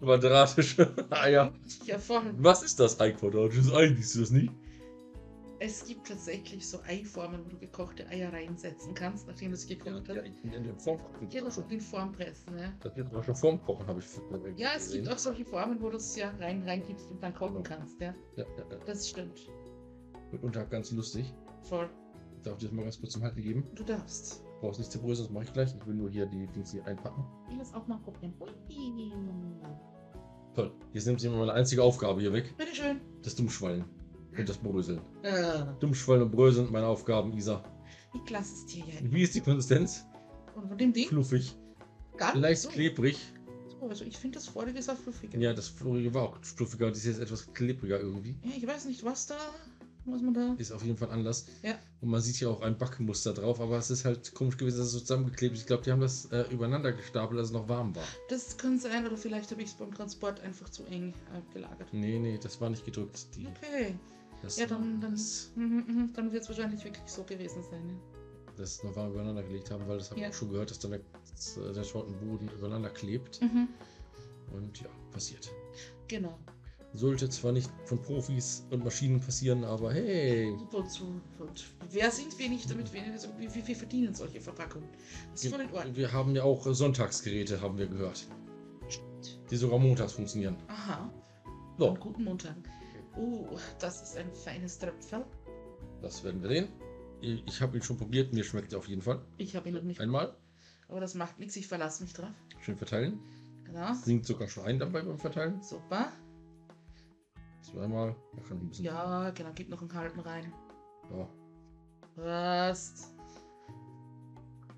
Quadratische 0.00 0.94
Eier. 1.10 1.52
Ja, 1.84 1.98
voll. 1.98 2.32
Was 2.38 2.62
ist 2.62 2.78
das 2.78 3.00
Ei 3.00 3.10
quadratisches 3.10 3.72
Ei? 3.72 3.88
Siehst 3.94 4.14
du 4.14 4.20
das 4.20 4.30
nicht? 4.30 4.52
Es 5.66 5.82
gibt 5.86 6.06
tatsächlich 6.08 6.68
so 6.68 6.78
Eiformen, 6.86 7.42
wo 7.46 7.48
du 7.48 7.58
gekochte 7.58 8.06
Eier 8.08 8.30
reinsetzen 8.30 8.94
kannst, 8.94 9.26
nachdem 9.26 9.48
du 9.48 9.54
es 9.54 9.66
gekocht 9.66 10.06
hast. 10.10 10.16
in, 10.18 10.52
in 10.52 10.62
dem 10.62 10.78
Formkochen. 10.78 11.30
Ja, 11.30 11.42
das 11.42 11.56
in 11.56 11.80
Form 11.80 12.12
pressen, 12.12 12.54
ne? 12.54 12.74
Das 12.80 12.94
wird 12.94 13.06
aber 13.06 13.22
schon 13.22 13.34
Formkochen, 13.34 13.86
habe 13.86 13.98
ich 14.00 14.58
Ja, 14.58 14.72
es 14.76 14.86
gesehen. 14.88 15.02
gibt 15.04 15.14
auch 15.14 15.18
solche 15.18 15.44
Formen, 15.46 15.80
wo 15.80 15.88
du 15.88 15.96
es 15.96 16.14
ja 16.16 16.28
rein 16.38 16.62
reingibst 16.64 17.10
und 17.10 17.22
dann 17.22 17.32
kochen 17.34 17.62
kannst, 17.62 17.98
ja. 17.98 18.12
Ja, 18.36 18.44
ja, 18.58 18.64
ja. 18.70 18.78
Das 18.84 19.08
stimmt. 19.08 19.48
Mitunter 20.32 20.66
ganz 20.66 20.90
lustig. 20.90 21.32
Voll. 21.62 21.88
Darf 22.42 22.54
ich 22.54 22.58
dir 22.60 22.66
das 22.66 22.72
mal 22.76 22.82
ganz 22.82 23.00
kurz 23.00 23.12
zum 23.12 23.22
Halten 23.22 23.40
geben? 23.40 23.64
Du 23.74 23.84
darfst. 23.84 24.42
Du 24.44 24.60
brauchst 24.60 24.80
nicht 24.80 24.92
zerbröseln, 24.92 25.28
das 25.28 25.32
mache 25.32 25.44
ich 25.44 25.52
gleich. 25.54 25.74
Ich 25.74 25.86
will 25.86 25.94
nur 25.94 26.10
hier 26.10 26.26
die 26.26 26.46
Dings 26.48 26.72
hier 26.72 26.84
einpacken. 26.86 27.24
Ich 27.46 27.52
will 27.52 27.58
das 27.58 27.72
auch 27.72 27.86
mal 27.86 27.98
probieren. 28.00 28.34
Ui. 28.38 29.12
Toll. 30.54 30.72
Jetzt 30.92 31.06
nimmt 31.06 31.20
sie 31.22 31.30
mir 31.30 31.38
meine 31.38 31.52
einzige 31.54 31.82
Aufgabe 31.82 32.20
hier 32.20 32.34
weg. 32.34 32.54
Bitteschön. 32.58 33.00
Das 33.22 33.34
Dummschwallen. 33.34 33.84
Und 34.40 34.48
das 34.48 34.58
Bröseln. 34.58 35.00
Äh, 35.22 35.64
Dummschwallen 35.80 36.22
und 36.24 36.30
Bröseln 36.32 36.66
sind 36.66 36.72
meine 36.72 36.86
Aufgaben, 36.86 37.32
Isa. 37.36 37.62
ich 38.14 38.30
lasse 38.30 38.54
es 38.54 38.66
dir 38.66 38.84
ja. 38.84 38.94
Wie 39.02 39.22
ist 39.22 39.34
die 39.34 39.40
Konsistenz? 39.40 40.04
Und 40.54 40.68
von 40.68 40.78
dem 40.78 40.92
Ding? 40.92 41.08
Fluffig. 41.08 41.54
Gar 42.16 42.36
Leicht 42.36 42.62
so. 42.62 42.68
klebrig. 42.68 43.18
So, 43.80 43.88
Also 43.88 44.04
ich 44.04 44.16
finde 44.16 44.38
das 44.38 44.46
vorige 44.48 44.78
ist 44.78 44.88
auch 44.88 44.96
fluffiger. 44.96 45.38
Ja, 45.38 45.52
das 45.52 45.68
vorige 45.68 46.12
war 46.14 46.22
auch 46.22 46.38
fluffiger. 46.42 46.88
Das 46.90 46.98
ist 46.98 47.06
jetzt 47.06 47.20
etwas 47.20 47.52
klebriger 47.52 47.98
irgendwie. 48.00 48.36
Ja, 48.44 48.52
ich 48.56 48.66
weiß 48.66 48.84
nicht, 48.84 49.04
was 49.04 49.26
da, 49.26 49.36
was 50.04 50.22
man 50.22 50.32
da. 50.34 50.54
Ist 50.58 50.70
auf 50.70 50.84
jeden 50.84 50.96
Fall 50.96 51.10
Anlass. 51.10 51.46
Ja. 51.64 51.74
Und 52.00 52.10
man 52.10 52.20
sieht 52.20 52.36
hier 52.36 52.50
auch 52.50 52.60
ein 52.60 52.78
Backmuster 52.78 53.32
drauf, 53.34 53.60
aber 53.60 53.78
es 53.78 53.90
ist 53.90 54.04
halt 54.04 54.32
komisch 54.34 54.56
gewesen, 54.56 54.78
dass 54.78 54.86
es 54.88 54.92
so 54.92 55.00
zusammengeklebt 55.00 55.54
ist. 55.54 55.62
Ich 55.62 55.66
glaube, 55.66 55.82
die 55.82 55.90
haben 55.90 56.00
das 56.00 56.26
äh, 56.26 56.44
übereinander 56.52 56.92
gestapelt, 56.92 57.38
als 57.40 57.48
es 57.48 57.52
noch 57.54 57.68
warm 57.68 57.96
war. 57.96 58.04
Das 58.28 58.56
kann 58.56 58.78
sein, 58.78 59.04
oder 59.06 59.16
vielleicht 59.16 59.50
habe 59.50 59.62
ich 59.62 59.70
es 59.70 59.74
beim 59.74 59.92
Transport 59.92 60.38
einfach 60.40 60.68
zu 60.68 60.84
eng 60.84 61.12
äh, 61.34 61.52
gelagert. 61.52 61.88
Nee, 61.92 62.20
nee, 62.20 62.38
das 62.40 62.60
war 62.60 62.70
nicht 62.70 62.84
gedrückt. 62.84 63.26
Die, 63.34 63.48
Okay. 63.48 63.96
Das, 64.44 64.56
Ja, 64.58 64.66
dann, 64.66 65.00
dann, 65.00 65.12
das, 65.12 65.50
mhm, 65.56 65.84
mhm, 65.86 66.12
dann 66.14 66.32
wird 66.32 66.42
es 66.42 66.48
wahrscheinlich 66.48 66.84
wirklich 66.84 67.06
so 67.10 67.22
gewesen 67.24 67.62
sein. 67.70 67.88
Ja. 67.88 68.52
das 68.56 68.84
noch 68.84 68.94
warm 68.94 69.10
übereinander 69.10 69.42
gelegt 69.42 69.70
haben, 69.72 69.86
weil 69.88 69.98
das 69.98 70.10
habe 70.10 70.20
Ja. 70.20 70.28
ich 70.28 70.32
auch 70.34 70.38
schon 70.38 70.50
gehört, 70.50 70.70
dass 70.70 70.78
dann 70.78 70.92
der, 70.92 71.00
dass, 71.32 71.56
äh, 71.56 71.72
der 71.72 71.82
Schottenboden 71.84 72.48
übereinander 72.56 72.90
klebt. 72.90 73.40
Mhm. 73.42 73.68
Und 74.52 74.80
ja, 74.80 74.88
passiert. 75.10 75.50
Genau. 76.06 76.38
Sollte 76.92 77.28
zwar 77.28 77.50
nicht 77.50 77.68
von 77.86 78.00
Profis 78.00 78.64
und 78.70 78.84
Maschinen 78.84 79.20
passieren, 79.20 79.64
aber 79.64 79.92
hey. 79.92 80.54
Wozu? 80.70 81.20
Wer 81.90 82.08
sind 82.12 82.38
wir 82.38 82.48
nicht, 82.48 82.70
damit 82.70 82.92
wir, 82.92 83.02
also, 83.12 83.28
wie 83.36 83.52
wie 83.52 83.66
wir 83.66 83.74
verdienen 83.74 84.14
solche 84.14 84.40
Verpackungen? 84.40 84.88
Das 85.32 85.42
ist 85.44 85.50
voll 85.52 85.62
in 85.64 85.72
Ordnung. 85.72 85.96
Wir 85.96 86.12
haben 86.12 86.36
ja 86.36 86.44
auch 86.44 86.64
Sonntagsgeräte, 86.72 87.60
haben 87.60 87.76
wir 87.78 87.88
gehört. 87.88 88.24
Die 89.50 89.56
sogar 89.56 89.80
montags 89.80 90.12
funktionieren. 90.12 90.56
Aha. 90.68 91.10
So, 91.78 91.88
Und 91.88 91.98
guten 92.00 92.22
Montag. 92.22 92.54
Oh, 93.16 93.56
das 93.78 94.02
ist 94.02 94.16
ein 94.16 94.32
feines 94.32 94.78
Tröpfel. 94.78 95.24
das 96.02 96.22
werden 96.24 96.42
wir 96.42 96.48
sehen. 96.48 96.68
Ich 97.20 97.60
habe 97.62 97.76
ihn 97.76 97.82
schon 97.82 97.96
probiert, 97.96 98.32
mir 98.32 98.44
schmeckt 98.44 98.72
er 98.72 98.78
auf 98.80 98.88
jeden 98.88 99.00
Fall. 99.02 99.20
Ich 99.38 99.56
habe 99.56 99.68
ihn 99.68 99.74
noch 99.76 99.82
nicht. 99.82 100.00
Einmal. 100.00 100.36
Aber 100.88 101.00
das 101.00 101.14
macht 101.14 101.38
nichts, 101.38 101.56
ich 101.56 101.66
verlasse 101.66 102.02
mich 102.02 102.12
drauf. 102.12 102.34
Schön 102.60 102.76
verteilen. 102.76 103.18
Genau. 103.64 103.94
Singt 103.94 104.26
sogar 104.26 104.48
schon 104.48 104.64
ein 104.64 104.78
dabei 104.78 105.00
beim 105.02 105.18
Verteilen. 105.18 105.62
Super. 105.62 106.12
Zweimal. 107.62 108.14
Da 108.36 108.42
kann 108.42 108.58
ich 108.58 108.62
ein 108.64 108.68
bisschen. 108.68 108.84
Ja, 108.84 109.30
genau, 109.30 109.50
gib 109.54 109.70
noch 109.70 109.80
einen 109.80 109.94
halben 109.94 110.20
rein. 110.20 110.52
ja. 111.10 111.28
Was? 112.16 113.10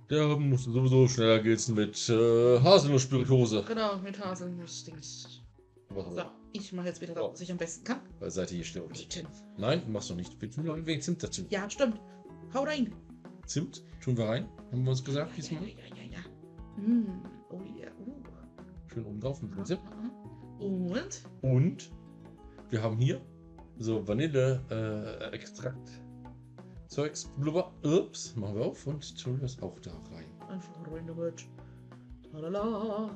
Der 0.08 0.24
muss 0.38 0.64
sowieso 0.64 1.08
schneller 1.08 1.40
gilzen 1.40 1.74
mit 1.74 2.08
äh, 2.08 2.60
Haselnuss-Spirituose. 2.60 3.64
Genau, 3.66 3.98
mit 3.98 4.24
Haselnuss-Dings. 4.24 5.42
Was 5.90 6.14
So, 6.14 6.22
ich 6.56 6.72
mache 6.72 6.86
jetzt 6.86 7.00
wieder 7.00 7.14
das, 7.14 7.24
was 7.32 7.40
ich 7.40 7.50
am 7.52 7.58
besten 7.58 7.84
kann. 7.84 8.00
Weil 8.18 8.30
seid 8.30 8.50
ihr 8.52 8.62
hier. 8.62 8.82
Bieten. 8.82 9.26
Nein, 9.56 9.82
machst 9.90 10.10
du 10.10 10.14
nicht. 10.14 10.40
Wir 10.40 10.50
tun 10.50 10.64
noch 10.64 10.74
ein 10.74 10.86
wenig 10.86 11.02
Zimt 11.04 11.22
dazu. 11.22 11.44
Ja, 11.50 11.68
stimmt. 11.70 12.00
Hau 12.54 12.62
rein. 12.64 12.92
Zimt 13.46 13.82
tun 14.02 14.16
wir 14.16 14.26
rein. 14.26 14.48
Haben 14.72 14.84
wir 14.84 14.90
uns 14.90 15.04
gesagt, 15.04 15.30
Ja, 15.30 15.36
diesmal. 15.36 15.62
ja, 15.62 15.68
ja, 15.68 15.96
ja, 15.96 16.02
ja. 16.12 16.82
Mm, 16.82 17.22
oh 17.50 17.60
ja. 17.80 17.88
Uh. 18.06 18.22
Schön 18.92 19.04
oben 19.06 19.20
drauf 19.20 19.42
mit 19.42 19.54
dem 19.54 19.64
Zimt. 19.64 19.80
Und? 20.58 21.22
Und 21.42 21.90
wir 22.70 22.82
haben 22.82 22.98
hier 22.98 23.20
so 23.78 24.06
Vanille-Extrakt. 24.06 26.00
Zeugs, 26.88 27.28
blubber, 27.38 27.72
ups, 27.84 28.34
machen 28.36 28.56
wir 28.56 28.64
auf 28.64 28.86
und 28.86 29.22
tun 29.22 29.38
das 29.40 29.60
auch 29.60 29.78
da 29.80 29.90
rein. 30.12 30.24
Einfach 30.48 30.90
rein 30.92 31.06
damit. 31.06 31.44
Talala. 32.32 33.10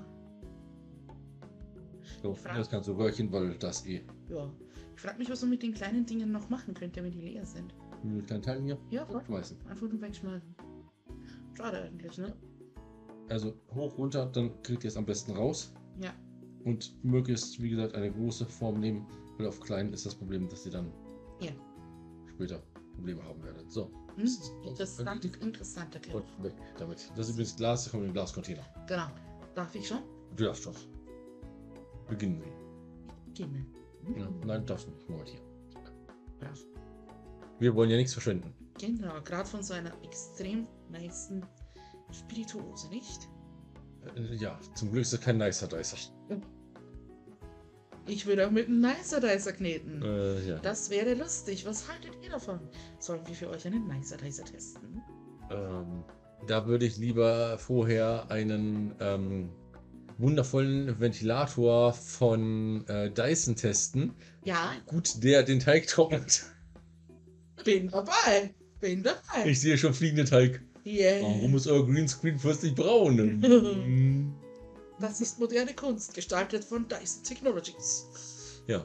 Frag- 2.23 2.57
das 2.57 2.69
kannst 2.71 2.89
du 2.89 2.93
röhrchen, 2.93 3.31
weil 3.33 3.55
das 3.59 3.87
eh. 3.87 4.03
Ja. 4.29 4.51
Ich 4.95 5.01
frage 5.03 5.19
mich, 5.19 5.31
was 5.31 5.41
man 5.41 5.51
mit 5.51 5.63
den 5.63 5.73
kleinen 5.73 6.05
Dingen 6.07 6.31
noch 6.31 6.49
machen 6.51 6.75
könnte, 6.75 7.03
wenn 7.03 7.13
die 7.13 7.21
leer 7.21 7.47
sind. 7.47 7.75
Mit 8.03 8.27
kleinen 8.27 8.43
Teilen 8.43 8.65
hier 8.65 8.79
Ja, 8.91 9.07
voll. 9.07 9.23
schmeißen. 9.25 9.57
Einfach 9.69 9.89
nur 9.89 10.01
wegschmeißen. 10.01 10.55
Schade 11.57 11.83
eigentlich, 11.83 12.19
ne? 12.19 12.35
Also 13.29 13.55
hoch, 13.75 13.97
runter, 13.99 14.27
dann 14.27 14.63
kriegt 14.63 14.85
ihr 14.85 14.89
es 14.89 14.97
am 14.97 15.07
besten 15.07 15.33
raus. 15.33 15.73
Ja. 16.03 16.13
Und 16.65 17.03
möglichst, 17.05 17.63
wie 17.63 17.71
gesagt, 17.71 17.95
eine 17.95 18.11
große 18.13 18.45
Form 18.47 18.81
nehmen, 18.81 19.07
weil 19.39 19.47
auf 19.47 19.61
kleinen 19.61 19.93
ist 19.93 20.05
das 20.05 20.15
Problem, 20.15 20.49
dass 20.49 20.67
ihr 20.67 20.73
dann 20.73 20.93
Ja. 21.41 21.53
später 22.29 22.63
Probleme 22.95 23.23
haben 23.25 23.43
werdet. 23.43 23.71
So, 23.71 23.91
Hm? 24.17 24.29
Interessant, 24.67 25.25
interessant 25.43 25.95
erklärt. 25.95 26.17
und 26.39 26.45
weg 26.45 26.55
damit. 26.79 27.11
Das 27.17 27.27
ist 27.29 27.35
übrigens 27.35 27.57
Glas, 27.57 27.85
das 27.85 27.93
kommt 27.93 28.03
in 28.03 28.09
den 28.11 28.15
Glascontainer. 28.15 28.63
Genau. 28.87 29.07
Darf 29.55 29.75
ich 29.75 29.87
schon? 29.87 30.01
Du 30.37 30.45
darfst 30.45 30.65
schon. 30.65 30.75
Beginnen 32.11 32.43
Sie. 32.43 33.31
Beginnen. 33.31 33.67
Ja, 34.19 34.29
nein, 34.45 34.67
darfst 34.67 34.87
du 34.87 34.91
nicht. 34.91 35.09
Moment 35.09 35.29
hier. 35.29 35.41
Brav. 36.39 36.59
Wir 37.59 37.75
wollen 37.75 37.91
ja 37.91 37.97
nichts 37.97 38.13
verschwenden. 38.13 38.53
Genau, 38.79 39.21
gerade 39.23 39.49
von 39.49 39.63
so 39.63 39.75
einer 39.75 39.93
extrem 40.03 40.67
nicen 40.91 41.45
Spirituose, 42.13 42.89
nicht? 42.89 43.29
Äh, 44.17 44.35
Ja, 44.37 44.59
zum 44.75 44.91
Glück 44.91 45.03
ist 45.03 45.13
das 45.13 45.21
kein 45.21 45.37
Nicer 45.39 45.69
Dicer. 45.69 45.97
Ich 48.07 48.27
würde 48.27 48.47
auch 48.47 48.51
mit 48.51 48.67
einem 48.67 48.81
Nicer 48.81 49.21
Dicer 49.21 49.53
kneten. 49.53 50.03
Äh, 50.03 50.41
ja. 50.49 50.59
Das 50.59 50.91
wäre 50.91 51.15
lustig. 51.15 51.65
Was 51.67 51.87
haltet 51.89 52.13
ihr 52.25 52.31
davon? 52.31 52.59
Sollen 52.99 53.25
wir 53.27 53.35
für 53.35 53.51
euch 53.51 53.67
einen 53.67 53.87
Nicer 53.87 54.17
Dicer 54.17 54.45
testen? 54.45 55.03
Ähm, 55.51 56.03
da 56.47 56.67
würde 56.67 56.87
ich 56.87 56.97
lieber 56.97 57.59
vorher 57.59 58.31
einen 58.31 58.95
ähm, 59.01 59.51
wundervollen 60.21 60.99
Ventilator 61.01 61.93
von 61.93 62.87
äh, 62.89 63.11
Dyson 63.11 63.57
testen. 63.57 64.15
Ja, 64.45 64.73
Gut, 64.87 65.23
der 65.23 65.43
den 65.43 65.61
Teig 65.61 65.87
trocknet. 65.87 66.45
bin 67.65 67.89
dabei. 67.89 68.55
Bin 68.81 69.03
dabei. 69.03 69.47
Ich 69.47 69.61
sehe 69.61 69.77
schon 69.77 69.93
fliegenden 69.95 70.27
Teig. 70.27 70.63
Yeah. 70.87 71.23
Warum 71.23 71.55
ist 71.57 71.67
euer 71.67 71.87
Greenscreen 71.87 72.39
plötzlich 72.39 72.75
braun? 72.75 73.19
Hm, 73.43 74.35
Das 74.99 75.21
ist 75.21 75.39
moderne 75.39 75.75
Kunst, 75.75 76.15
gestaltet 76.15 76.65
von 76.65 76.87
Dyson 76.89 77.23
Technologies. 77.25 78.07
ja. 78.67 78.85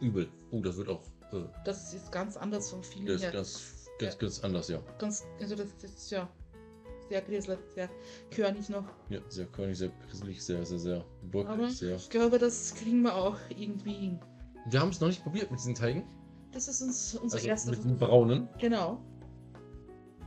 Übel. 0.00 0.28
Oh, 0.50 0.60
das 0.60 0.76
wird 0.76 0.88
auch 0.88 1.02
äh, 1.32 1.44
Das 1.64 1.94
ist 1.94 2.12
ganz 2.12 2.36
anders 2.36 2.70
vom 2.70 2.82
Feeling 2.82 3.06
das, 3.06 3.22
her. 3.22 3.30
ganz, 3.32 3.62
ganz, 3.98 4.18
ganz 4.18 4.40
anders, 4.40 4.68
ja. 4.68 4.82
Ganz, 4.98 5.24
also 5.40 5.54
das, 5.54 5.68
das 5.80 5.90
ist 5.92 6.10
ja 6.10 6.28
sehr 7.08 7.22
grieselig, 7.22 7.58
sehr 7.74 7.88
körnig 8.30 8.68
noch. 8.68 8.84
Ja, 9.08 9.20
sehr 9.28 9.46
körnig, 9.46 9.78
sehr 9.78 9.90
grisselig, 10.08 10.42
sehr, 10.42 10.64
sehr, 10.64 10.78
sehr 10.78 11.04
bröckelig, 11.30 11.78
sehr. 11.78 11.96
ich 11.96 12.10
glaube, 12.10 12.38
das 12.38 12.74
kriegen 12.74 13.02
wir 13.02 13.14
auch 13.14 13.36
irgendwie 13.50 13.92
hin. 13.92 14.20
Wir 14.68 14.80
haben 14.80 14.90
es 14.90 15.00
noch 15.00 15.08
nicht 15.08 15.22
probiert 15.22 15.50
mit 15.50 15.60
diesen 15.60 15.74
Teigen. 15.74 16.04
Das 16.52 16.68
ist 16.68 16.82
uns, 16.82 17.14
unser 17.14 17.36
Also 17.36 17.48
erster 17.48 17.70
mit 17.70 17.84
den 17.84 17.96
braunen. 17.96 18.48
Genau. 18.58 19.00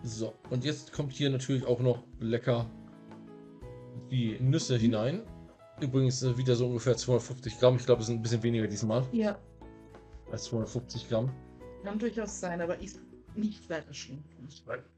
So, 0.03 0.33
und 0.49 0.63
jetzt 0.63 0.93
kommt 0.93 1.11
hier 1.11 1.29
natürlich 1.29 1.65
auch 1.65 1.79
noch 1.81 2.03
lecker 2.19 2.69
die 4.11 4.39
Nüsse 4.39 4.77
hinein. 4.77 5.23
Übrigens 5.81 6.23
äh, 6.23 6.37
wieder 6.37 6.55
so 6.55 6.67
ungefähr 6.67 6.95
250 6.95 7.59
Gramm. 7.59 7.75
Ich 7.75 7.85
glaube, 7.85 8.01
es 8.01 8.07
sind 8.07 8.17
ein 8.17 8.21
bisschen 8.21 8.43
weniger 8.43 8.67
diesmal 8.67 9.05
Ja, 9.11 9.37
als 10.31 10.45
250 10.45 11.09
Gramm. 11.09 11.31
kann 11.83 11.99
durchaus 11.99 12.39
sein, 12.39 12.61
aber 12.61 12.79
ist 12.81 12.99
nicht 13.39 13.69
weiter 13.69 13.93
schlimm. 13.93 14.23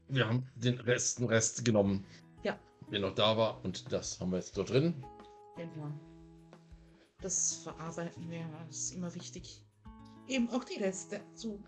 Wir 0.08 0.26
haben 0.28 0.46
den 0.56 0.78
Rest, 0.80 1.18
den 1.18 1.26
Rest 1.26 1.64
genommen. 1.64 2.04
Ja. 2.42 2.58
wer 2.90 3.00
noch 3.00 3.14
da 3.14 3.36
war. 3.36 3.64
Und 3.64 3.90
das 3.92 4.20
haben 4.20 4.30
wir 4.30 4.38
jetzt 4.38 4.56
dort 4.56 4.70
drin. 4.70 5.04
Genau. 5.56 5.90
Das 7.20 7.54
verarbeiten 7.56 8.28
wir, 8.30 8.44
das 8.66 8.76
ist 8.76 8.94
immer 8.94 9.14
wichtig. 9.14 9.62
Eben 10.28 10.48
auch 10.50 10.64
die 10.64 10.78
Reste 10.82 11.20
zu 11.34 11.62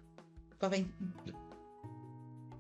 verwenden. 0.59 1.15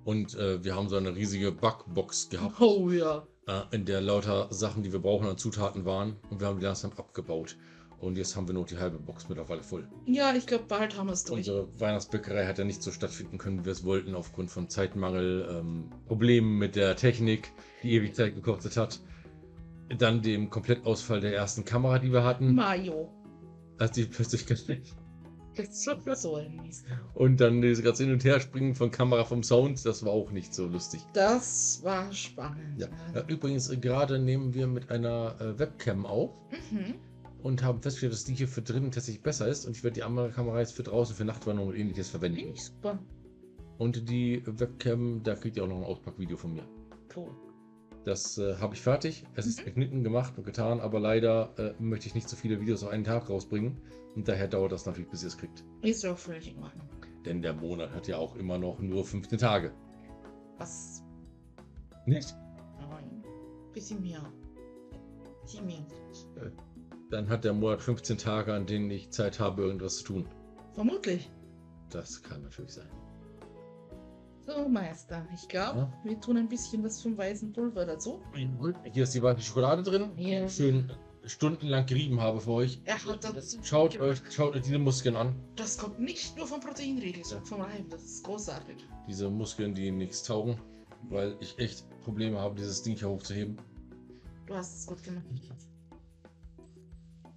Und 0.04 0.34
äh, 0.34 0.62
wir 0.62 0.74
haben 0.76 0.88
so 0.88 0.96
eine 0.96 1.14
riesige 1.14 1.50
Backbox 1.50 2.28
gehabt, 2.28 2.60
Oh 2.60 2.90
ja. 2.90 3.26
äh, 3.46 3.62
in 3.72 3.84
der 3.86 4.00
lauter 4.00 4.52
Sachen, 4.52 4.82
die 4.82 4.92
wir 4.92 5.00
brauchen 5.00 5.26
an 5.26 5.38
Zutaten 5.38 5.84
waren. 5.84 6.16
Und 6.30 6.40
wir 6.40 6.46
haben 6.46 6.58
die 6.60 6.64
langsam 6.66 6.92
abgebaut. 6.92 7.56
Und 8.04 8.18
jetzt 8.18 8.36
haben 8.36 8.46
wir 8.46 8.52
noch 8.54 8.66
die 8.66 8.76
halbe 8.76 8.98
Box 8.98 9.28
mittlerweile 9.28 9.62
voll. 9.62 9.88
Ja, 10.04 10.34
ich 10.34 10.46
glaube, 10.46 10.64
bald 10.68 10.96
haben 10.98 11.06
wir 11.06 11.14
es 11.14 11.24
durch. 11.24 11.38
Unsere 11.38 11.68
Weihnachtsbäckerei 11.80 12.46
hat 12.46 12.58
ja 12.58 12.64
nicht 12.64 12.82
so 12.82 12.90
stattfinden 12.90 13.38
können, 13.38 13.60
wie 13.60 13.64
wir 13.64 13.72
es 13.72 13.82
wollten, 13.84 14.14
aufgrund 14.14 14.50
von 14.50 14.68
Zeitmangel, 14.68 15.48
ähm, 15.50 15.90
Problemen 16.06 16.58
mit 16.58 16.76
der 16.76 16.96
Technik, 16.96 17.50
die 17.82 17.92
ewig 17.92 18.14
Zeit 18.14 18.34
gekostet 18.34 18.76
hat. 18.76 19.00
Dann 19.98 20.20
dem 20.22 20.50
Komplettausfall 20.50 21.20
der 21.20 21.34
ersten 21.34 21.64
Kamera, 21.64 21.98
die 21.98 22.12
wir 22.12 22.24
hatten, 22.24 22.54
Mayo. 22.54 23.10
als 23.78 23.92
die 23.92 24.04
plötzlich 24.04 24.44
Mist. 26.64 26.84
Und 27.14 27.40
dann 27.40 27.62
dieses 27.62 27.84
ganze 27.84 28.02
Hin- 28.04 28.12
und 28.12 28.24
Herspringen 28.24 28.74
von 28.74 28.90
Kamera 28.90 29.24
vom 29.24 29.42
Sound, 29.42 29.84
das 29.86 30.04
war 30.04 30.12
auch 30.12 30.30
nicht 30.30 30.52
so 30.52 30.66
lustig. 30.66 31.00
Das 31.12 31.80
war 31.84 32.12
spannend. 32.12 32.80
Ja. 32.80 32.88
Übrigens, 33.28 33.70
gerade 33.80 34.18
nehmen 34.18 34.52
wir 34.52 34.66
mit 34.66 34.90
einer 34.90 35.36
äh, 35.40 35.58
Webcam 35.58 36.06
auf 36.06 36.30
Mhm. 36.70 36.94
Und 37.44 37.62
haben 37.62 37.82
festgestellt, 37.82 38.14
dass 38.14 38.24
die 38.24 38.32
hier 38.34 38.48
für 38.48 38.62
drinnen 38.62 38.90
tatsächlich 38.90 39.22
besser 39.22 39.46
ist. 39.46 39.66
Und 39.66 39.76
ich 39.76 39.84
werde 39.84 39.94
die 39.96 40.02
andere 40.02 40.30
Kamera 40.30 40.60
jetzt 40.60 40.72
für 40.72 40.82
draußen, 40.82 41.14
für 41.14 41.26
Nachtwanderung 41.26 41.68
und 41.70 41.76
ähnliches 41.76 42.08
verwenden. 42.08 42.38
Finde 42.38 42.54
ich 42.54 42.64
super. 42.64 42.98
Und 43.76 44.08
die 44.08 44.42
Webcam, 44.46 45.22
da 45.22 45.34
kriegt 45.34 45.58
ihr 45.58 45.64
auch 45.64 45.68
noch 45.68 45.76
ein 45.76 45.84
Auspackvideo 45.84 46.38
von 46.38 46.54
mir. 46.54 46.64
Cool. 47.14 47.28
Das 48.06 48.38
äh, 48.38 48.56
habe 48.56 48.74
ich 48.74 48.80
fertig. 48.80 49.24
Es 49.34 49.46
ist 49.46 49.60
Mhm. 49.60 49.64
geschnitten, 49.66 50.02
gemacht 50.04 50.32
und 50.38 50.44
getan, 50.44 50.80
aber 50.80 50.98
leider 51.00 51.52
äh, 51.58 51.74
möchte 51.82 52.06
ich 52.06 52.14
nicht 52.14 52.30
so 52.30 52.34
viele 52.36 52.60
Videos 52.62 52.82
auf 52.82 52.88
einen 52.88 53.04
Tag 53.04 53.28
rausbringen. 53.28 53.76
Und 54.16 54.26
daher 54.26 54.48
dauert 54.48 54.72
das 54.72 54.86
natürlich, 54.86 55.10
bis 55.10 55.22
ihr 55.22 55.28
es 55.28 55.36
kriegt. 55.36 55.64
Ist 55.82 56.06
auch 56.06 56.16
völlig 56.16 56.50
in 56.50 56.62
Ordnung. 56.62 56.88
Denn 57.26 57.42
der 57.42 57.52
Monat 57.52 57.92
hat 57.92 58.08
ja 58.08 58.16
auch 58.16 58.36
immer 58.36 58.56
noch 58.56 58.78
nur 58.78 59.04
15 59.04 59.38
Tage. 59.38 59.70
Was? 60.56 61.02
Nicht? 62.06 62.34
Nein. 62.78 63.22
Bisschen 63.74 64.00
mehr. 64.00 64.32
Bisschen 65.42 65.66
mehr. 65.66 65.84
Dann 67.14 67.28
hat 67.28 67.44
der 67.44 67.52
Monat 67.52 67.80
15 67.80 68.18
Tage, 68.18 68.52
an 68.52 68.66
denen 68.66 68.90
ich 68.90 69.08
Zeit 69.10 69.38
habe, 69.38 69.62
irgendwas 69.62 69.98
zu 69.98 70.04
tun. 70.04 70.28
Vermutlich. 70.72 71.30
Das 71.88 72.20
kann 72.20 72.42
natürlich 72.42 72.72
sein. 72.72 72.88
So, 74.48 74.68
Meister. 74.68 75.24
Ich 75.32 75.46
glaube, 75.46 75.78
Ja. 75.78 75.92
wir 76.02 76.20
tun 76.20 76.38
ein 76.38 76.48
bisschen 76.48 76.82
was 76.82 77.00
vom 77.00 77.16
weißen 77.16 77.52
Pulver 77.52 77.86
dazu. 77.86 78.20
Hier 78.92 79.04
ist 79.04 79.14
die 79.14 79.22
weiße 79.22 79.42
Schokolade 79.42 79.84
drin, 79.84 80.10
die 80.18 80.30
Ja. 80.30 80.44
ich 80.46 80.54
schön 80.54 80.90
stundenlang 81.24 81.86
gerieben 81.86 82.20
habe 82.20 82.40
für 82.40 82.50
euch. 82.50 82.80
Er 82.84 82.96
hat 83.04 83.22
das. 83.22 83.56
Schaut 83.62 83.96
euch, 84.00 84.20
schaut 84.30 84.56
euch 84.56 84.62
diese 84.62 84.80
Muskeln 84.80 85.14
an. 85.14 85.36
Das 85.54 85.78
kommt 85.78 86.00
nicht 86.00 86.36
nur 86.36 86.48
vom 86.48 86.58
Proteinriegel, 86.58 87.24
sondern 87.24 87.46
vom 87.46 87.60
Reim. 87.60 87.88
Das 87.90 88.02
ist 88.02 88.24
großartig. 88.24 88.84
Diese 89.06 89.30
Muskeln, 89.30 89.72
die 89.72 89.92
nichts 89.92 90.24
taugen, 90.24 90.58
weil 91.10 91.36
ich 91.38 91.56
echt 91.60 91.86
Probleme 92.00 92.40
habe, 92.40 92.56
dieses 92.56 92.82
Ding 92.82 92.96
hier 92.96 93.08
hochzuheben. 93.08 93.56
Du 94.46 94.54
hast 94.56 94.80
es 94.80 94.86
gut 94.88 95.00
gemacht. 95.04 95.24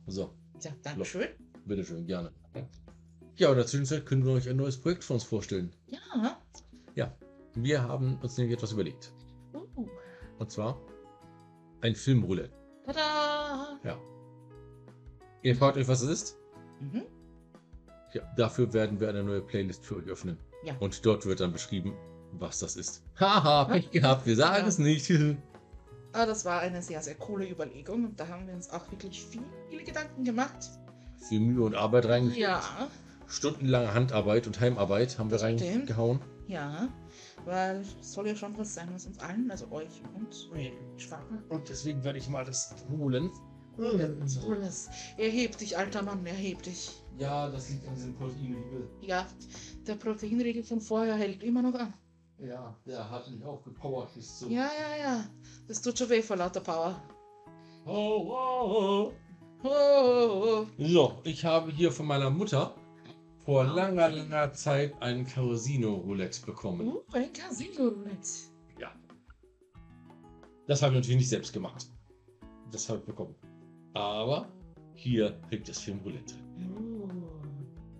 So, 0.07 0.33
Ja, 0.61 0.71
danke 0.83 1.05
schön. 1.05 1.27
bitteschön, 1.65 2.05
gerne. 2.07 2.31
Ja, 3.35 3.47
und 3.49 3.53
in 3.53 3.57
der 3.59 3.67
Zwischenzeit 3.67 4.05
können 4.05 4.25
wir 4.25 4.33
euch 4.33 4.49
ein 4.49 4.55
neues 4.57 4.79
Projekt 4.81 5.03
von 5.03 5.15
uns 5.15 5.23
vorstellen. 5.23 5.71
Ja. 6.95 7.13
Wir 7.59 7.81
haben 7.83 8.17
uns 8.21 8.37
nämlich 8.37 8.55
etwas 8.57 8.71
überlegt. 8.71 9.11
Uh. 9.53 9.87
Und 10.37 10.51
zwar 10.51 10.79
ein 11.81 11.95
Filmroulette. 11.95 12.53
Tada! 12.85 13.79
Ja. 13.83 13.97
Ihr 15.41 15.55
fragt 15.55 15.77
euch, 15.77 15.87
was 15.87 16.01
es 16.03 16.09
ist? 16.09 16.37
Mhm. 16.79 17.03
Ja, 18.13 18.21
dafür 18.35 18.71
werden 18.73 18.99
wir 18.99 19.09
eine 19.09 19.23
neue 19.23 19.41
Playlist 19.41 19.85
für 19.85 19.95
euch 19.97 20.05
öffnen. 20.07 20.37
Ja. 20.63 20.75
Und 20.79 21.03
dort 21.05 21.25
wird 21.25 21.39
dann 21.39 21.51
beschrieben, 21.51 21.93
was 22.33 22.59
das 22.59 22.75
ist. 22.75 23.03
Haha, 23.19 23.65
Pech 23.65 23.89
gehabt, 23.91 24.25
wir 24.27 24.35
sagen 24.35 24.63
Ja. 24.63 24.67
es 24.67 24.77
nicht. 24.77 25.09
Aber 26.13 26.25
das 26.25 26.45
war 26.45 26.59
eine 26.61 26.81
sehr, 26.81 27.01
sehr 27.01 27.15
coole 27.15 27.49
Überlegung 27.49 28.05
und 28.05 28.19
da 28.19 28.27
haben 28.27 28.47
wir 28.47 28.53
uns 28.53 28.69
auch 28.69 28.89
wirklich 28.91 29.23
viel, 29.23 29.43
viele 29.69 29.83
Gedanken 29.83 30.23
gemacht. 30.23 30.69
Viel 31.27 31.39
Mühe 31.41 31.63
und 31.63 31.75
Arbeit 31.75 32.05
reingesteckt. 32.05 32.41
Ja, 32.41 32.61
Stundenlange 33.27 33.93
Handarbeit 33.93 34.47
und 34.47 34.59
Heimarbeit 34.59 35.19
haben 35.19 35.29
wir 35.29 35.37
Stimmt. 35.39 35.61
reingehauen. 35.61 36.19
ja. 36.47 36.87
Weil 37.45 37.81
es 38.01 38.13
soll 38.13 38.27
ja 38.27 38.35
schon 38.35 38.57
was 38.57 38.73
sein, 38.73 38.89
was 38.93 39.05
uns 39.05 39.19
allen, 39.19 39.49
also 39.51 39.71
euch 39.71 40.01
und 40.15 40.33
Spaß 40.97 41.19
macht. 41.31 41.49
Und 41.49 41.69
deswegen 41.69 42.03
werde 42.03 42.19
ich 42.19 42.27
mal 42.27 42.43
das 42.43 42.75
holen. 42.89 43.29
Alles. 43.77 44.89
Erheb 45.17 45.57
dich, 45.57 45.77
alter 45.77 46.01
Mann, 46.01 46.25
erheb 46.25 46.63
dich. 46.63 47.01
Ja, 47.17 47.47
das 47.49 47.69
liegt 47.69 47.87
an 47.87 47.95
diesem 47.95 48.15
Proteinriegel. 48.15 48.89
Ja, 49.01 49.25
der 49.85 49.95
Proteinriegel 49.95 50.63
von 50.63 50.81
vorher 50.81 51.15
hält 51.15 51.43
immer 51.43 51.61
noch 51.61 51.75
an. 51.75 51.93
Ja, 52.39 52.75
der 52.85 53.09
hat 53.09 53.29
mich 53.31 53.43
auch 53.43 53.63
gepowert 53.63 54.13
bis 54.13 54.39
zu. 54.39 54.49
Ja, 54.49 54.69
ja, 54.79 55.03
ja. 55.03 55.25
Das 55.67 55.81
tut 55.81 55.97
schon 55.97 56.09
weh 56.09 56.21
vor 56.21 56.37
lauter 56.37 56.61
Power. 56.61 57.01
Oh, 57.85 58.27
oh, 58.29 59.13
Oh, 59.63 59.69
oh, 59.69 59.69
oh. 59.69 60.67
oh. 60.77 60.85
So, 60.85 61.19
ich 61.23 61.43
habe 61.43 61.71
hier 61.71 61.91
von 61.91 62.05
meiner 62.05 62.29
Mutter 62.29 62.75
vor 63.43 63.63
langer, 63.63 64.09
langer 64.09 64.53
Zeit 64.53 64.93
ein 65.01 65.25
Carosino-Roulette 65.25 66.45
bekommen. 66.45 66.87
Uh, 66.87 67.01
ein 67.13 67.33
Casino-Roulette. 67.33 68.51
Ja. 68.79 68.91
Das 70.67 70.81
habe 70.81 70.93
ich 70.93 70.99
natürlich 70.99 71.17
nicht 71.17 71.29
selbst 71.29 71.53
gemacht. 71.53 71.87
Das 72.71 72.87
habe 72.89 72.99
ich 72.99 73.05
bekommen. 73.05 73.35
Aber 73.93 74.47
hier 74.93 75.39
kriegt 75.49 75.67
das 75.69 75.79
Film 75.79 75.99
Roulette 76.03 76.35
drin. 76.35 76.86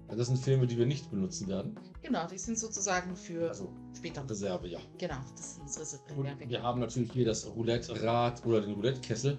Das 0.10 0.28
sind 0.28 0.38
Filme, 0.38 0.66
die 0.68 0.78
wir 0.78 0.86
nicht 0.86 1.10
benutzen 1.12 1.48
werden. 1.48 1.78
Genau, 2.02 2.26
die 2.28 2.38
sind 2.38 2.58
sozusagen 2.58 3.16
für 3.16 3.50
Also 3.50 3.70
später. 3.96 4.28
Reserve, 4.30 4.68
ja. 4.68 4.80
Genau, 4.98 5.18
das 5.36 5.56
sind 5.56 5.64
unsere 5.64 5.84
Und 6.16 6.26
Reserve. 6.26 6.50
wir 6.50 6.64
haben 6.64 6.80
natürlich 6.80 7.12
hier 7.12 7.26
das 7.26 7.46
Roulette-Rad 7.48 8.46
oder 8.46 8.62
den 8.62 8.74
Roulette-Kessel, 8.74 9.38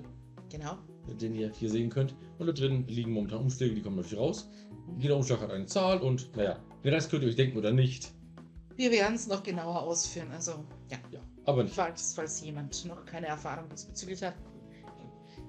Genau. 0.50 0.76
den 1.20 1.34
ihr 1.34 1.50
hier 1.52 1.70
sehen 1.70 1.88
könnt. 1.88 2.14
Und 2.38 2.46
da 2.46 2.52
drin 2.52 2.86
liegen 2.86 3.12
momentan 3.12 3.40
Umschläge, 3.40 3.74
die 3.74 3.82
kommen 3.82 3.96
natürlich 3.96 4.18
raus. 4.18 4.48
Jeder 4.98 5.16
Umschlag 5.16 5.40
hat 5.40 5.50
eine 5.50 5.66
Zahl 5.66 6.00
und 6.00 6.34
naja, 6.36 6.58
den 6.84 6.92
Rest 6.92 7.10
könnt 7.10 7.22
ihr 7.22 7.28
euch 7.30 7.36
denken 7.36 7.56
oder 7.56 7.72
nicht. 7.72 8.12
Wir 8.76 8.90
werden 8.90 9.14
es 9.16 9.26
noch 9.26 9.42
genauer 9.42 9.82
ausführen. 9.82 10.30
Also, 10.32 10.52
ja. 10.90 10.98
Ja, 11.10 11.20
aber 11.46 11.64
nicht. 11.64 11.74
Falls, 11.74 12.14
falls 12.14 12.40
jemand 12.42 12.84
noch 12.84 13.04
keine 13.06 13.26
Erfahrung 13.26 13.68
diesbezüglich 13.70 14.22
hat. 14.22 14.34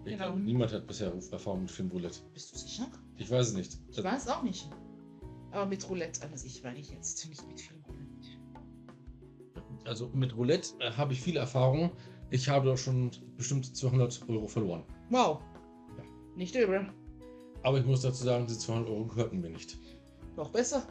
Genau. 0.05 0.17
glaube, 0.17 0.39
niemand 0.39 0.71
hat 0.73 0.87
bisher 0.87 1.11
Erfahrung 1.31 1.61
mit 1.61 1.71
Filmroulette. 1.71 2.19
Bist 2.33 2.53
du 2.53 2.57
sicher? 2.57 2.87
Ich 3.17 3.29
weiß 3.29 3.49
es 3.49 3.53
nicht. 3.53 3.77
Ich 3.91 4.03
weiß 4.03 4.29
auch 4.29 4.41
nicht. 4.43 4.69
Aber 5.51 5.65
mit 5.65 5.87
Roulette 5.89 6.23
an 6.23 6.37
sich 6.37 6.63
war 6.63 6.73
ich 6.75 6.91
jetzt 6.91 7.27
nicht 7.27 7.47
mit 7.47 7.59
viel 7.59 7.77
Roulette. 7.87 8.05
Also 9.85 10.09
mit 10.13 10.35
Roulette 10.35 10.69
äh, 10.79 10.91
habe 10.91 11.13
ich 11.13 11.21
viele 11.21 11.39
Erfahrungen. 11.39 11.91
Ich 12.29 12.47
habe 12.47 12.67
doch 12.67 12.77
schon 12.77 13.09
bestimmt 13.37 13.75
200 13.75 14.29
Euro 14.29 14.47
verloren. 14.47 14.83
Wow. 15.09 15.39
Ja. 15.97 16.03
Nicht 16.35 16.55
übel. 16.55 16.87
Aber 17.63 17.79
ich 17.79 17.85
muss 17.85 18.01
dazu 18.01 18.23
sagen, 18.23 18.45
diese 18.47 18.59
200 18.59 18.89
Euro 18.89 19.05
gehörten 19.05 19.41
mir 19.41 19.49
nicht. 19.49 19.77
Noch 20.35 20.49
besser. 20.51 20.83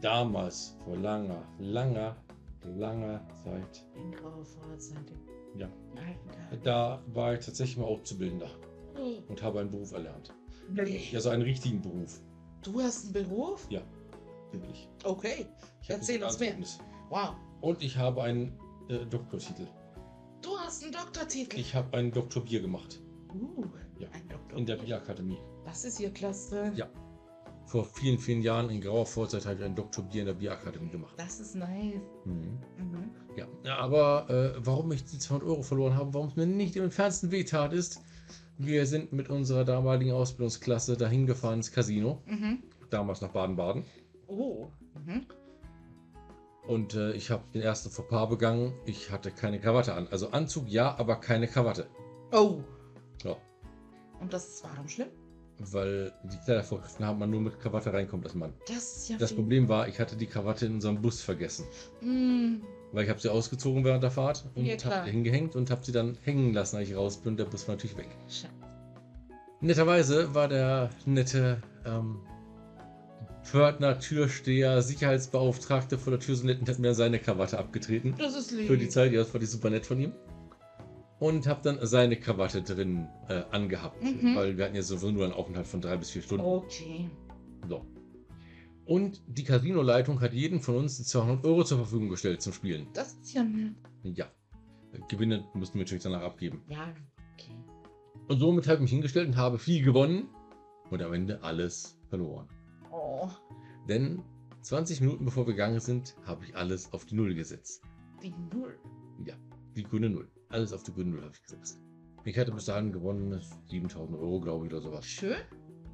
Damals, 0.00 0.76
vor 0.84 0.96
langer, 0.96 1.42
langer, 1.58 2.16
langer 2.64 3.20
Zeit, 3.44 3.84
In 3.96 4.10
grauer 4.12 4.44
Vorzeit. 4.44 5.12
Ja. 5.58 5.68
Da 6.62 7.02
war 7.12 7.34
ich 7.34 7.44
tatsächlich 7.44 7.76
mal 7.76 7.84
Auszubildender 7.84 8.48
Oh. 8.98 9.22
und 9.28 9.42
habe 9.42 9.60
einen 9.60 9.70
Beruf 9.70 9.92
erlernt. 9.92 10.32
Nee. 10.70 11.00
Ja, 11.12 11.20
so 11.20 11.28
einen 11.30 11.42
richtigen 11.42 11.80
Beruf. 11.82 12.20
Du 12.62 12.80
hast 12.80 13.04
einen 13.04 13.12
Beruf? 13.12 13.68
Wirklich. 14.52 14.88
Okay. 15.04 15.46
Ich 15.82 15.90
Erzähl 15.90 16.22
uns 16.22 16.38
mehr. 16.38 16.50
Sozialzeugnis. 16.52 16.78
Wow. 17.08 17.34
Und 17.60 17.82
ich 17.82 17.96
habe 17.96 18.22
einen 18.22 18.58
äh, 18.88 19.04
Doktortitel. 19.06 19.66
Du 20.42 20.56
hast 20.58 20.82
einen 20.82 20.92
Doktortitel. 20.92 21.58
Ich 21.58 21.74
habe 21.74 21.96
einen 21.96 22.12
Doktor 22.12 22.44
Bier 22.44 22.60
gemacht. 22.60 23.00
Uh, 23.32 23.64
Ja. 23.98 24.08
ein 24.12 24.28
Doktor. 24.28 24.58
In 24.58 24.66
der 24.66 24.76
Bierakademie. 24.76 25.38
Das 25.64 25.84
ist 25.84 25.98
hier 25.98 26.10
klasse. 26.10 26.72
Ja. 26.74 26.88
Vor 27.66 27.84
vielen, 27.84 28.18
vielen 28.18 28.42
Jahren 28.42 28.68
in 28.70 28.80
grauer 28.80 29.06
Vorzeit 29.06 29.46
habe 29.46 29.56
ich 29.56 29.64
einen 29.64 29.76
Doktor 29.76 30.02
Bier 30.02 30.22
in 30.22 30.26
der 30.26 30.34
Bierakademie 30.34 30.90
gemacht. 30.90 31.14
Das 31.16 31.38
ist 31.38 31.54
nice. 31.54 32.00
Mhm. 32.24 32.58
Mhm. 32.78 33.10
Ja, 33.36 33.46
ja, 33.64 33.76
aber 33.78 34.28
äh, 34.28 34.54
warum 34.66 34.90
ich 34.90 35.04
die 35.04 35.18
200 35.18 35.48
Euro 35.48 35.62
verloren 35.62 35.94
habe, 35.94 36.12
warum 36.12 36.28
es 36.28 36.36
mir 36.36 36.46
nicht 36.46 36.74
im 36.74 36.84
entferntesten 36.84 37.30
wehtat, 37.30 37.72
ist, 37.72 38.00
wir 38.62 38.86
sind 38.86 39.12
mit 39.12 39.28
unserer 39.30 39.64
damaligen 39.64 40.12
Ausbildungsklasse 40.12 40.96
dahin 40.96 41.26
gefahren 41.26 41.54
ins 41.54 41.72
Casino, 41.72 42.22
Mhm. 42.26 42.62
damals 42.90 43.20
nach 43.20 43.30
Baden-Baden. 43.30 43.84
Oh. 44.26 44.68
Mhm. 45.06 45.26
Und 46.66 46.94
äh, 46.94 47.12
ich 47.12 47.30
habe 47.30 47.42
den 47.54 47.62
ersten 47.62 47.90
Fauxpas 47.90 48.28
begangen. 48.28 48.72
Ich 48.84 49.10
hatte 49.10 49.30
keine 49.30 49.58
Krawatte 49.60 49.94
an. 49.94 50.06
Also 50.10 50.30
Anzug 50.30 50.68
ja, 50.68 50.94
aber 50.98 51.16
keine 51.16 51.48
Krawatte. 51.48 51.86
Oh. 52.32 52.60
Ja. 53.24 53.36
Und 54.20 54.32
das 54.32 54.46
ist 54.46 54.64
warum 54.64 54.86
schlimm? 54.86 55.08
Weil 55.58 56.12
die 56.24 56.36
Kleidervorschriften 56.44 57.04
haben, 57.04 57.18
man 57.18 57.30
nur 57.30 57.40
mit 57.40 57.58
Krawatte 57.60 57.92
reinkommt 57.92 58.24
als 58.24 58.34
Mann. 58.34 58.52
Das 58.68 58.76
ist 58.98 59.08
ja 59.10 59.16
Das 59.18 59.34
Problem 59.34 59.68
war, 59.68 59.88
ich 59.88 59.98
hatte 59.98 60.16
die 60.16 60.26
Krawatte 60.26 60.66
in 60.66 60.74
unserem 60.74 61.00
Bus 61.02 61.22
vergessen. 61.22 61.66
Mm. 62.02 62.62
Weil 62.92 63.04
ich 63.04 63.10
habe 63.10 63.20
sie 63.20 63.28
ausgezogen 63.30 63.84
während 63.84 64.02
der 64.02 64.10
Fahrt 64.10 64.44
und 64.54 64.64
Ja, 64.66 64.76
habe 64.84 65.08
hingehängt 65.10 65.54
und 65.54 65.70
habe 65.70 65.84
sie 65.84 65.92
dann 65.92 66.18
hängen 66.22 66.52
lassen, 66.52 66.76
als 66.76 66.88
ich 66.88 66.96
raus 66.96 67.18
bin. 67.18 67.36
Der 67.36 67.44
Bus 67.44 67.68
war 67.68 67.76
natürlich 67.76 67.96
weg. 67.96 68.08
Scheiße. 68.28 68.48
Netterweise 69.60 70.34
war 70.34 70.48
der 70.48 70.90
nette 71.06 71.60
ähm, 71.84 72.20
Pförtner, 73.42 73.98
Türsteher, 73.98 74.82
Sicherheitsbeauftragte 74.82 75.98
vor 75.98 76.10
der 76.12 76.20
Tür 76.20 76.34
so 76.36 76.46
nett 76.46 76.60
und 76.60 76.68
hat 76.68 76.78
mir 76.78 76.94
seine 76.94 77.18
Krawatte 77.18 77.58
abgetreten. 77.58 78.14
Das 78.18 78.34
ist 78.36 78.50
lieb. 78.52 78.66
Für 78.66 78.76
die 78.78 78.88
Zeit, 78.88 79.12
ja, 79.12 79.20
das 79.20 79.30
fand 79.30 79.44
ich 79.44 79.50
super 79.50 79.70
nett 79.70 79.86
von 79.86 80.00
ihm. 80.00 80.12
Und 81.18 81.46
habe 81.46 81.60
dann 81.62 81.78
seine 81.86 82.16
Krawatte 82.16 82.62
drin 82.62 83.06
äh, 83.28 83.42
angehabt, 83.50 84.02
Mhm. 84.02 84.34
weil 84.36 84.56
wir 84.56 84.64
hatten 84.64 84.76
ja 84.76 84.82
sowieso 84.82 85.10
nur 85.10 85.24
einen 85.24 85.34
Aufenthalt 85.34 85.66
von 85.66 85.80
drei 85.82 85.96
bis 85.96 86.10
vier 86.10 86.22
Stunden. 86.22 86.44
Okay. 86.44 87.10
So. 87.68 87.84
Und 88.90 89.22
die 89.28 89.44
Casino-Leitung 89.44 90.20
hat 90.20 90.32
jeden 90.32 90.58
von 90.58 90.74
uns 90.74 90.96
die 90.96 91.04
200 91.04 91.44
Euro 91.44 91.62
zur 91.62 91.78
Verfügung 91.78 92.08
gestellt 92.08 92.42
zum 92.42 92.52
Spielen. 92.52 92.88
Das 92.92 93.12
ist 93.12 93.32
ja 93.32 93.44
nett. 93.44 93.76
Ja. 94.02 94.26
Gewinne 95.08 95.44
mussten 95.54 95.78
wir 95.78 95.84
natürlich 95.84 96.02
danach 96.02 96.22
abgeben. 96.22 96.64
Ja, 96.68 96.92
okay. 97.34 97.54
Und 98.26 98.40
somit 98.40 98.66
habe 98.66 98.78
ich 98.78 98.80
mich 98.80 98.90
hingestellt 98.90 99.28
und 99.28 99.36
habe 99.36 99.60
viel 99.60 99.84
gewonnen 99.84 100.28
und 100.90 101.00
am 101.02 101.12
Ende 101.12 101.40
alles 101.44 102.00
verloren. 102.08 102.48
Oh, 102.90 103.28
Denn 103.88 104.24
20 104.62 105.02
Minuten 105.02 105.24
bevor 105.24 105.46
wir 105.46 105.52
gegangen 105.52 105.78
sind, 105.78 106.16
habe 106.26 106.44
ich 106.44 106.56
alles 106.56 106.92
auf 106.92 107.04
die 107.04 107.14
Null 107.14 107.32
gesetzt. 107.32 107.84
die 108.20 108.34
Null. 108.52 108.76
Die 109.76 109.84
grüne 109.84 110.10
Null. 110.10 110.28
Alles 110.48 110.72
auf 110.72 110.82
die 110.82 110.92
grüne 110.92 111.10
Null 111.10 111.22
habe 111.22 111.32
ich 111.32 111.42
gesetzt. 111.44 111.80
Ich 112.24 112.36
hatte 112.36 112.50
bis 112.50 112.64
dahin 112.64 112.90
gewonnen 112.90 113.40
7000 113.68 114.18
Euro, 114.18 114.40
glaube 114.40 114.66
ich, 114.66 114.72
oder 114.72 114.82
sowas. 114.82 115.06
Schön. 115.06 115.36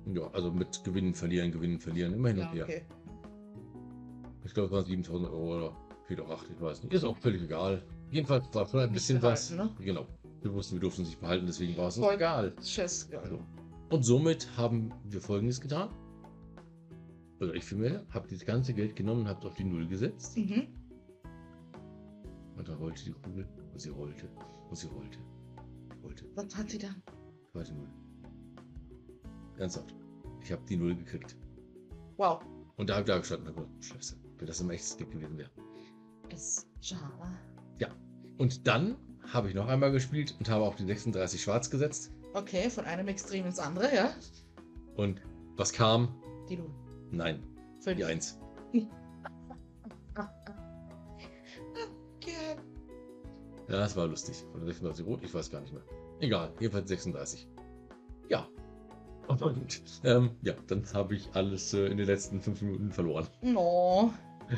Ja, 0.06 0.30
also 0.32 0.52
mit 0.52 0.82
Gewinnen, 0.84 1.14
Verlieren, 1.14 1.50
Gewinnen, 1.50 1.78
Verlieren, 1.80 2.12
immer 2.14 2.28
hin 2.28 2.38
und 2.38 2.44
Ja, 2.44 2.52
her. 2.52 2.64
okay. 2.64 2.82
Ich 4.44 4.54
glaube, 4.54 4.66
es 4.68 4.72
waren 4.72 4.84
7000 4.84 5.28
Euro 5.30 5.56
oder 5.56 5.76
vielleicht 6.06 6.22
auch 6.22 6.30
8, 6.30 6.46
ich 6.54 6.60
weiß 6.60 6.82
nicht. 6.84 6.92
Ist 6.92 7.04
auch 7.04 7.16
völlig 7.16 7.42
egal. 7.42 7.82
Jedenfalls 8.10 8.46
war 8.54 8.66
schon 8.66 8.80
ein 8.80 8.86
Nicht 8.90 8.94
bisschen 8.94 9.20
was. 9.22 9.50
behalten, 9.50 9.84
Genau. 9.84 10.06
Wir 10.42 10.52
wussten, 10.54 10.76
wir 10.76 10.80
durften 10.80 11.00
uns 11.00 11.08
nicht 11.10 11.20
behalten, 11.20 11.46
deswegen 11.46 11.76
war 11.76 11.88
es 11.88 11.98
uns 11.98 12.06
egal. 12.12 12.54
Scheißegal. 12.62 13.28
So. 13.28 13.40
Und 13.90 14.02
somit 14.04 14.48
haben 14.56 14.92
wir 15.04 15.20
folgendes 15.20 15.60
getan. 15.60 15.88
Oder 17.40 17.54
ich 17.54 17.64
vielmehr, 17.64 18.06
habe 18.10 18.28
das 18.28 18.44
ganze 18.46 18.72
Geld 18.72 18.94
genommen 18.94 19.22
und 19.22 19.28
habe 19.28 19.40
es 19.40 19.46
auf 19.46 19.54
die 19.54 19.64
Null 19.64 19.86
gesetzt. 19.88 20.36
Mhm. 20.36 20.68
Und 22.56 22.68
dann 22.68 22.76
rollte 22.76 23.04
die 23.04 23.12
Kugel, 23.12 23.46
und 23.72 23.80
sie 23.80 23.90
rollte, 23.90 24.28
und 24.70 24.76
sie 24.76 24.86
rollte, 24.86 25.18
rollte. 26.02 26.24
Was 26.36 26.56
hat 26.56 26.70
sie 26.70 26.78
dann? 26.78 27.02
Zweite 27.52 27.74
Null. 27.74 27.88
Ernsthaft. 29.58 29.94
Ich 30.42 30.52
habe 30.52 30.62
die 30.68 30.76
Null 30.76 30.94
gekriegt. 30.94 31.36
Wow. 32.16 32.42
Und 32.76 32.90
da 32.90 32.94
habe 32.94 33.02
ich 33.02 33.06
da 33.08 33.18
gestanden, 33.18 33.54
oh, 33.56 33.66
scheiße, 33.80 34.16
wenn 34.38 34.46
das 34.46 34.60
im 34.60 34.70
echtes 34.70 34.96
Geld 34.96 35.10
gewesen 35.10 35.38
wäre. 35.38 35.50
Ist 36.32 36.66
schade. 36.80 37.02
Und 38.38 38.66
dann 38.66 38.96
habe 39.32 39.48
ich 39.48 39.54
noch 39.54 39.66
einmal 39.68 39.90
gespielt 39.90 40.34
und 40.38 40.48
habe 40.48 40.64
auf 40.64 40.76
die 40.76 40.84
36 40.84 41.42
schwarz 41.42 41.70
gesetzt. 41.70 42.12
Okay, 42.34 42.68
von 42.68 42.84
einem 42.84 43.08
Extrem 43.08 43.46
ins 43.46 43.58
andere, 43.58 43.94
ja? 43.94 44.10
Und 44.96 45.22
was 45.56 45.72
kam? 45.72 46.14
Die 46.48 46.56
Null. 46.56 46.70
Nein, 47.10 47.42
Fünf. 47.80 47.96
die 47.96 48.04
1. 48.04 48.38
Okay. 52.18 52.56
Ja, 53.68 53.78
das 53.78 53.96
war 53.96 54.06
lustig. 54.06 54.44
Oder 54.54 54.66
36 54.66 55.06
rot, 55.06 55.22
ich 55.22 55.32
weiß 55.32 55.50
gar 55.50 55.60
nicht 55.60 55.72
mehr. 55.72 55.82
Egal, 56.20 56.52
jedenfalls 56.60 56.88
36. 56.88 57.48
Ja. 58.28 58.46
Und 59.28 59.82
ähm, 60.04 60.30
ja, 60.42 60.54
dann 60.68 60.84
habe 60.94 61.16
ich 61.16 61.28
alles 61.34 61.74
äh, 61.74 61.86
in 61.86 61.96
den 61.96 62.06
letzten 62.06 62.40
fünf 62.40 62.62
Minuten 62.62 62.92
verloren. 62.92 63.26
No. 63.42 64.12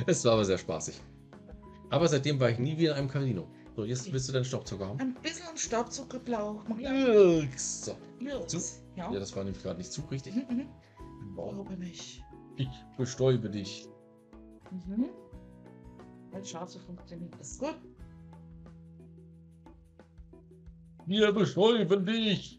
Es 0.07 0.25
war 0.25 0.35
aber 0.35 0.45
sehr 0.45 0.59
spaßig. 0.59 1.01
Aber 1.91 2.07
seitdem 2.07 2.39
war 2.39 2.51
ich 2.51 2.59
nie 2.59 2.77
wieder 2.77 2.93
in 2.93 2.99
einem 2.99 3.09
Casino. 3.09 3.49
So, 3.77 3.85
jetzt 3.85 4.12
willst 4.12 4.29
du 4.29 4.33
deinen 4.33 4.45
Staubsauger 4.45 4.89
haben. 4.89 5.01
Ein 5.01 5.14
bisschen 5.23 5.57
Staubzuckerblauch. 5.57 6.64
Mach 6.69 6.79
ja. 6.79 6.91
So. 7.57 7.97
Zu? 8.47 8.59
Ja. 8.97 9.12
Ja, 9.12 9.21
das 9.21 9.35
war 9.37 9.45
nämlich 9.45 9.62
gerade 9.62 9.79
nicht 9.79 9.93
zu 9.93 10.03
richtig. 10.11 10.35
Mhm, 10.35 10.57
mhm. 10.57 11.35
Glaube 11.35 11.77
nicht. 11.77 12.23
Ich 12.57 12.69
bestäube 12.97 13.49
dich. 13.49 13.89
Mhm. 14.71 15.07
Weil 16.33 16.45
Scharfe 16.45 16.81
funktioniert. 16.81 17.35
Ist 17.41 17.61
gut. 17.61 17.77
Wir 21.07 21.33
bestäuben 21.33 22.05
dich. 22.05 22.57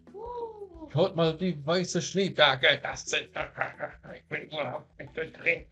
Schaut 0.92 1.16
mal, 1.16 1.38
die 1.38 1.64
weiße 1.66 2.02
Schneeberge, 2.02 2.80
das 2.82 3.06
sind. 3.06 3.30
Ich 4.16 4.24
bin 4.28 4.44
überhaupt 4.48 5.00
nicht 5.00 5.16
durchdreht. 5.16 5.68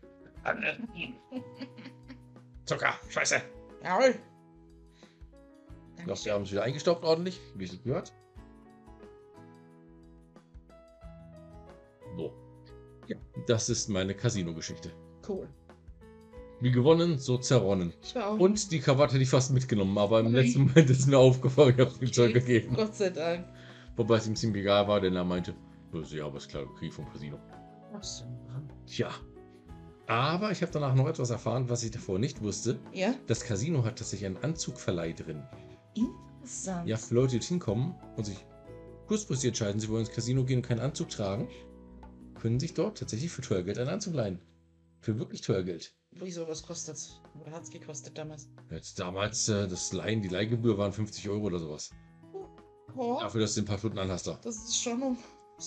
Zucker, 2.64 2.94
Scheiße. 3.08 3.42
Jawohl. 3.82 4.14
Ich 5.96 6.04
glaube, 6.04 6.24
wir 6.24 6.32
haben 6.32 6.42
es 6.42 6.52
wieder 6.52 6.62
eingestaubt 6.62 7.04
ordentlich, 7.04 7.40
wie 7.56 7.64
es 7.64 7.82
gehört. 7.82 8.12
So. 12.16 12.32
Ja, 13.08 13.16
das 13.46 13.68
ist 13.68 13.88
meine 13.88 14.14
Casino-Geschichte. 14.14 14.92
Cool. 15.28 15.48
Wie 16.60 16.72
gewonnen, 16.72 17.18
so 17.18 17.38
zerronnen. 17.38 17.92
Und 18.38 18.72
die 18.72 18.80
Krawatte 18.80 19.14
hätte 19.14 19.22
ich 19.22 19.30
fast 19.30 19.52
mitgenommen, 19.52 19.96
aber 19.98 20.20
im 20.20 20.26
Ui. 20.26 20.32
letzten 20.32 20.62
Moment 20.62 20.90
ist 20.90 21.06
mir 21.06 21.18
aufgefallen, 21.18 21.74
ich 21.74 21.80
habe 21.80 21.90
es 21.90 22.02
ihm 22.02 22.12
zurückgegeben. 22.12 22.74
Gott 22.74 22.94
sei 22.94 23.10
Dank. 23.10 23.46
Wobei 23.98 24.16
es 24.16 24.26
ihm 24.26 24.36
ziemlich 24.36 24.62
egal 24.62 24.88
war, 24.88 25.00
denn 25.00 25.16
er 25.16 25.24
meinte, 25.24 25.54
"Das 25.92 26.06
ist 26.06 26.12
ja, 26.12 26.24
aber 26.24 26.38
ist 26.38 26.48
klar, 26.48 26.64
Krieg 26.78 26.94
vom 26.94 27.10
Casino. 27.10 27.38
Ach 27.92 28.02
so. 28.02 28.24
Tja. 28.86 29.10
Aber 30.06 30.52
ich 30.52 30.62
habe 30.62 30.72
danach 30.72 30.94
noch 30.94 31.08
etwas 31.08 31.30
erfahren, 31.30 31.68
was 31.68 31.82
ich 31.82 31.90
davor 31.90 32.18
nicht 32.18 32.40
wusste. 32.40 32.78
Ja? 32.92 33.14
Das 33.26 33.40
Casino 33.40 33.84
hat 33.84 33.98
tatsächlich 33.98 34.26
einen 34.26 34.38
Anzugverleih 34.38 35.12
drin. 35.12 35.42
Interessant. 35.94 36.88
Ja, 36.88 36.96
für 36.96 37.14
Leute, 37.14 37.38
die 37.38 37.44
hinkommen 37.44 37.94
und 38.16 38.24
sich 38.24 38.38
kurzfristig 39.08 39.48
entscheiden, 39.48 39.80
sie 39.80 39.88
wollen 39.88 40.06
ins 40.06 40.14
Casino 40.14 40.44
gehen 40.44 40.58
und 40.58 40.66
keinen 40.66 40.80
Anzug 40.80 41.08
tragen, 41.08 41.48
können 42.40 42.60
sich 42.60 42.74
dort 42.74 42.98
tatsächlich 42.98 43.30
für 43.32 43.42
teuer 43.42 43.64
Geld 43.64 43.78
einen 43.78 43.90
Anzug 43.90 44.14
leihen. 44.14 44.40
Für 45.00 45.18
wirklich 45.18 45.40
teuer 45.40 45.62
Geld. 45.62 45.94
Wieso, 46.12 46.46
was 46.48 46.62
kostet's? 46.62 47.20
Oder 47.40 47.52
hat's 47.52 47.70
gekostet 47.70 48.16
damals? 48.16 48.48
Jetzt 48.70 48.98
damals, 48.98 49.48
äh, 49.48 49.68
das 49.68 49.92
Leihen, 49.92 50.22
die 50.22 50.28
Leihgebühr 50.28 50.78
waren 50.78 50.92
50 50.92 51.28
Euro 51.28 51.44
oder 51.46 51.58
sowas. 51.58 51.90
Oh, 52.98 53.18
Dafür, 53.20 53.42
dass 53.42 53.54
du 53.54 53.62
ein 53.62 53.64
paar 53.64 53.78
Stunden 53.78 53.98
anhast 53.98 54.26
da. 54.26 54.38
das 54.42 54.56
ist 54.56 54.82
schon 54.82 55.00
um. 55.00 55.18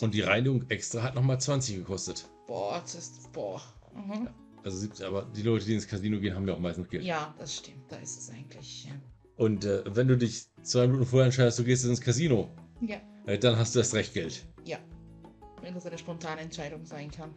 Und 0.02 0.14
die 0.14 0.22
Reinigung 0.22 0.70
extra 0.70 1.02
hat 1.02 1.16
nochmal 1.16 1.40
20 1.40 1.78
gekostet. 1.78 2.30
Boah, 2.46 2.80
das 2.82 2.96
ist. 2.96 3.32
Boah. 3.32 3.62
Mhm. 3.94 4.30
Also 4.64 4.78
70, 4.78 5.06
aber 5.06 5.24
die 5.36 5.42
Leute, 5.42 5.66
die 5.66 5.74
ins 5.74 5.88
Casino 5.88 6.20
gehen, 6.20 6.36
haben 6.36 6.48
ja 6.48 6.54
auch 6.54 6.60
meistens 6.60 6.90
Geld. 6.90 7.04
Ja, 7.04 7.34
das 7.40 7.56
stimmt. 7.58 7.90
Da 7.90 7.96
ist 7.98 8.20
es 8.20 8.30
eigentlich. 8.30 8.86
Ja. 8.86 8.92
Und 9.38 9.66
äh, 9.66 9.84
wenn 9.96 10.08
du 10.08 10.18
dich 10.18 10.46
zwei 10.62 10.88
Minuten 10.88 11.06
vorher 11.06 11.26
entscheidest, 11.26 11.58
du 11.60 11.64
gehst 11.64 11.86
ins 11.86 12.02
Casino, 12.02 12.50
ja. 12.82 12.98
äh, 13.26 13.40
dann 13.40 13.58
hast 13.58 13.74
du 13.76 13.80
erst 13.80 13.94
recht 13.96 14.14
Geld. 14.14 14.46
Ja. 14.66 14.78
Wenn 15.62 15.74
das 15.74 15.86
eine 15.86 15.98
spontane 15.98 16.42
Entscheidung 16.42 16.86
sein 16.86 17.10
kann. 17.10 17.34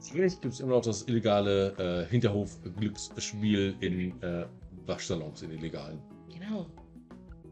Vielleicht 0.00 0.42
gibt 0.42 0.52
es 0.54 0.60
immer 0.60 0.74
noch 0.74 0.82
das 0.82 1.08
illegale 1.08 2.04
äh, 2.04 2.10
Hinterhof-Glücksspiel 2.10 3.74
in 3.80 4.22
äh, 4.22 4.46
Waschsalons, 4.86 5.42
in 5.42 5.50
illegalen. 5.50 5.98
Genau. 6.44 6.66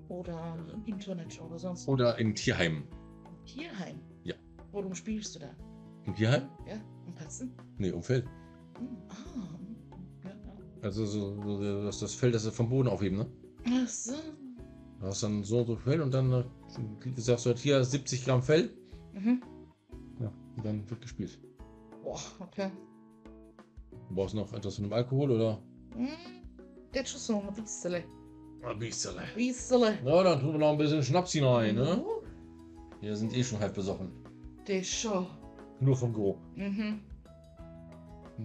Oder 0.09 0.59
im 0.74 0.84
Internet 0.84 1.40
oder 1.40 1.59
sonst. 1.59 1.88
Oder 1.88 2.18
in 2.18 2.34
Tierheimen. 2.34 2.84
Tierheim. 3.47 3.99
Ja. 4.24 4.34
Worum 4.72 4.95
spielst 4.95 5.34
du 5.34 5.40
da? 5.40 5.55
Im 6.05 6.14
Tierheim? 6.14 6.49
Ja? 6.66 6.74
Um 7.07 7.14
Katzen? 7.14 7.53
Nee, 7.78 7.93
um 7.93 8.03
Feld. 8.03 8.26
Hm. 8.78 8.88
Ah. 9.09 10.24
Ja, 10.24 10.30
ja. 10.30 10.82
Also 10.82 11.07
so, 11.07 11.40
so 11.43 11.84
das, 11.84 12.01
das 12.01 12.14
Feld, 12.14 12.34
das 12.34 12.43
sie 12.43 12.53
vom 12.53 12.68
Boden 12.68 12.88
aufheben, 12.88 13.18
ne? 13.18 13.26
Ach 13.66 13.88
so. 13.88 14.14
Du 15.01 15.07
hast 15.07 15.22
dann 15.22 15.43
so 15.43 15.61
und 15.61 15.66
so 15.66 15.76
Fell 15.76 16.01
und 16.01 16.12
dann 16.12 16.30
äh, 16.32 16.45
sagst 17.16 17.47
du 17.47 17.51
halt 17.51 17.59
hier 17.59 17.82
70 17.82 18.24
Gramm 18.24 18.43
Fell. 18.43 18.70
Mhm. 19.14 19.43
Ja, 20.20 20.32
und 20.57 20.64
dann 20.64 20.88
wird 20.90 21.01
gespielt. 21.01 21.40
Boah, 22.03 22.20
okay. 22.40 22.70
Du 24.09 24.14
brauchst 24.14 24.34
noch 24.34 24.53
etwas 24.53 24.74
von 24.74 24.84
dem 24.84 24.93
Alkohol 24.93 25.30
oder? 25.30 25.62
Hm. 25.95 26.09
Geht 26.93 27.09
schon 27.09 27.20
so, 27.20 27.40
ein 27.40 27.55
bisschen. 27.55 28.05
Ein 28.64 28.78
bisschen. 28.78 29.14
Bisschen. 29.34 29.98
Na, 30.04 30.22
dann 30.22 30.40
tun 30.40 30.52
wir 30.52 30.58
noch 30.58 30.72
ein 30.72 30.78
bisschen 30.78 31.02
Schnaps 31.02 31.32
hinein, 31.32 31.74
ne? 31.74 31.98
Uh, 31.98 32.22
Wir 33.00 33.16
sind 33.16 33.34
eh 33.36 33.42
schon 33.42 33.58
halb 33.60 33.74
besoffen. 33.74 34.10
Das 34.66 34.86
schon. 34.86 35.26
Nur 35.80 35.96
vom 35.96 36.12
Geruch. 36.12 36.38
Mhm. 36.54 37.00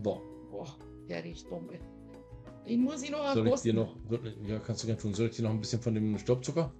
Boah. 0.01 0.21
Boah, 0.51 0.67
der 1.07 1.23
riecht 1.23 1.49
Bombe. 1.49 1.77
Den 2.67 2.81
muss 2.81 3.03
ich 3.03 3.11
noch 3.11 3.33
Soll 3.33 3.47
ich 3.47 3.61
dir 3.61 3.73
noch, 3.73 3.95
ja, 4.45 4.59
kannst 4.59 4.83
du 4.83 4.87
gerne 4.87 4.99
tun. 4.99 5.13
Soll 5.13 5.27
ich 5.27 5.35
dir 5.35 5.43
noch 5.43 5.51
ein 5.51 5.59
bisschen 5.59 5.81
von 5.81 5.93
dem 5.93 6.17
Staubzucker? 6.17 6.71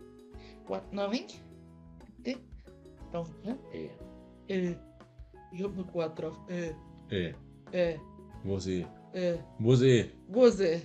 Ein 0.92 0.98
wenig. 1.12 1.40
Bitte. 2.24 2.40
Danke. 3.12 3.32
Äh. 3.72 3.90
Äh. 4.54 4.76
Ich 5.54 5.64
hab 5.64 5.76
noch 5.78 5.88
Quart 5.92 6.20
drauf. 6.20 6.38
Äh. 6.50 6.72
Äh, 7.10 7.34
Äh. 7.72 7.98
wo 8.44 8.58
sie, 8.60 8.86
Äh. 9.14 9.38
wo 9.60 9.76
sie. 9.76 10.10
Hose. 10.34 10.82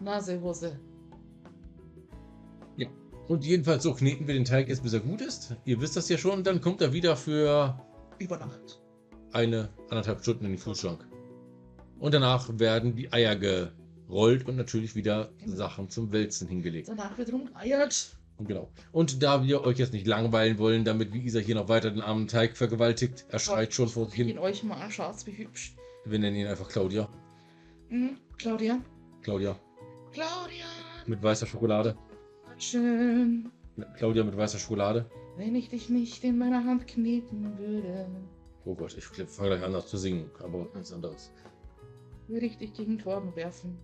Nasehose. 0.00 0.78
Und 3.32 3.46
jedenfalls 3.46 3.82
so 3.82 3.94
kneten 3.94 4.26
wir 4.26 4.34
den 4.34 4.44
Teig 4.44 4.68
jetzt, 4.68 4.82
bis 4.82 4.92
er 4.92 5.00
gut 5.00 5.22
ist. 5.22 5.56
Ihr 5.64 5.80
wisst 5.80 5.96
das 5.96 6.06
ja 6.10 6.18
schon. 6.18 6.44
Dann 6.44 6.60
kommt 6.60 6.82
er 6.82 6.92
wieder 6.92 7.16
für 7.16 7.80
Über 8.18 8.36
Nacht. 8.36 8.82
eine, 9.32 9.70
anderthalb 9.88 10.20
Stunden 10.20 10.44
in 10.44 10.50
den 10.52 10.60
Kühlschrank. 10.60 11.08
Und 11.98 12.12
danach 12.12 12.50
werden 12.58 12.94
die 12.94 13.10
Eier 13.10 13.34
gerollt 13.34 14.46
und 14.46 14.56
natürlich 14.56 14.94
wieder 14.96 15.30
Sachen 15.46 15.88
zum 15.88 16.12
Wälzen 16.12 16.46
hingelegt. 16.46 16.88
Danach 16.90 17.16
wird 17.16 17.32
rumgeeiert. 17.32 18.18
Genau. 18.40 18.70
Und 18.92 19.22
da 19.22 19.42
wir 19.42 19.64
euch 19.64 19.78
jetzt 19.78 19.94
nicht 19.94 20.06
langweilen 20.06 20.58
wollen, 20.58 20.84
damit 20.84 21.14
wie 21.14 21.24
Isa 21.24 21.38
hier 21.38 21.54
noch 21.54 21.70
weiter 21.70 21.90
den 21.90 22.02
armen 22.02 22.28
Teig 22.28 22.54
vergewaltigt, 22.54 23.24
er 23.30 23.38
schreit 23.38 23.72
schon 23.72 23.88
vor 23.88 24.10
sich 24.10 24.18
In 24.18 24.26
hin. 24.26 24.38
euch 24.40 24.62
mal, 24.62 24.90
schaut's 24.90 25.26
wie 25.26 25.38
hübsch. 25.38 25.74
Wir 26.04 26.18
nennen 26.18 26.36
ihn 26.36 26.48
einfach 26.48 26.68
Claudia. 26.68 27.08
Hm, 27.88 28.18
Claudia? 28.36 28.78
Claudia. 29.22 29.58
Claudia! 30.12 30.66
Mit 31.06 31.22
weißer 31.22 31.46
Schokolade. 31.46 31.96
Schön, 32.62 33.50
Claudia 33.96 34.22
mit 34.22 34.36
weißer 34.36 34.56
Schokolade. 34.58 35.06
wenn 35.36 35.56
ich 35.56 35.68
dich 35.68 35.88
nicht 35.90 36.22
in 36.22 36.38
meiner 36.38 36.64
Hand 36.64 36.86
kneten 36.86 37.58
würde, 37.58 38.06
Oh 38.64 38.76
Gott, 38.76 38.96
ich 38.96 39.04
fange 39.04 39.58
gleich 39.58 39.64
an 39.64 39.82
zu 39.84 39.96
singen, 39.96 40.30
aber 40.40 40.68
nichts 40.72 40.92
anderes. 40.92 41.32
würde 42.28 42.46
ich 42.46 42.56
dich 42.58 42.72
gegen 42.72 42.98
Torben 43.00 43.34
werfen. 43.34 43.76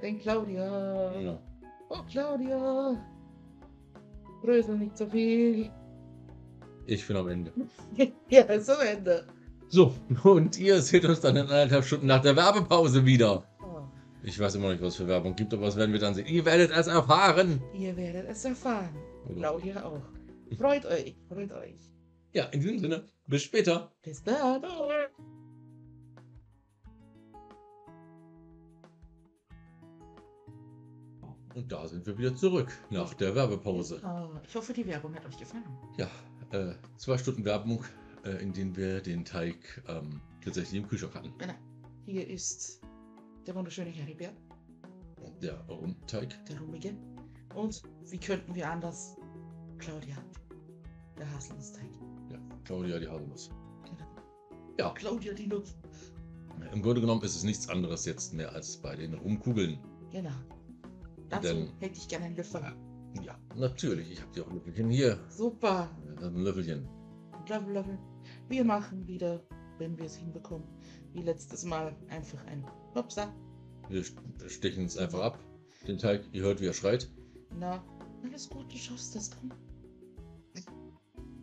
Denn 0.00 0.18
Claudia, 0.20 1.20
Ja. 1.20 1.38
oh 1.90 1.98
Claudia, 2.10 2.96
brösel 4.40 4.78
nicht 4.78 4.96
so 4.96 5.06
viel. 5.06 5.70
Ich 6.86 7.06
bin 7.06 7.16
am 7.18 7.28
Ende. 7.28 7.52
ja, 8.30 8.42
ist 8.44 8.70
am 8.70 8.80
Ende. 8.80 9.26
So, 9.68 9.92
und 10.24 10.58
ihr 10.58 10.80
seht 10.80 11.04
uns 11.04 11.20
dann 11.20 11.36
in 11.36 11.42
anderthalb 11.42 11.84
Stunden 11.84 12.06
nach 12.06 12.22
der 12.22 12.36
Werbepause 12.36 13.04
wieder. 13.04 13.44
Ich 14.24 14.38
weiß 14.38 14.54
immer 14.54 14.66
noch 14.66 14.72
nicht, 14.72 14.82
was 14.82 14.90
es 14.90 14.96
für 14.96 15.08
Werbung 15.08 15.34
gibt, 15.34 15.52
aber 15.52 15.66
das 15.66 15.76
werden 15.76 15.92
wir 15.92 15.98
dann 15.98 16.14
sehen. 16.14 16.26
Ihr 16.26 16.44
werdet 16.44 16.70
es 16.70 16.86
erfahren. 16.86 17.60
ihr 17.74 17.96
werdet 17.96 18.28
es 18.28 18.44
erfahren. 18.44 18.94
Claudia 19.34 19.84
auch. 19.84 20.02
Freut 20.56 20.86
euch, 20.86 21.16
freut 21.28 21.50
euch. 21.52 21.74
Ja, 22.32 22.44
in 22.46 22.60
diesem 22.60 22.78
Sinne, 22.78 23.08
bis 23.26 23.42
später. 23.42 23.92
Bis 24.02 24.22
dann. 24.22 24.62
Und 31.54 31.70
da 31.70 31.86
sind 31.86 32.06
wir 32.06 32.16
wieder 32.16 32.34
zurück 32.34 32.68
nach 32.90 33.12
der 33.14 33.34
Werbepause. 33.34 34.00
Oh, 34.04 34.38
ich 34.46 34.54
hoffe, 34.54 34.72
die 34.72 34.86
Werbung 34.86 35.14
hat 35.14 35.26
euch 35.26 35.36
gefallen. 35.36 35.64
Ja, 35.98 36.08
äh, 36.52 36.74
zwei 36.96 37.18
Stunden 37.18 37.44
Werbung, 37.44 37.84
äh, 38.24 38.42
in 38.42 38.52
denen 38.52 38.76
wir 38.76 39.00
den 39.00 39.24
Teig 39.24 39.82
ähm, 39.88 40.20
tatsächlich 40.42 40.80
im 40.80 40.88
Kühlschrank 40.88 41.14
hatten. 41.14 41.34
Genau. 41.38 41.54
Hier 42.06 42.26
ist 42.26 42.80
der 43.46 43.54
wunderschöne 43.54 43.90
Heribert, 43.90 44.34
Der 45.40 45.58
Rundteig. 45.68 46.34
der 46.46 46.60
Rummige. 46.60 46.94
Und 47.54 47.82
wie 48.10 48.18
könnten 48.18 48.54
wir 48.54 48.70
anders? 48.70 49.16
Claudia, 49.78 50.16
der 51.18 51.30
Haselnussteig. 51.34 51.88
Ja, 52.30 52.38
Claudia 52.64 52.98
die 52.98 53.08
Haselnuss. 53.08 53.50
Genau. 53.84 54.06
Ja. 54.78 54.90
Claudia 54.94 55.32
die 55.34 55.46
Nuss. 55.48 55.76
Im 56.72 56.80
Grunde 56.82 57.00
genommen 57.00 57.22
ist 57.22 57.34
es 57.36 57.42
nichts 57.42 57.68
anderes 57.68 58.04
jetzt 58.04 58.32
mehr 58.32 58.52
als 58.52 58.76
bei 58.76 58.94
den 58.96 59.14
Rumkugeln. 59.14 59.78
Genau. 60.10 60.30
Dazu 61.28 61.48
Denn- 61.48 61.72
hätte 61.80 61.98
ich 61.98 62.08
gerne 62.08 62.26
einen 62.26 62.36
Löffel. 62.36 62.62
Ja, 63.22 63.36
natürlich. 63.56 64.12
Ich 64.12 64.22
habe 64.22 64.32
die 64.34 64.40
auch 64.40 64.46
ein 64.48 64.54
Löffelchen 64.54 64.88
hier. 64.90 65.18
Super. 65.28 65.90
Ein 66.22 66.36
Löffelchen. 66.36 66.88
Löffel, 67.48 67.72
Löffel. 67.72 67.98
Wir 68.48 68.64
machen 68.64 69.06
wieder, 69.06 69.42
wenn 69.78 69.98
wir 69.98 70.06
es 70.06 70.16
hinbekommen, 70.16 70.66
wie 71.12 71.22
letztes 71.22 71.64
Mal 71.64 71.94
einfach 72.08 72.42
ein 72.46 72.64
Hopsa. 72.94 73.32
Wir 73.88 74.04
stechen 74.48 74.84
es 74.84 74.96
einfach 74.96 75.20
ab. 75.20 75.38
Den 75.86 75.98
Teig, 75.98 76.22
ihr 76.32 76.42
hört, 76.42 76.60
wie 76.60 76.66
er 76.66 76.72
schreit. 76.72 77.10
Na, 77.58 77.82
alles 78.22 78.48
gut, 78.48 78.72
du 78.72 78.76
schaffst 78.76 79.14
das. 79.16 79.30
Komm. 79.30 79.52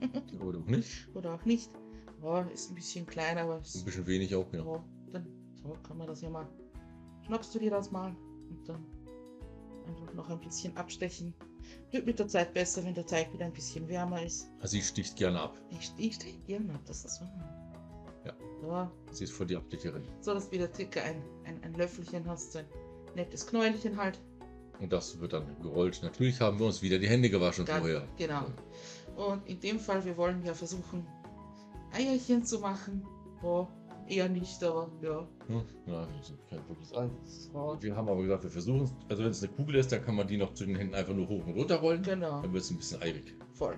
Oder 0.41 0.59
auch 0.59 0.65
nicht. 0.65 1.07
Oder 1.13 1.35
auch 1.35 1.45
nicht. 1.45 1.69
Ja, 2.23 2.41
ist 2.43 2.69
ein 2.71 2.75
bisschen 2.75 3.05
klein, 3.05 3.37
aber 3.37 3.55
Ein 3.55 3.61
bisschen 3.61 4.07
wenig 4.07 4.33
auch, 4.35 4.51
ja. 4.53 4.63
ja, 4.65 4.83
dann 5.11 5.27
so 5.53 5.75
kann 5.83 5.97
man 5.97 6.07
das 6.07 6.21
ja 6.21 6.29
mal. 6.29 6.47
Schnappst 7.25 7.53
du 7.53 7.59
dir 7.59 7.71
das 7.71 7.91
mal 7.91 8.15
und 8.49 8.67
dann 8.67 8.85
einfach 9.87 10.13
noch 10.13 10.29
ein 10.29 10.39
bisschen 10.39 10.75
abstechen. 10.77 11.33
Wird 11.91 12.05
mit 12.05 12.19
der 12.19 12.27
Zeit 12.27 12.53
besser, 12.53 12.83
wenn 12.83 12.93
der 12.93 13.05
Teig 13.05 13.31
wieder 13.33 13.45
ein 13.45 13.53
bisschen 13.53 13.87
wärmer 13.87 14.23
ist. 14.23 14.49
Also 14.59 14.71
sie 14.71 14.81
sticht 14.81 15.15
gerne 15.15 15.39
ab. 15.39 15.57
Ich, 15.69 15.91
ich 15.97 16.15
stehe 16.15 16.37
gerne 16.47 16.73
ab, 16.73 16.81
das 16.85 17.05
ist 17.05 17.17
so. 17.17 17.25
Ja. 18.67 18.91
Sie 19.11 19.23
ist 19.23 19.33
voll 19.33 19.47
die 19.47 19.55
Abdeckerin. 19.55 20.03
so 20.21 20.33
dass 20.33 20.49
du 20.49 20.55
wieder 20.55 20.69
circa 20.73 21.01
ein, 21.01 21.21
ein, 21.45 21.63
ein 21.63 21.73
Löffelchen 21.73 22.27
hast, 22.27 22.55
ein 22.57 22.65
nettes 23.15 23.45
Knäuelchen 23.47 23.97
halt. 23.97 24.19
Und 24.79 24.93
das 24.93 25.19
wird 25.19 25.33
dann 25.33 25.59
gerollt. 25.61 25.99
Natürlich 26.03 26.39
haben 26.39 26.57
wir 26.59 26.65
uns 26.65 26.81
wieder 26.81 26.99
die 26.99 27.07
Hände 27.07 27.29
gewaschen 27.29 27.65
Ganz- 27.65 27.79
vorher. 27.79 28.07
Genau. 28.17 28.45
Und 29.15 29.45
in 29.47 29.59
dem 29.59 29.79
Fall, 29.79 30.03
wir 30.05 30.15
wollen 30.15 30.43
ja 30.45 30.53
versuchen, 30.53 31.05
Eierchen 31.91 32.45
zu 32.45 32.59
machen. 32.59 33.05
Oh, 33.43 33.67
eher 34.07 34.29
nicht, 34.29 34.63
aber 34.63 34.89
ja. 35.01 35.27
Hm? 35.47 35.61
Ja, 35.85 36.07
das 36.17 36.29
ist 36.29 36.47
kein 36.49 36.59
wirkliches 36.69 36.93
Ei. 36.95 37.09
Wir 37.81 37.95
haben 37.95 38.07
aber 38.09 38.21
gesagt, 38.21 38.43
wir 38.43 38.49
versuchen 38.51 38.83
es. 38.83 38.93
Also 39.09 39.23
wenn 39.23 39.31
es 39.31 39.43
eine 39.43 39.51
Kugel 39.53 39.75
ist, 39.75 39.91
dann 39.91 40.03
kann 40.03 40.15
man 40.15 40.27
die 40.27 40.37
noch 40.37 40.53
zu 40.53 40.65
den 40.65 40.75
Händen 40.75 40.95
einfach 40.95 41.13
nur 41.13 41.27
hoch 41.27 41.45
und 41.45 41.53
runter 41.55 41.77
rollen. 41.77 42.01
genau, 42.03 42.41
Dann 42.41 42.53
wird 42.53 42.63
es 42.63 42.71
ein 42.71 42.77
bisschen 42.77 43.01
eilig. 43.01 43.35
voll. 43.53 43.75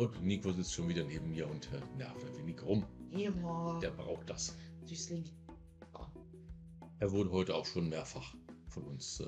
Ja. 0.00 0.06
Und 0.06 0.22
Nico 0.24 0.52
sitzt 0.52 0.72
schon 0.74 0.88
wieder 0.88 1.04
neben 1.04 1.30
mir 1.30 1.48
und 1.48 1.66
äh, 1.72 1.80
nervt 1.96 2.24
ein 2.24 2.36
wenig 2.38 2.62
rum. 2.62 2.84
Ja, 3.12 3.30
Der 3.80 3.90
braucht 3.90 4.28
das. 4.30 4.56
Süßling. 4.84 5.24
Er 6.98 7.10
wurde 7.12 7.30
heute 7.30 7.54
auch 7.54 7.64
schon 7.66 7.88
mehrfach 7.88 8.34
von 8.68 8.84
uns. 8.84 9.20
Äh, 9.20 9.24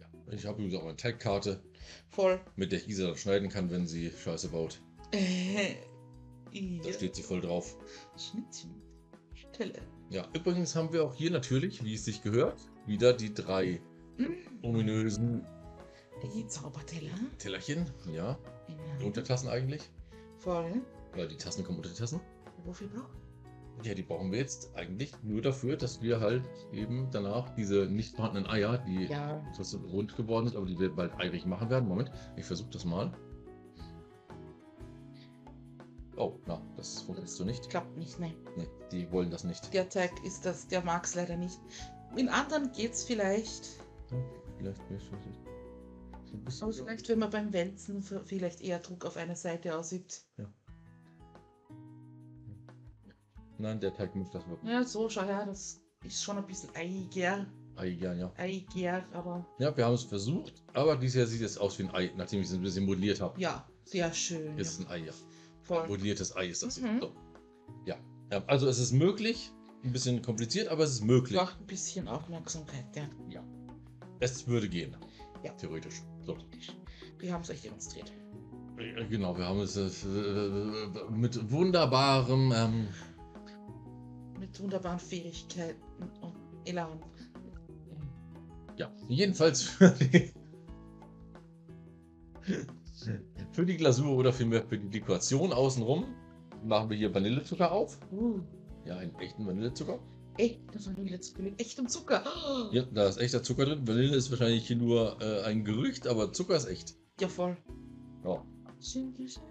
ja. 0.00 0.32
Ich 0.32 0.46
habe 0.46 0.58
übrigens 0.62 0.80
auch 0.80 0.84
eine 0.86 0.96
Tagkarte, 0.96 1.62
Voll. 2.10 2.40
mit 2.56 2.72
der 2.72 2.80
ich 2.80 2.88
Isa 2.88 3.06
dann 3.06 3.16
schneiden 3.16 3.48
kann, 3.48 3.70
wenn 3.70 3.86
sie 3.86 4.10
Scheiße 4.10 4.48
baut. 4.48 4.80
Äh, 5.12 5.76
Da 6.52 6.88
ja. 6.88 6.92
steht 6.92 7.14
sie 7.14 7.22
voll 7.22 7.40
drauf. 7.40 7.76
Schnittchen. 8.16 8.74
Stelle. 9.34 9.80
Ja, 10.10 10.26
übrigens 10.34 10.74
haben 10.74 10.92
wir 10.92 11.04
auch 11.04 11.14
hier 11.14 11.30
natürlich, 11.30 11.84
wie 11.84 11.94
es 11.94 12.04
sich 12.04 12.22
gehört, 12.22 12.60
wieder 12.86 13.12
die 13.12 13.32
drei 13.32 13.80
Mm, 14.18 14.64
ominösen 14.64 15.46
Die 16.22 16.46
Zauberteller. 16.46 17.10
Tellerchen. 17.38 17.86
Ja, 18.12 18.38
Genau. 18.66 19.06
Untertassen 19.06 19.48
eigentlich. 19.48 19.82
Voll. 20.38 20.82
Weil 21.14 21.28
die 21.28 21.36
Tassen 21.36 21.64
kommen 21.64 21.78
unter 21.78 21.88
die 21.90 21.96
Tassen. 21.96 22.20
Wofür 22.64 22.88
braucht 22.88 23.16
Ja, 23.86 23.94
die 23.94 24.02
brauchen 24.02 24.30
wir 24.32 24.38
jetzt 24.38 24.74
eigentlich 24.74 25.12
nur 25.22 25.40
dafür, 25.40 25.76
dass 25.76 26.02
wir 26.02 26.20
halt 26.20 26.42
eben 26.72 27.08
danach 27.12 27.48
diese 27.54 27.86
nicht 27.86 28.16
vorhandenen 28.16 28.50
Eier, 28.50 28.78
die 28.78 29.04
Ja. 29.06 29.40
rund 29.92 30.16
geworden 30.16 30.48
sind, 30.48 30.56
aber 30.56 30.66
die 30.66 30.78
wir 30.78 30.94
bald 30.94 31.14
eilig 31.18 31.46
machen 31.46 31.70
werden. 31.70 31.88
Moment, 31.88 32.10
ich 32.36 32.44
versuche 32.44 32.70
das 32.70 32.84
mal. 32.84 33.12
Oh, 36.16 36.34
na, 36.46 36.60
das 36.76 37.02
funktioniert 37.02 37.30
so 37.30 37.44
nicht. 37.44 37.70
Klappt 37.70 37.96
nicht, 37.96 38.18
ne. 38.18 38.34
Nee, 38.56 38.66
die 38.90 39.10
wollen 39.12 39.30
das 39.30 39.44
nicht. 39.44 39.72
Der 39.72 39.88
Teig 39.88 40.10
ist 40.24 40.44
das, 40.44 40.66
der 40.66 40.82
mag 40.82 41.04
es 41.04 41.14
leider 41.14 41.36
nicht. 41.36 41.58
In 42.16 42.28
anderen 42.28 42.72
geht's 42.72 43.04
vielleicht. 43.04 43.78
Ja, 44.10 44.18
vielleicht, 44.58 44.82
vielleicht, 44.88 45.06
vielleicht. 45.06 45.47
Aber 46.32 46.72
vielleicht, 46.72 47.08
wenn 47.08 47.18
man 47.18 47.30
beim 47.30 47.52
Wälzen 47.52 48.02
vielleicht 48.02 48.60
eher 48.60 48.78
Druck 48.78 49.04
auf 49.04 49.16
eine 49.16 49.36
Seite 49.36 49.76
ausübt. 49.76 50.24
Nein, 53.58 53.80
der 53.80 53.92
Teig 53.92 54.14
muss 54.14 54.30
das 54.30 54.46
wirklich. 54.48 54.70
Ja, 54.70 54.84
so, 54.84 55.08
schau 55.08 55.24
her, 55.24 55.44
das 55.46 55.80
ist 56.04 56.22
schon 56.22 56.38
ein 56.38 56.46
bisschen 56.46 56.70
eiger, 56.74 57.46
Ei, 57.76 57.88
ja, 57.88 58.12
ja. 58.14 58.32
eiger, 58.36 59.04
aber 59.12 59.46
Ja, 59.58 59.76
wir 59.76 59.84
haben 59.84 59.94
es 59.94 60.04
versucht, 60.04 60.62
aber 60.74 60.96
dieses 60.96 61.16
Jahr 61.16 61.26
sieht 61.26 61.42
es 61.42 61.58
aus 61.58 61.78
wie 61.78 61.84
ein 61.84 61.94
Ei, 61.94 62.12
nachdem 62.16 62.40
ich 62.40 62.46
es 62.46 62.52
ein 62.54 62.62
bisschen 62.62 62.86
modelliert 62.86 63.20
habe. 63.20 63.40
ja, 63.40 63.68
sehr 63.84 64.12
schön. 64.12 64.56
Ist 64.58 64.78
es 64.78 64.86
ein 64.86 64.90
Ei, 64.92 64.98
ja. 65.06 65.12
Voll. 65.62 65.88
Modelliertes 65.88 66.36
Ei 66.36 66.48
ist 66.48 66.62
das. 66.62 66.80
Mhm. 66.80 67.00
So. 67.00 67.12
Ja. 67.84 67.96
ja. 68.30 68.44
Also 68.46 68.68
es 68.68 68.78
ist 68.78 68.92
möglich, 68.92 69.52
ein 69.84 69.92
bisschen 69.92 70.22
kompliziert, 70.22 70.68
aber 70.68 70.84
es 70.84 70.92
ist 70.92 71.04
möglich. 71.04 71.38
Braucht 71.38 71.60
ein 71.60 71.66
bisschen 71.66 72.08
Aufmerksamkeit, 72.08 72.84
ja. 73.28 73.42
Es 74.20 74.46
würde 74.46 74.68
gehen. 74.68 74.96
Ja. 75.42 75.52
Theoretisch. 75.52 76.02
So. 76.28 76.36
Wir 77.18 77.32
haben 77.32 77.40
es 77.40 77.48
euch 77.48 77.62
demonstriert. 77.62 78.12
Äh, 78.76 79.06
Genau, 79.06 79.34
wir 79.36 79.46
haben 79.46 79.60
es 79.60 79.76
äh, 79.78 79.86
äh, 79.86 81.10
mit 81.10 81.50
wunderbarem. 81.50 82.52
Ähm, 82.54 82.88
Mit 84.38 84.60
wunderbaren 84.60 84.98
Fähigkeiten 84.98 85.82
und 86.20 86.34
Elan. 86.66 87.00
ja, 88.76 88.92
jedenfalls 89.08 89.62
für 89.62 89.88
die, 89.90 90.30
für 93.52 93.64
die 93.64 93.76
Glasur 93.78 94.14
oder 94.14 94.30
vielmehr 94.30 94.62
für 94.62 94.76
die 94.76 94.90
Dekoration 94.90 95.50
außenrum 95.54 96.04
machen 96.62 96.90
wir 96.90 96.96
hier 96.98 97.14
Vanillezucker 97.14 97.72
auf. 97.72 97.98
Uh, 98.12 98.40
Ja, 98.84 98.98
einen 98.98 99.14
echten 99.18 99.46
Vanillezucker. 99.46 99.98
Echt, 100.38 100.60
das 100.72 100.86
war 100.86 100.94
die 100.94 101.08
letzte 101.08 101.36
Beleg. 101.36 101.60
Echtem 101.60 101.88
Zucker. 101.88 102.24
Ja, 102.72 102.82
da 102.92 103.08
ist 103.08 103.18
echter 103.18 103.42
Zucker 103.42 103.66
drin. 103.66 103.86
Vanille 103.86 104.16
ist 104.16 104.30
wahrscheinlich 104.30 104.66
hier 104.66 104.76
nur 104.76 105.20
äh, 105.20 105.42
ein 105.42 105.64
Gerücht, 105.64 106.06
aber 106.06 106.32
Zucker 106.32 106.56
ist 106.56 106.66
echt. 106.66 106.94
Ja, 107.20 107.28
voll. 107.28 107.56
Ja. 108.24 108.44
Schön, 108.80 109.14
schön. 109.16 109.42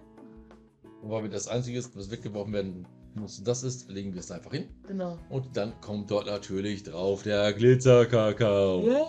Und 1.02 1.10
weil 1.12 1.24
wir 1.24 1.30
das 1.30 1.48
Einzige 1.48 1.78
ist, 1.78 1.96
was 1.96 2.10
weggeworfen 2.12 2.54
werden 2.54 2.88
muss, 3.16 3.44
das 3.44 3.64
ist, 3.64 3.90
legen 3.90 4.14
wir 4.14 4.20
es 4.20 4.32
einfach 4.32 4.52
hin. 4.52 4.68
Genau. 4.88 5.18
Und 5.30 5.56
dann 5.56 5.80
kommt 5.82 6.10
dort 6.12 6.28
natürlich 6.28 6.84
drauf 6.84 7.24
der 7.24 7.54
Glitzerkakao. 7.54 8.88
Ja. 8.88 9.08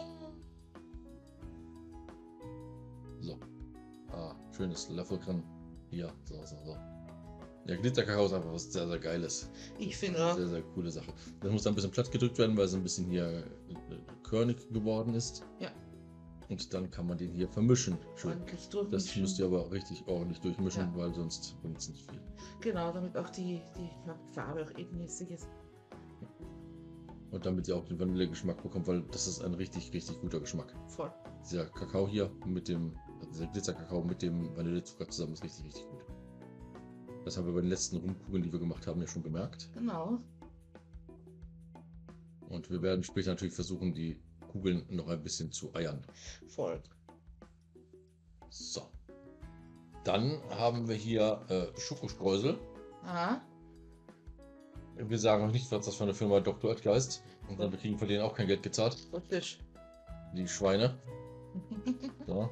So. 3.20 3.38
Ah, 4.12 4.34
schönes 4.56 4.88
Löffelchen. 4.90 5.42
Hier, 5.90 6.12
so, 6.24 6.34
so, 6.44 6.56
so. 6.64 6.76
Ja, 7.68 7.76
Glitzerkakao 7.76 8.24
ist 8.26 8.32
einfach 8.32 8.52
was 8.52 8.72
sehr, 8.72 8.88
sehr 8.88 8.98
Geiles. 8.98 9.50
Ich 9.78 9.94
finde 9.96 10.24
auch. 10.24 10.34
Sehr, 10.34 10.48
sehr 10.48 10.62
coole 10.62 10.90
Sache. 10.90 11.12
Das 11.40 11.52
muss 11.52 11.62
dann 11.62 11.72
ein 11.72 11.76
bisschen 11.76 11.90
platt 11.90 12.10
gedrückt 12.10 12.38
werden, 12.38 12.56
weil 12.56 12.64
es 12.64 12.74
ein 12.74 12.82
bisschen 12.82 13.10
hier 13.10 13.26
äh, 13.28 13.74
körnig 14.22 14.56
geworden 14.70 15.12
ist. 15.14 15.44
Ja. 15.60 15.68
Und 16.48 16.72
dann 16.72 16.90
kann 16.90 17.06
man 17.06 17.18
den 17.18 17.30
hier 17.30 17.46
vermischen. 17.46 17.98
Schön. 18.16 18.38
Das 18.90 19.14
müsst 19.16 19.38
ihr 19.38 19.44
aber 19.44 19.70
richtig 19.70 20.02
ordentlich 20.06 20.40
durchmischen, 20.40 20.84
Ja. 20.84 20.96
weil 20.96 21.12
sonst 21.12 21.60
bringt 21.60 21.76
es 21.76 21.90
nicht 21.90 22.10
viel. 22.10 22.20
Genau, 22.62 22.90
damit 22.90 23.14
auch 23.18 23.28
die, 23.28 23.60
die 23.76 23.90
Farbe 24.32 24.64
auch 24.64 24.78
ebenmäßig 24.78 25.30
ist. 25.32 25.46
Und 27.30 27.44
damit 27.44 27.68
ihr 27.68 27.76
auch 27.76 27.84
den 27.84 28.00
Vanillegeschmack 28.00 28.62
bekommt, 28.62 28.86
weil 28.88 29.02
das 29.12 29.26
ist 29.26 29.44
ein 29.44 29.52
richtig, 29.52 29.92
richtig 29.92 30.18
guter 30.22 30.40
Geschmack. 30.40 30.74
Voll. 30.86 31.12
Dieser 31.44 31.66
Kakao 31.66 32.08
hier 32.08 32.30
mit 32.46 32.66
dem, 32.68 32.96
also 33.18 33.30
dieser 33.30 33.46
Glitzerkakao 33.48 34.02
mit 34.02 34.22
dem 34.22 34.56
Vanillezucker 34.56 35.06
zusammen 35.10 35.34
ist 35.34 35.44
richtig, 35.44 35.66
richtig 35.66 35.86
gut. 35.90 36.00
Das 37.28 37.36
haben 37.36 37.44
wir 37.44 37.52
bei 37.52 37.60
den 37.60 37.68
letzten 37.68 37.98
Rumkugeln, 37.98 38.42
die 38.42 38.50
wir 38.50 38.58
gemacht 38.58 38.86
haben, 38.86 39.02
ja 39.02 39.06
schon 39.06 39.22
gemerkt. 39.22 39.68
Genau. 39.74 40.18
Und 42.48 42.70
wir 42.70 42.80
werden 42.80 43.04
später 43.04 43.28
natürlich 43.28 43.52
versuchen, 43.52 43.92
die 43.92 44.18
Kugeln 44.50 44.86
noch 44.88 45.08
ein 45.08 45.22
bisschen 45.22 45.52
zu 45.52 45.74
eiern. 45.74 46.02
Voll. 46.46 46.82
So. 48.48 48.80
Dann 50.04 50.40
haben 50.52 50.88
wir 50.88 50.94
hier 50.94 51.44
äh, 51.50 51.78
Schokostreusel. 51.78 52.58
Aha. 53.04 53.42
Wir 54.96 55.18
sagen 55.18 55.44
noch 55.44 55.52
nicht, 55.52 55.70
was 55.70 55.84
das 55.84 55.96
für 55.96 56.04
eine 56.04 56.14
Firma 56.14 56.40
Dr. 56.40 56.70
Oetker 56.70 56.96
ist. 56.96 57.22
Und 57.46 57.60
dann 57.60 57.70
wir 57.70 57.78
kriegen 57.78 57.98
von 57.98 58.08
denen 58.08 58.22
auch 58.22 58.34
kein 58.34 58.46
Geld 58.46 58.62
gezahlt. 58.62 58.96
Richtig. 59.12 59.60
Die 60.34 60.48
Schweine. 60.48 60.98
So. 62.26 62.48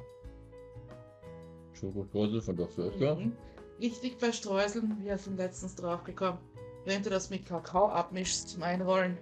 Schokostreusel 1.77 2.41
von 2.41 2.55
Dr. 2.57 2.85
Oetker. 2.85 3.15
Mhm. 3.15 3.33
Wichtig 3.79 4.17
bei 4.19 4.31
Streuseln, 4.31 4.97
wir 5.03 5.17
sind 5.17 5.37
letztens 5.37 5.75
drauf 5.75 6.03
gekommen. 6.03 6.39
Wenn 6.85 7.03
du 7.03 7.09
das 7.09 7.29
mit 7.29 7.45
Kakao 7.45 7.87
abmischst 7.89 8.49
zum 8.49 8.63
Einrollen, 8.63 9.17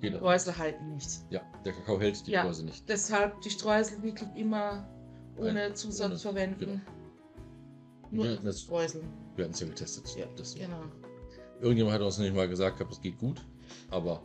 Geht. 0.00 0.14
Streusel 0.16 0.56
halten 0.56 0.94
nicht. 0.94 1.08
Ja, 1.30 1.40
der 1.64 1.72
Kakao 1.72 2.00
hält 2.00 2.26
die 2.26 2.30
Ja. 2.32 2.42
Streusel 2.42 2.66
nicht. 2.66 2.88
Deshalb 2.88 3.40
die 3.42 3.50
Streusel 3.50 4.02
wirklich 4.02 4.28
immer 4.36 4.88
ohne 5.36 5.52
Nein, 5.54 5.74
Zusatz 5.74 6.10
ohne- 6.10 6.18
verwenden. 6.18 6.80
Wir 8.10 8.24
Nur 8.24 8.32
hatten 8.34 8.44
das- 8.46 8.60
Streuseln. 8.62 9.06
Wir 9.36 9.44
hatten 9.44 9.54
es 9.54 9.60
ja 9.60 9.66
getestet. 9.66 10.16
Ja, 10.16 10.26
das, 10.36 10.54
genau. 10.54 10.82
Irgendjemand 11.60 11.94
hat 11.94 12.02
uns 12.02 12.18
nicht 12.18 12.34
mal 12.34 12.48
gesagt, 12.48 12.78
gehabt, 12.78 12.92
es 12.92 13.00
geht 13.00 13.18
gut. 13.18 13.44
Aber 13.90 14.22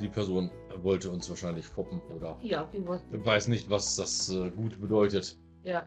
die 0.00 0.08
Person 0.08 0.50
wollte 0.82 1.10
uns 1.10 1.28
wahrscheinlich 1.30 1.64
foppen 1.66 2.00
oder 2.14 2.36
Ja, 2.42 2.68
die 2.72 2.84
weiß 2.86 3.48
nicht, 3.48 3.70
was 3.70 3.96
das 3.96 4.28
äh, 4.30 4.50
gut 4.50 4.80
bedeutet. 4.80 5.38
Ja, 5.64 5.86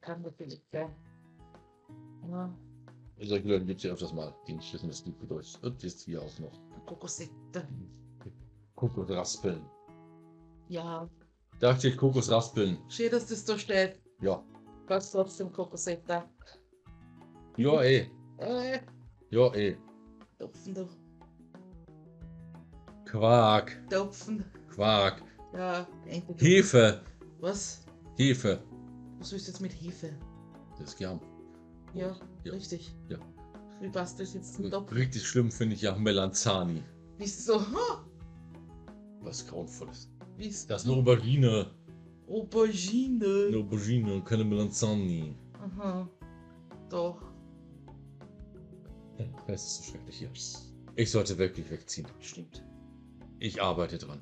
Kann 0.00 0.22
natürlich 0.22 0.60
sein. 0.72 0.90
Ja, 2.28 2.52
solche 3.20 3.48
Leute 3.48 3.64
gibt 3.66 3.78
es 3.78 3.84
ja 3.84 3.92
öfters 3.92 4.12
mal, 4.12 4.34
die 4.46 4.54
nicht 4.54 4.72
wissen, 4.74 4.88
was 4.88 5.04
gut 5.04 5.18
bedeutet. 5.20 5.58
Und 5.62 5.82
jetzt 5.82 6.02
hier 6.02 6.20
auch 6.22 6.38
noch 6.38 6.52
Kokosette. 6.86 7.68
Kokosraspeln. 8.74 9.64
Ja, 10.68 11.08
Da 11.60 11.76
steht 11.76 11.96
Kokosraspeln. 11.96 12.78
schön, 12.88 13.10
dass 13.10 13.26
das 13.26 13.44
da 13.44 13.56
steht. 13.58 14.00
Ja. 14.20 14.42
Was 14.88 15.12
trotzdem 15.12 15.52
Kokosette. 15.52 16.24
Ja, 17.56 17.80
ey. 17.82 18.10
Äh, 18.38 18.80
Ja, 19.30 19.52
ey. 19.54 19.76
Topfen, 20.38 20.74
du. 20.74 20.88
Quark. 23.04 23.80
Topfen. 23.90 24.44
Quark. 24.74 25.22
Ja. 25.54 25.86
Hefe. 26.38 27.02
Was? 27.40 27.84
Hefe. 28.16 28.62
Was 29.22 29.30
du 29.30 29.36
jetzt 29.36 29.60
mit 29.60 29.70
Hefe? 29.72 30.12
Das 30.80 30.90
ist 30.90 30.96
gern. 30.98 31.20
Ja, 31.94 32.16
Ja. 32.42 32.52
richtig. 32.52 32.92
Ja. 33.08 33.18
Wie 33.80 33.88
passt 33.88 34.18
das 34.18 34.34
jetzt 34.34 34.54
zum 34.54 34.68
Topfen? 34.68 34.96
Richtig 34.96 35.24
schlimm 35.24 35.48
finde 35.52 35.76
ich 35.76 35.82
ja 35.82 35.94
Melanzani. 35.96 36.82
Wieso? 37.18 37.60
Ha! 37.60 38.04
Was 39.20 39.46
grauenvolles. 39.46 40.10
Wieso? 40.36 40.66
Das 40.66 40.82
ist 40.82 40.88
eine 40.90 40.98
Aubergine. 40.98 41.70
Eine 42.26 42.36
Aubergine. 42.36 43.56
Aubergine, 43.56 44.22
keine 44.24 44.42
Melanzani. 44.42 45.36
Aha. 45.52 46.08
Doch. 46.90 47.22
Das 49.46 49.64
ist 49.64 49.76
so 49.76 49.82
schrecklich 49.92 50.16
hier. 50.16 50.30
Ich 50.96 51.12
sollte 51.12 51.38
wirklich 51.38 51.70
wegziehen. 51.70 52.08
Stimmt. 52.18 52.64
Ich 53.38 53.62
arbeite 53.62 53.98
dran. 53.98 54.20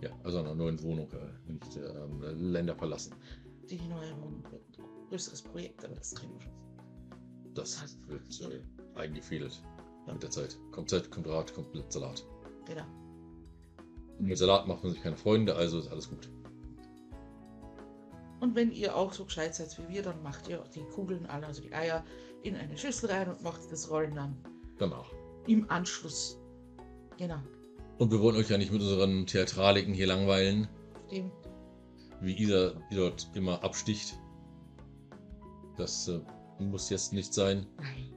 Ja, 0.00 0.10
also 0.24 0.38
in 0.40 0.44
einer 0.46 0.54
neuen 0.54 0.82
Wohnung, 0.82 1.08
äh, 1.12 1.50
nicht 1.52 1.76
ähm, 1.76 2.22
Länder 2.52 2.74
verlassen. 2.74 3.14
Die 3.70 3.80
neue 3.88 4.14
Wohnung 4.20 4.42
wird 4.50 4.62
ein 4.78 5.08
größeres 5.08 5.42
Projekt, 5.42 5.84
aber 5.84 5.94
das 5.94 6.14
kriegen 6.14 6.34
wir 6.34 6.42
schon. 6.42 6.52
Das 7.54 7.96
wird 8.06 8.40
äh, 8.52 8.98
eingefädelt 8.98 9.62
Ja. 10.06 10.12
mit 10.12 10.22
der 10.22 10.30
Zeit. 10.30 10.58
Kommt 10.72 10.90
Zeit, 10.90 11.10
kommt 11.10 11.26
Rat, 11.28 11.54
kommt 11.54 11.68
Salat. 11.92 12.24
Genau. 12.66 12.84
Und 14.18 14.26
mit 14.26 14.36
Salat 14.38 14.66
macht 14.66 14.82
man 14.82 14.92
sich 14.92 15.02
keine 15.02 15.16
Freunde, 15.16 15.54
also 15.56 15.78
ist 15.78 15.88
alles 15.88 16.08
gut. 16.08 16.28
Und 18.40 18.54
wenn 18.54 18.70
ihr 18.70 18.94
auch 18.94 19.12
so 19.12 19.24
gescheit 19.24 19.54
seid 19.54 19.76
wie 19.78 19.94
wir, 19.94 20.02
dann 20.02 20.22
macht 20.22 20.48
ihr 20.48 20.62
die 20.74 20.84
Kugeln 20.94 21.24
alle, 21.26 21.46
also 21.46 21.62
die 21.62 21.72
Eier, 21.72 22.04
in 22.42 22.54
eine 22.54 22.76
Schüssel 22.76 23.10
rein 23.10 23.28
und 23.30 23.42
macht 23.42 23.60
das 23.72 23.90
Rollen 23.90 24.14
dann 24.14 24.36
Danach. 24.78 25.10
im 25.46 25.68
Anschluss. 25.70 26.38
Genau. 27.16 27.38
Und 27.98 28.10
wir 28.12 28.20
wollen 28.20 28.36
euch 28.36 28.50
ja 28.50 28.58
nicht 28.58 28.72
mit 28.72 28.82
unseren 28.82 29.26
Theatraliken 29.26 29.94
hier 29.94 30.06
langweilen, 30.06 30.68
Dem, 31.10 31.30
wie 32.20 32.36
Isa 32.42 32.72
dort 32.94 33.30
immer 33.34 33.62
absticht. 33.64 34.18
Das 35.76 36.08
äh, 36.08 36.20
muss 36.58 36.90
jetzt 36.90 37.12
nicht 37.12 37.32
sein. 37.32 37.66
nein. 37.76 38.12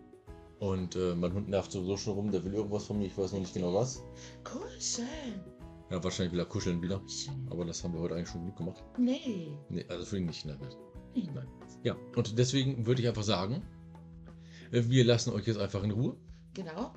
Und 0.59 0.97
äh, 0.97 1.15
mein 1.15 1.33
Hund 1.33 1.47
nervt 1.47 1.71
sowieso 1.71 1.95
schon 1.95 2.13
rum, 2.15 2.31
der 2.31 2.43
will 2.43 2.53
irgendwas 2.53 2.85
von 2.85 2.97
mir, 2.97 3.05
ich 3.05 3.17
weiß 3.17 3.31
noch 3.31 3.39
nicht 3.39 3.53
genau 3.53 3.73
was. 3.73 4.03
Kuscheln. 4.43 5.41
Ja, 5.89 6.03
wahrscheinlich 6.03 6.33
will 6.33 6.39
er 6.39 6.45
kuscheln 6.45 6.81
wieder. 6.81 6.99
Kuscheln. 6.99 7.47
Aber 7.49 7.63
das 7.63 7.81
haben 7.83 7.93
wir 7.93 8.01
heute 8.01 8.15
eigentlich 8.15 8.29
schon 8.29 8.43
gut 8.45 8.57
gemacht. 8.57 8.83
Nee. 8.97 9.53
Nee, 9.69 9.85
also 9.87 10.05
für 10.05 10.17
ihn 10.17 10.25
nicht. 10.25 10.45
Nein, 10.45 10.57
nein. 10.59 11.29
Nein. 11.33 11.47
Ja, 11.83 11.95
und 12.15 12.37
deswegen 12.37 12.85
würde 12.85 13.01
ich 13.01 13.07
einfach 13.07 13.23
sagen, 13.23 13.63
wir 14.71 15.05
lassen 15.05 15.31
euch 15.31 15.47
jetzt 15.47 15.59
einfach 15.59 15.81
in 15.83 15.91
Ruhe. 15.91 16.17
Genau. 16.53 16.93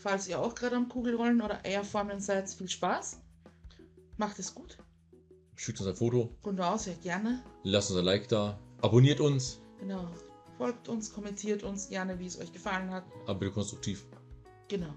Falls 0.00 0.26
ihr 0.28 0.40
auch 0.40 0.54
gerade 0.54 0.76
am 0.76 0.88
Kugelrollen 0.88 1.42
oder 1.42 1.64
Eierformeln 1.64 2.20
seid, 2.20 2.48
viel 2.48 2.68
Spaß. 2.68 3.20
Macht 4.16 4.38
es 4.38 4.54
gut. 4.54 4.78
Schickt 5.56 5.78
uns 5.80 5.88
ein 5.90 5.94
Foto, 5.96 6.34
Genau, 6.42 6.76
sehr 6.78 6.94
gerne. 6.94 7.42
lasst 7.64 7.90
uns 7.90 7.98
ein 7.98 8.04
Like 8.06 8.28
da, 8.28 8.58
abonniert 8.80 9.20
uns, 9.20 9.60
Genau. 9.78 10.08
Folgt 10.56 10.88
uns, 10.88 11.12
kommentiert 11.12 11.62
uns 11.62 11.88
gerne, 11.88 12.18
wie 12.18 12.26
es 12.26 12.38
euch 12.38 12.52
gefallen 12.52 12.90
hat. 12.90 13.04
aber 13.26 13.38
bitte 13.40 13.52
konstruktiv 13.52 14.06
Genau. 14.68 14.92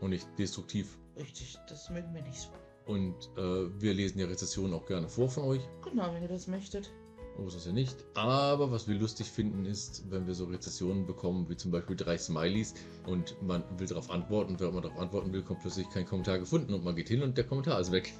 und 0.00 0.10
nicht 0.10 0.26
destruktiv. 0.38 0.98
Richtig, 1.16 1.56
das 1.68 1.88
mögen 1.90 2.12
wir 2.14 2.22
nicht 2.22 2.40
so. 2.40 2.48
Und 2.86 3.14
äh, 3.36 3.80
wir 3.80 3.94
lesen 3.94 4.18
die 4.18 4.24
Rezessionen 4.24 4.74
auch 4.74 4.86
gerne 4.86 5.08
vor 5.08 5.28
von 5.30 5.44
euch. 5.44 5.60
Genau, 5.84 6.12
wenn 6.12 6.22
ihr 6.22 6.28
das 6.28 6.48
möchtet. 6.48 6.90
Oh, 7.38 7.46
ist 7.46 7.56
das 7.56 7.64
ja 7.66 7.72
nicht. 7.72 7.96
Aber 8.14 8.70
was 8.70 8.86
wir 8.88 8.94
lustig 8.94 9.30
finden, 9.30 9.64
ist, 9.64 10.04
wenn 10.10 10.26
wir 10.26 10.34
so 10.34 10.44
Rezessionen 10.44 11.06
bekommen, 11.06 11.48
wie 11.48 11.56
zum 11.56 11.70
Beispiel 11.70 11.96
drei 11.96 12.18
Smileys 12.18 12.74
und 13.06 13.40
man 13.42 13.64
will 13.78 13.86
darauf 13.86 14.10
antworten. 14.10 14.52
Und 14.52 14.60
wenn 14.60 14.74
man 14.74 14.82
darauf 14.82 14.98
antworten 14.98 15.32
will, 15.32 15.42
kommt 15.42 15.60
plötzlich 15.60 15.88
kein 15.90 16.04
Kommentar 16.06 16.38
gefunden 16.38 16.74
und 16.74 16.84
man 16.84 16.94
geht 16.94 17.08
hin 17.08 17.22
und 17.22 17.36
der 17.36 17.44
Kommentar 17.44 17.80
ist 17.80 17.90
weg. 17.90 18.12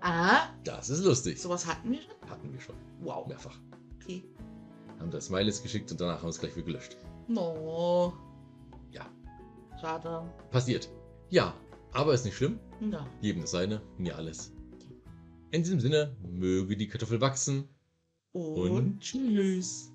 Ah, 0.00 0.48
Das 0.64 0.90
ist 0.90 1.04
lustig. 1.04 1.40
sowas 1.40 1.66
hatten 1.66 1.92
wir 1.92 2.00
schon? 2.00 2.30
Hatten 2.30 2.52
wir 2.52 2.60
schon. 2.60 2.74
Wow. 3.02 3.26
Mehrfach. 3.28 3.56
Okay. 4.02 4.24
Haben 4.98 5.10
da 5.10 5.20
Smileys 5.20 5.62
geschickt 5.62 5.90
und 5.92 6.00
danach 6.00 6.16
haben 6.16 6.24
wir 6.24 6.30
es 6.30 6.40
gleich 6.40 6.56
wieder 6.56 6.66
gelöscht. 6.66 6.96
No. 7.28 8.12
Ja. 8.90 9.06
Schade. 9.80 10.22
Passiert. 10.50 10.88
Ja, 11.28 11.54
aber 11.92 12.14
ist 12.14 12.24
nicht 12.24 12.36
schlimm. 12.36 12.58
Ja. 12.90 13.06
Jedem 13.20 13.42
das 13.42 13.52
seine, 13.52 13.80
mir 13.98 14.16
alles. 14.16 14.52
In 15.52 15.62
diesem 15.62 15.80
Sinne, 15.80 16.16
möge 16.28 16.76
die 16.76 16.88
Kartoffel 16.88 17.20
wachsen 17.20 17.68
Und, 18.32 18.70
und 18.70 19.00
tschüss. 19.00 19.89